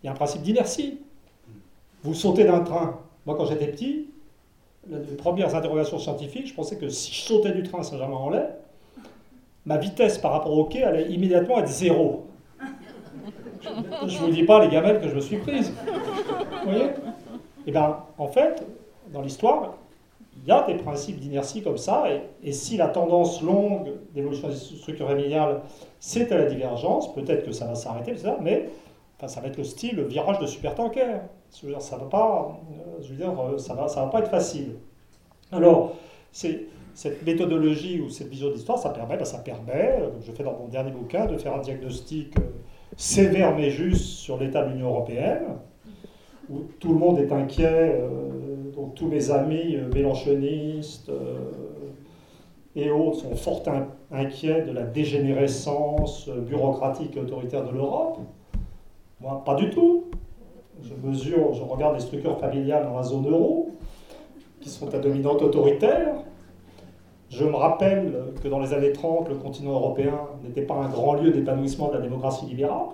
y, 0.03 0.07
a, 0.07 0.11
un 0.11 0.15
principe 0.15 0.41
d'inertie. 0.41 0.99
Vous 2.03 2.13
sautez 2.13 2.43
d'un 2.45 2.61
train. 2.61 2.99
Moi, 3.25 3.35
quand 3.35 3.45
j'étais 3.45 3.67
petit, 3.67 4.07
les 4.89 5.15
premières 5.15 5.55
interrogations 5.55 5.99
scientifiques, 5.99 6.47
je 6.47 6.53
pensais 6.53 6.77
que 6.77 6.89
si 6.89 7.13
je 7.13 7.21
sautais 7.21 7.51
du 7.51 7.63
train 7.63 7.83
Saint-Germain-en-Laye, 7.83 8.49
ma 9.65 9.77
vitesse 9.77 10.17
par 10.17 10.31
rapport 10.31 10.57
au 10.57 10.65
quai 10.65 10.83
allait 10.83 11.11
immédiatement 11.11 11.59
être 11.59 11.67
zéro. 11.67 12.25
Je 14.07 14.17
ne 14.17 14.25
vous 14.25 14.31
dis 14.31 14.43
pas 14.43 14.63
les 14.63 14.71
gamelles 14.71 15.01
que 15.01 15.07
je 15.09 15.15
me 15.15 15.21
suis 15.21 15.37
prise. 15.37 15.73
Vous 16.63 16.71
voyez? 16.71 16.89
Eh 17.67 17.71
bien, 17.71 17.97
en 18.17 18.27
fait, 18.27 18.65
dans 19.11 19.21
l'histoire, 19.21 19.75
il 20.37 20.47
y 20.47 20.51
a 20.51 20.63
des 20.63 20.75
principes 20.75 21.19
d'inertie 21.19 21.61
comme 21.63 21.77
ça, 21.77 22.05
et, 22.43 22.51
si 22.51 22.77
la 22.77 22.87
tendance 22.87 23.41
longue 23.41 23.93
d'évolution 24.13 24.49
des 24.49 24.55
structures 24.55 25.07
familiales, 25.07 25.61
c'est 25.99 26.31
à 26.31 26.37
la 26.37 26.45
divergence, 26.45 27.13
peut-être 27.13 27.45
que 27.45 27.51
ça 27.51 27.65
va 27.65 27.75
s'arrêter, 27.75 28.15
mais 28.41 28.69
enfin, 29.17 29.27
ça 29.27 29.41
va 29.41 29.47
être 29.47 29.57
le 29.57 29.63
style 29.63 29.95
le 29.95 30.03
virage 30.03 30.39
de 30.39 30.45
supertanker. 30.45 31.21
Ça 31.79 31.97
va 31.97 32.05
pas, 32.05 32.59
euh, 32.99 33.01
euh, 33.01 33.57
ça 33.57 33.73
va, 33.73 33.87
va 33.87 34.07
pas 34.07 34.19
être 34.19 34.29
facile. 34.29 34.75
Alors, 35.51 35.93
cette 36.31 37.25
méthodologie 37.25 38.01
ou 38.01 38.09
cette 38.09 38.27
vision 38.27 38.51
d'histoire, 38.51 38.77
ça 38.77 38.89
permet, 38.89 39.15
ben, 39.15 39.25
ça 39.25 39.37
permet, 39.37 39.99
comme 40.01 40.21
je 40.21 40.31
fais 40.33 40.43
dans 40.43 40.57
mon 40.57 40.67
dernier 40.67 40.91
bouquin, 40.91 41.27
de 41.27 41.37
faire 41.37 41.55
un 41.55 41.59
diagnostic 41.59 42.37
euh, 42.37 42.41
sévère 42.97 43.55
mais 43.55 43.69
juste 43.69 44.05
sur 44.05 44.37
l'état 44.37 44.63
de 44.63 44.71
l'Union 44.71 44.87
européenne, 44.87 45.43
où 46.49 46.61
tout 46.79 46.89
le 46.89 46.99
monde 46.99 47.19
est 47.19 47.31
inquiet, 47.31 47.99
euh, 47.99 48.71
donc 48.75 48.95
tous 48.95 49.07
mes 49.07 49.31
amis 49.31 49.75
euh, 49.75 49.89
mélanchonistes 49.93 51.09
euh, 51.09 51.35
et 52.75 52.91
autres 52.91 53.19
sont 53.19 53.35
fort 53.35 53.63
inquiets 54.11 54.63
de 54.63 54.71
la 54.71 54.83
dégénérescence 54.83 56.29
bureaucratique 56.29 57.15
et 57.15 57.21
autoritaire 57.21 57.65
de 57.65 57.71
l'Europe. 57.71 58.19
Moi, 59.21 59.41
pas 59.45 59.55
du 59.55 59.69
tout. 59.69 60.05
Je 60.83 60.93
mesure, 61.07 61.53
je 61.53 61.63
regarde 61.63 61.95
les 61.95 62.01
structures 62.01 62.37
familiales 62.37 62.83
dans 62.83 62.97
la 62.97 63.03
zone 63.03 63.29
euro, 63.29 63.71
qui 64.59 64.67
sont 64.69 64.93
à 64.93 64.99
dominante 64.99 65.41
autoritaire. 65.41 66.15
Je 67.37 67.43
me 67.43 67.55
rappelle 67.55 68.13
que 68.41 68.47
dans 68.47 68.59
les 68.59 68.73
années 68.73 68.93
30, 68.93 69.27
le 69.27 69.35
continent 69.35 69.73
européen 69.73 70.21
n'était 70.41 70.61
pas 70.61 70.75
un 70.75 70.87
grand 70.87 71.15
lieu 71.15 71.31
d'épanouissement 71.31 71.89
de 71.89 71.95
la 71.95 71.99
démocratie 71.99 72.45
libérale. 72.45 72.87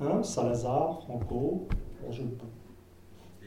Hein, 0.00 0.22
Salazar, 0.22 1.02
Franco, 1.02 1.66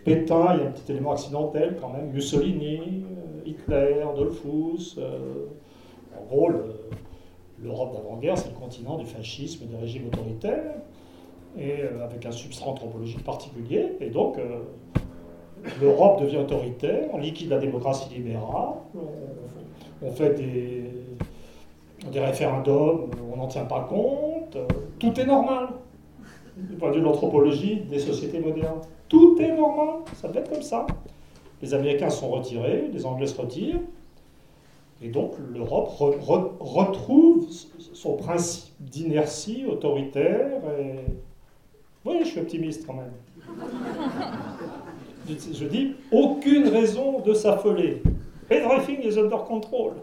Pétain, 0.03 0.55
il 0.55 0.59
y 0.59 0.63
a 0.63 0.67
un 0.67 0.71
petit 0.71 0.91
élément 0.91 1.13
accidentel 1.13 1.77
quand 1.79 1.93
même, 1.93 2.11
Mussolini, 2.11 3.05
euh, 3.05 3.41
Hitler, 3.45 4.03
Dollfuss. 4.17 4.97
Euh, 4.97 5.45
en 6.19 6.25
gros, 6.25 6.49
l'Europe 7.63 7.93
d'avant-guerre, 7.93 8.37
c'est 8.37 8.49
le 8.49 8.59
continent 8.59 8.97
du 8.97 9.05
fascisme 9.05 9.63
et 9.63 9.67
des 9.67 9.77
régimes 9.77 10.07
autoritaires, 10.07 10.75
et 11.57 11.83
euh, 11.83 12.03
avec 12.03 12.25
un 12.25 12.31
substrat 12.31 12.71
anthropologique 12.71 13.23
particulier. 13.23 13.93
Et 14.01 14.09
donc, 14.09 14.37
l'Europe 15.81 16.21
devient 16.21 16.37
autoritaire, 16.37 17.07
on 17.13 17.17
liquide 17.17 17.49
la 17.49 17.59
démocratie 17.59 18.13
libérale, 18.13 18.73
on, 18.93 19.58
fait 20.11 20.33
des, 20.35 20.83
des 22.11 22.19
référendums, 22.19 23.09
on 23.31 23.37
n'en 23.37 23.47
tient 23.47 23.65
pas 23.65 23.81
compte, 23.81 24.57
tout 24.99 25.19
est 25.19 25.25
normal 25.25 25.69
du 26.57 26.75
point 26.75 26.89
de 26.89 26.95
vue 26.95 27.01
de 27.01 27.05
l'anthropologie 27.05 27.81
des 27.89 27.99
sociétés 27.99 28.39
modernes. 28.39 28.81
Tout 29.07 29.37
est 29.39 29.55
normal, 29.55 30.01
ça 30.15 30.29
peut 30.29 30.39
être 30.39 30.51
comme 30.51 30.61
ça. 30.61 30.85
Les 31.61 31.73
Américains 31.73 32.09
sont 32.09 32.29
retirés, 32.29 32.89
les 32.93 33.05
Anglais 33.05 33.27
se 33.27 33.39
retirent, 33.39 33.79
et 35.01 35.09
donc 35.09 35.33
l'Europe 35.53 35.89
retrouve 36.59 37.47
son 37.93 38.13
principe 38.13 38.73
d'inertie 38.79 39.65
autoritaire. 39.65 40.61
Et... 40.79 40.99
Oui, 42.05 42.17
je 42.21 42.27
suis 42.27 42.39
optimiste 42.39 42.85
quand 42.85 42.95
même. 42.95 43.11
Je 45.27 45.65
dis 45.65 45.95
aucune 46.11 46.67
raison 46.67 47.19
de 47.19 47.33
s'affoler. 47.33 48.01
Everything 48.49 49.03
is 49.03 49.17
under 49.17 49.43
control. 49.43 49.93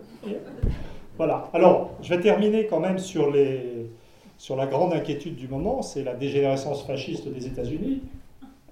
Voilà. 1.17 1.49
Alors, 1.53 1.91
je 2.03 2.15
vais 2.15 2.21
terminer 2.21 2.67
quand 2.67 2.81
même 2.81 2.99
sur 2.99 3.31
la 3.31 4.67
grande 4.67 4.93
inquiétude 4.93 5.37
du 5.37 5.49
moment, 5.49 5.83
c'est 5.83 6.05
la 6.05 6.15
dégénérescence 6.15 6.85
fasciste 6.87 7.29
des 7.29 7.47
États-Unis, 7.47 8.03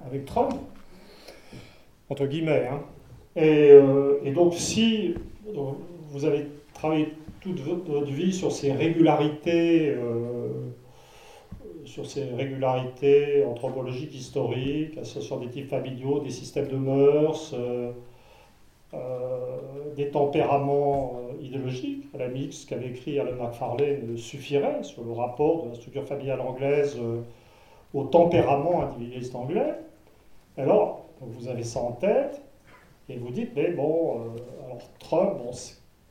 avec 0.06 0.24
Trump, 0.26 0.52
entre 2.10 2.26
guillemets. 2.26 2.68
Hein. 2.70 2.80
Euh, 3.36 4.18
et, 4.24 4.32
donc, 4.32 4.54
si 4.54 5.14
vous 6.10 6.24
avez 6.24 6.46
travaillé 6.72 7.08
toute 7.40 7.60
votre 7.60 8.10
vie 8.10 8.32
sur 8.32 8.52
ces 8.52 8.72
régularités, 8.72 9.90
euh, 9.90 10.70
sur 11.84 12.06
ces 12.06 12.24
régularités 12.24 13.44
anthropologiques, 13.44 14.14
historiques, 14.14 14.96
associant 14.98 15.38
des 15.38 15.48
types 15.48 15.68
familiaux, 15.68 16.20
des 16.20 16.30
systèmes 16.30 16.68
de 16.68 16.76
mœurs, 16.76 17.52
euh, 17.54 17.92
des 19.96 20.10
tempéraments 20.10 21.16
euh, 21.18 21.42
idéologiques. 21.42 22.06
La 22.16 22.28
mix, 22.28 22.64
qu'avait 22.64 22.88
écrit 22.88 23.18
Alan 23.18 23.34
McFarlane 23.42 24.16
suffirait 24.16 24.82
sur 24.82 25.04
le 25.04 25.12
rapport 25.12 25.64
de 25.64 25.70
la 25.70 25.74
structure 25.74 26.04
familiale 26.04 26.40
anglaise 26.40 26.96
euh, 27.00 27.20
au 27.92 28.04
tempérament 28.04 28.82
individualiste 28.82 29.34
anglais. 29.34 29.74
Alors, 30.56 31.06
vous 31.20 31.48
avez 31.48 31.62
ça 31.62 31.80
en 31.80 31.92
tête, 31.92 32.42
et 33.08 33.16
vous 33.16 33.30
dites, 33.30 33.50
mais 33.56 33.70
bon, 33.70 34.20
alors 34.64 34.78
Trump, 34.98 35.38
bon, 35.38 35.52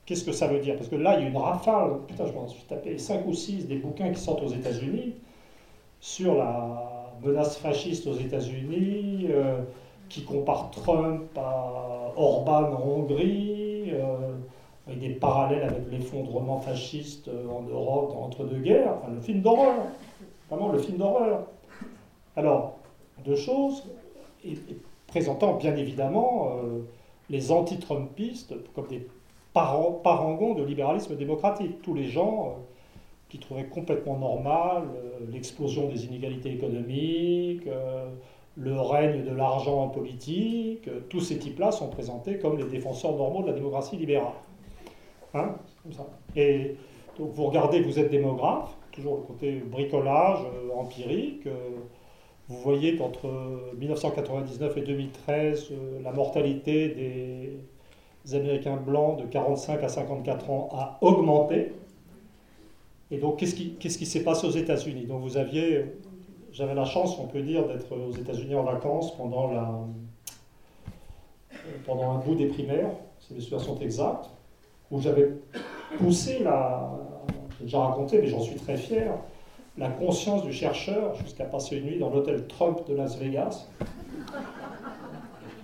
Qu'est-ce 0.06 0.26
que 0.26 0.34
ça 0.34 0.48
veut 0.48 0.60
dire? 0.60 0.76
Parce 0.76 0.90
que 0.90 0.98
là, 0.98 1.18
il 1.18 1.24
y 1.24 1.26
a 1.26 1.30
une 1.30 1.38
rafale, 1.38 1.92
putain, 2.08 2.26
je 2.26 2.34
m'en 2.34 2.46
suis 2.48 2.64
tapé 2.64 2.98
5 2.98 3.26
ou 3.26 3.34
6 3.34 3.68
des 3.68 3.78
bouquins 3.78 4.12
qui 4.12 4.20
sortent 4.20 4.44
aux 4.44 4.50
États-Unis 4.50 5.14
sur 6.02 6.36
la 6.36 7.14
menace 7.24 7.58
fasciste 7.58 8.06
aux 8.08 8.18
États-Unis, 8.18 9.28
euh, 9.30 9.62
qui 10.14 10.24
compare 10.24 10.70
Trump 10.72 11.24
à 11.36 12.12
Orban 12.16 12.72
en 12.72 12.88
Hongrie, 12.88 13.92
euh, 13.92 14.36
avec 14.86 15.00
des 15.00 15.10
parallèles 15.10 15.64
avec 15.64 15.90
l'effondrement 15.90 16.60
fasciste 16.60 17.30
en 17.50 17.64
Europe 17.64 18.14
entre 18.16 18.44
deux 18.44 18.60
guerres, 18.60 18.94
enfin 19.02 19.12
le 19.12 19.22
film 19.22 19.42
d'horreur, 19.42 19.74
vraiment 20.50 20.72
le 20.72 20.78
film 20.78 20.98
d'horreur. 20.98 21.46
Alors, 22.36 22.76
deux 23.26 23.36
choses, 23.36 23.84
et, 24.46 24.56
présentant 25.08 25.54
bien 25.54 25.76
évidemment 25.76 26.58
euh, 26.58 26.82
les 27.30 27.52
anti-Trumpistes 27.52 28.54
comme 28.74 28.88
des 28.88 29.08
parangons 29.54 30.56
de 30.56 30.64
libéralisme 30.64 31.16
démocratique. 31.16 31.82
Tous 31.82 31.94
les 31.94 32.08
gens 32.08 32.48
euh, 32.48 32.62
qui 33.30 33.40
trouvaient 33.40 33.66
complètement 33.66 34.18
normal 34.18 34.84
euh, 34.96 35.20
l'explosion 35.32 35.88
des 35.88 36.06
inégalités 36.06 36.52
économiques, 36.52 37.68
le 38.56 38.80
règne 38.80 39.24
de 39.24 39.34
l'argent 39.34 39.84
en 39.84 39.90
politique, 39.90 40.88
tous 41.10 41.22
ces 41.22 41.40
types-là 41.40 41.72
sont 41.72 41.90
présentés 41.90 42.38
comme 42.38 42.58
les 42.58 42.66
défenseurs 42.66 43.16
normaux 43.16 43.42
de 43.42 43.48
la 43.48 43.54
démocratie 43.54 43.98
libérale. 43.98 44.34
Hein 45.34 45.56
comme 45.82 45.94
ça. 45.94 46.06
Et 46.36 46.76
donc 47.18 47.32
vous 47.32 47.46
regardez, 47.46 47.82
vous 47.82 48.00
êtes 48.00 48.12
démographe, 48.12 48.76
toujours 48.92 49.18
le 49.18 49.24
côté 49.24 49.54
bricolage 49.66 50.40
empirique. 50.76 51.48
Vous 52.50 52.58
voyez 52.58 52.98
qu'entre 52.98 53.28
1999 53.78 54.78
et 54.78 54.82
2013, 54.82 55.70
euh, 55.72 56.02
la 56.04 56.12
mortalité 56.12 56.90
des 58.26 58.36
Américains 58.36 58.76
blancs 58.76 59.22
de 59.22 59.26
45 59.26 59.82
à 59.82 59.88
54 59.88 60.50
ans 60.50 60.70
a 60.74 60.98
augmenté. 61.02 61.72
Et 63.12 63.18
donc, 63.18 63.40
qu'est-ce 63.40 63.56
qui, 63.56 63.76
qu'est-ce 63.76 63.98
qui 63.98 64.06
s'est 64.06 64.24
passé 64.24 64.46
aux 64.46 64.52
États-Unis? 64.52 65.06
Donc, 65.06 65.22
vous 65.22 65.38
aviez, 65.38 65.86
j'avais 66.54 66.76
la 66.76 66.86
chance, 66.86 67.18
on 67.20 67.26
peut 67.26 67.42
dire, 67.42 67.68
d'être 67.68 67.92
aux 67.92 68.12
États-Unis 68.12 68.56
en 68.56 68.64
vacances 68.64 69.16
pendant, 69.18 69.52
la, 69.52 69.72
pendant 71.86 72.12
un 72.12 72.20
bout 72.20 72.36
des 72.36 72.46
primaires, 72.46 72.92
c'est 73.20 73.34
les 73.34 73.42
situations 73.42 73.78
exactes, 73.80 74.30
où 74.92 75.02
j'avais 75.02 75.32
poussé 75.98 76.40
la, 76.44 76.92
j'ai 77.58 77.66
déjà 77.66 77.80
raconté, 77.80 78.20
mais 78.20 78.28
j'en 78.28 78.42
suis 78.42 78.56
très 78.56 78.78
fier, 78.78 79.18
la 79.78 79.90
conscience 79.90 80.44
du 80.44 80.54
chercheur 80.54 81.16
jusqu'à 81.16 81.46
passer 81.46 81.78
une 81.78 81.86
nuit 81.86 82.00
dans 82.00 82.12
l'hôtel 82.12 82.46
Trump 82.46 82.88
de 82.88 82.96
Las 82.96 83.18
Vegas, 83.18 83.68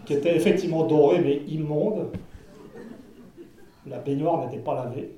qui 0.05 0.13
était 0.15 0.35
effectivement 0.35 0.85
doré 0.85 1.19
mais 1.19 1.37
immonde. 1.47 2.07
La 3.85 3.99
baignoire 3.99 4.43
n'était 4.43 4.61
pas 4.61 4.73
lavée. 4.73 5.11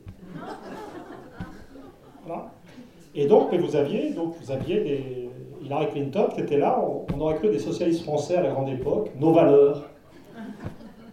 Et 3.16 3.26
donc, 3.26 3.54
vous 3.54 3.76
aviez, 3.76 4.12
donc, 4.12 4.36
vous 4.42 4.52
aviez 4.52 4.82
des 4.82 5.30
Hillary 5.72 5.88
Clinton 5.92 6.28
qui 6.36 6.42
était 6.42 6.58
là, 6.58 6.84
on, 7.14 7.20
aurait 7.22 7.36
cru 7.36 7.50
des 7.50 7.60
socialistes 7.60 8.04
français 8.04 8.36
à 8.36 8.42
la 8.42 8.52
grande 8.52 8.68
époque, 8.68 9.10
nos 9.18 9.32
valeurs. 9.32 9.88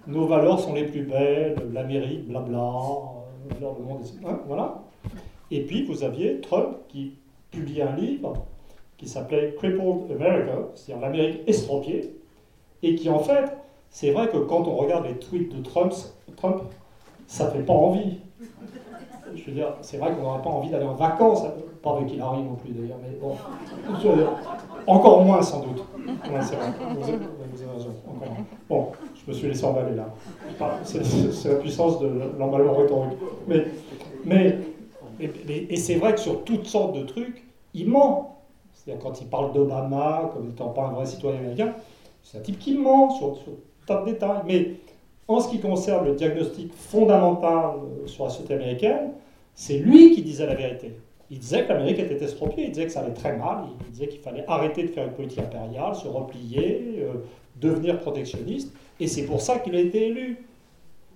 Nos 0.08 0.26
valeurs 0.26 0.58
sont 0.58 0.74
les 0.74 0.84
plus 0.84 1.02
belles, 1.02 1.54
l'Amérique, 1.72 2.26
blabla, 2.26 2.72
le 3.60 3.84
monde, 3.84 4.02
hein, 4.26 4.40
voilà. 4.48 4.82
Et 5.52 5.60
puis 5.60 5.84
vous 5.84 6.02
aviez 6.02 6.40
Trump 6.40 6.76
qui 6.88 7.12
publié 7.52 7.82
un 7.82 7.94
livre 7.94 8.32
qui 8.96 9.06
s'appelait 9.06 9.54
Crippled 9.56 10.10
America, 10.10 10.70
c'est-à-dire 10.74 11.06
l'Amérique 11.06 11.40
estropiée, 11.46 12.16
et 12.82 12.96
qui 12.96 13.08
en 13.10 13.20
fait, 13.20 13.56
c'est 13.90 14.10
vrai 14.10 14.28
que 14.28 14.38
quand 14.38 14.66
on 14.66 14.74
regarde 14.74 15.06
les 15.06 15.18
tweets 15.18 15.54
de 15.56 15.62
Trump, 15.62 15.92
Trump 16.36 16.62
ça 17.28 17.48
fait 17.52 17.62
pas 17.62 17.74
envie. 17.74 18.18
Je 19.44 19.50
veux 19.50 19.56
dire, 19.56 19.74
c'est 19.82 19.98
vrai 19.98 20.12
qu'on 20.12 20.22
n'aurait 20.22 20.42
pas 20.42 20.50
envie 20.50 20.70
d'aller 20.70 20.84
en 20.84 20.94
vacances, 20.94 21.42
pas 21.82 21.96
avec 21.96 22.12
Hillary 22.12 22.42
non 22.42 22.54
plus 22.54 22.72
d'ailleurs, 22.72 22.98
mais 23.02 23.16
bon, 23.20 23.36
encore 24.86 25.24
moins 25.24 25.42
sans 25.42 25.60
doute. 25.60 25.84
Bon, 28.68 28.88
je 29.14 29.30
me 29.30 29.36
suis 29.36 29.48
laissé 29.48 29.64
emballer 29.64 29.94
là. 29.94 30.08
C'est 30.84 31.48
la 31.48 31.56
puissance 31.56 32.00
de 32.00 32.10
l'emballement 32.38 32.74
rhétorique. 32.74 33.18
Mais, 33.46 33.66
mais 34.24 34.58
et, 35.20 35.76
c'est 35.76 35.96
vrai 35.96 36.14
que 36.14 36.20
sur 36.20 36.44
toutes 36.44 36.66
sortes 36.66 36.96
de 36.96 37.02
trucs, 37.04 37.44
il 37.74 37.88
ment. 37.88 38.38
C'est-à-dire 38.72 39.02
quand 39.02 39.20
il 39.20 39.26
parle 39.26 39.52
d'Obama 39.52 40.30
comme 40.32 40.46
n'étant 40.46 40.68
pas 40.68 40.86
un 40.86 40.92
vrai 40.92 41.06
citoyen 41.06 41.38
américain, 41.38 41.74
c'est 42.22 42.38
un 42.38 42.40
type 42.40 42.58
qui 42.58 42.76
ment 42.76 43.10
sur, 43.10 43.36
sur 43.36 43.52
tas 43.86 44.00
de 44.02 44.12
détails. 44.12 44.42
Mais 44.46 44.76
en 45.26 45.40
ce 45.40 45.48
qui 45.48 45.60
concerne 45.60 46.06
le 46.06 46.14
diagnostic 46.14 46.72
fondamental 46.72 47.74
euh, 47.76 48.06
sur 48.06 48.24
la 48.24 48.30
société 48.30 48.54
américaine, 48.54 49.12
c'est 49.58 49.78
lui 49.78 50.14
qui 50.14 50.22
disait 50.22 50.46
la 50.46 50.54
vérité. 50.54 50.92
Il 51.32 51.40
disait 51.40 51.64
que 51.64 51.72
l'Amérique 51.72 51.98
était 51.98 52.24
estropiée, 52.24 52.66
il 52.66 52.70
disait 52.70 52.86
que 52.86 52.92
ça 52.92 53.00
allait 53.00 53.12
très 53.12 53.36
mal, 53.36 53.64
il 53.84 53.90
disait 53.90 54.06
qu'il 54.06 54.20
fallait 54.20 54.44
arrêter 54.46 54.84
de 54.84 54.86
faire 54.86 55.04
une 55.04 55.12
politique 55.12 55.40
impériale, 55.40 55.96
se 55.96 56.06
replier, 56.06 57.00
euh, 57.00 57.14
devenir 57.60 57.98
protectionniste, 57.98 58.72
et 59.00 59.08
c'est 59.08 59.24
pour 59.24 59.40
ça 59.40 59.58
qu'il 59.58 59.74
a 59.74 59.80
été 59.80 60.06
élu. 60.06 60.46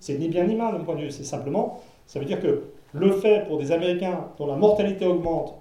C'est 0.01 0.19
ni 0.19 0.27
bien 0.27 0.43
ni 0.43 0.55
mal, 0.55 0.77
mon 0.77 0.83
point 0.83 0.95
de 0.95 1.03
vue, 1.03 1.11
c'est 1.11 1.23
simplement, 1.23 1.79
ça 2.05 2.19
veut 2.19 2.25
dire 2.25 2.41
que 2.41 2.63
le 2.91 3.11
fait 3.13 3.47
pour 3.47 3.59
des 3.59 3.71
Américains 3.71 4.27
dont 4.37 4.45
la 4.45 4.57
mortalité 4.57 5.05
augmente, 5.05 5.55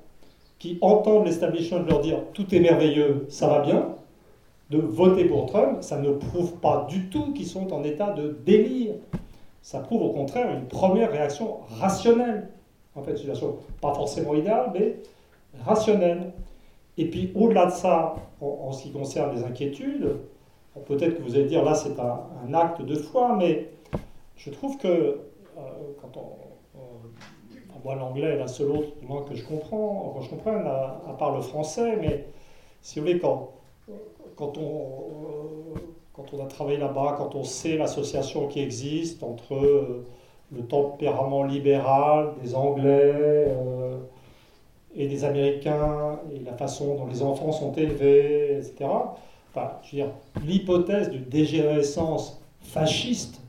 qui 0.59 0.79
entendent 0.81 1.27
l'establishment 1.27 1.85
leur 1.89 2.01
dire 2.01 2.19
tout 2.35 2.53
est 2.53 2.61
merveilleux, 2.61 3.27
ça 3.29 3.47
va 3.47 3.61
bien, 3.61 3.95
de 4.71 4.79
voter 4.79 5.27
pour 5.27 5.47
Trump, 5.47 5.79
ça 5.83 6.01
ne 6.01 6.11
prouve 6.11 6.55
pas 6.57 6.89
du 6.91 7.09
tout 7.11 7.33
qu'ils 7.33 7.47
sont 7.47 7.73
en 7.73 7.85
état 7.85 8.11
de 8.11 8.37
délire. 8.45 8.95
Ça 9.63 9.79
prouve 9.79 10.03
au 10.03 10.11
contraire 10.11 10.53
une 10.53 10.67
première 10.67 11.13
réaction 11.13 11.59
rationnelle. 11.79 12.49
En 12.95 13.03
fait, 13.03 13.13
une 13.13 13.17
situation 13.17 13.57
pas 13.81 13.95
forcément 13.95 14.35
idéale, 14.35 14.71
mais 14.75 14.97
rationnelle. 15.65 16.33
Et 16.99 17.07
puis 17.07 17.33
au-delà 17.35 17.67
de 17.67 17.73
ça, 17.73 18.15
en, 18.41 18.73
ce 18.73 18.83
qui 18.83 18.93
concerne 18.93 19.35
les 19.35 19.45
inquiétudes, 19.45 20.17
peut-être 20.87 21.17
que 21.17 21.23
vous 21.23 21.35
allez 21.35 21.47
dire 21.47 21.65
là 21.65 21.75
c'est 21.75 21.99
un, 21.99 22.55
acte 22.55 22.83
de 22.83 22.95
foi, 22.95 23.37
mais 23.39 23.71
je 24.37 24.51
trouve 24.51 24.77
que 24.77 24.89
euh, 24.89 25.19
quand 26.01 26.17
on, 26.17 26.33
moi, 27.85 27.95
l'anglais 27.97 28.35
est 28.35 28.39
la 28.39 28.47
seule 28.47 28.71
autre, 28.71 28.89
moins 29.03 29.23
que 29.23 29.35
je 29.35 29.45
comprends, 29.45 30.13
quand 30.15 30.21
je 30.23 30.31
comprends, 30.31 30.55
à, 30.55 31.15
part 31.19 31.35
le 31.35 31.43
français, 31.43 31.97
mais 32.01 32.27
si 32.81 32.99
vous 32.99 33.07
voulez, 33.07 33.19
quand, 33.19 33.51
quand, 34.37 34.57
on, 34.59 35.75
quand 36.13 36.33
on 36.33 36.45
a 36.45 36.47
travaillé 36.47 36.79
là-bas, 36.79 37.17
quand 37.19 37.35
on 37.35 37.45
sait 37.45 37.77
l'association 37.77 38.47
qui 38.47 38.61
existe 38.61 39.23
entre 39.23 39.55
euh, 39.55 40.07
le 40.55 40.63
tempérament 40.63 41.45
libéral 41.45 42.35
des 42.43 42.55
Anglais 42.55 43.47
euh, 43.49 43.97
et 44.95 45.09
des 45.09 45.25
Américains, 45.25 46.19
et 46.35 46.39
la 46.45 46.53
façon 46.53 46.97
dont 46.97 47.07
les 47.07 47.23
enfants 47.23 47.53
sont 47.53 47.73
élevés, 47.73 48.59
etc., 48.59 48.91
enfin, 49.51 49.73
je 49.83 49.97
veux 49.97 50.03
dire, 50.03 50.13
l'hypothèse 50.45 51.11
d'une 51.11 51.25
dégénérescence 51.25 52.43
fasciste 52.61 53.41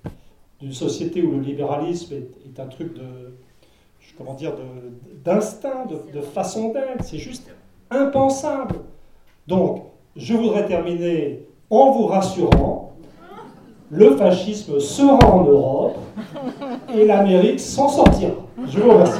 d'une 0.62 0.74
société 0.74 1.22
où 1.22 1.32
le 1.32 1.42
libéralisme 1.42 2.14
est 2.46 2.60
un 2.60 2.68
truc 2.68 2.94
de 2.94 3.34
comment 4.18 4.34
dire, 4.34 4.54
d'instinct, 5.24 5.86
de, 5.86 6.12
de, 6.14 6.22
façon 6.22 6.70
d'être. 6.70 7.04
C'est 7.04 7.18
juste 7.18 7.50
impensable. 7.90 8.76
Donc, 9.48 9.84
je 10.16 10.34
voudrais 10.34 10.66
terminer 10.66 11.48
en 11.70 11.92
vous 11.92 12.06
rassurant, 12.06 12.83
le 13.96 14.16
fascisme 14.16 14.80
sera 14.80 15.20
en 15.32 15.44
Europe 15.44 15.98
et 16.96 17.06
l'Amérique 17.06 17.60
s'en 17.60 17.88
sortira. 17.88 18.32
Je 18.68 18.80
vous 18.80 18.92
remercie. 18.92 19.20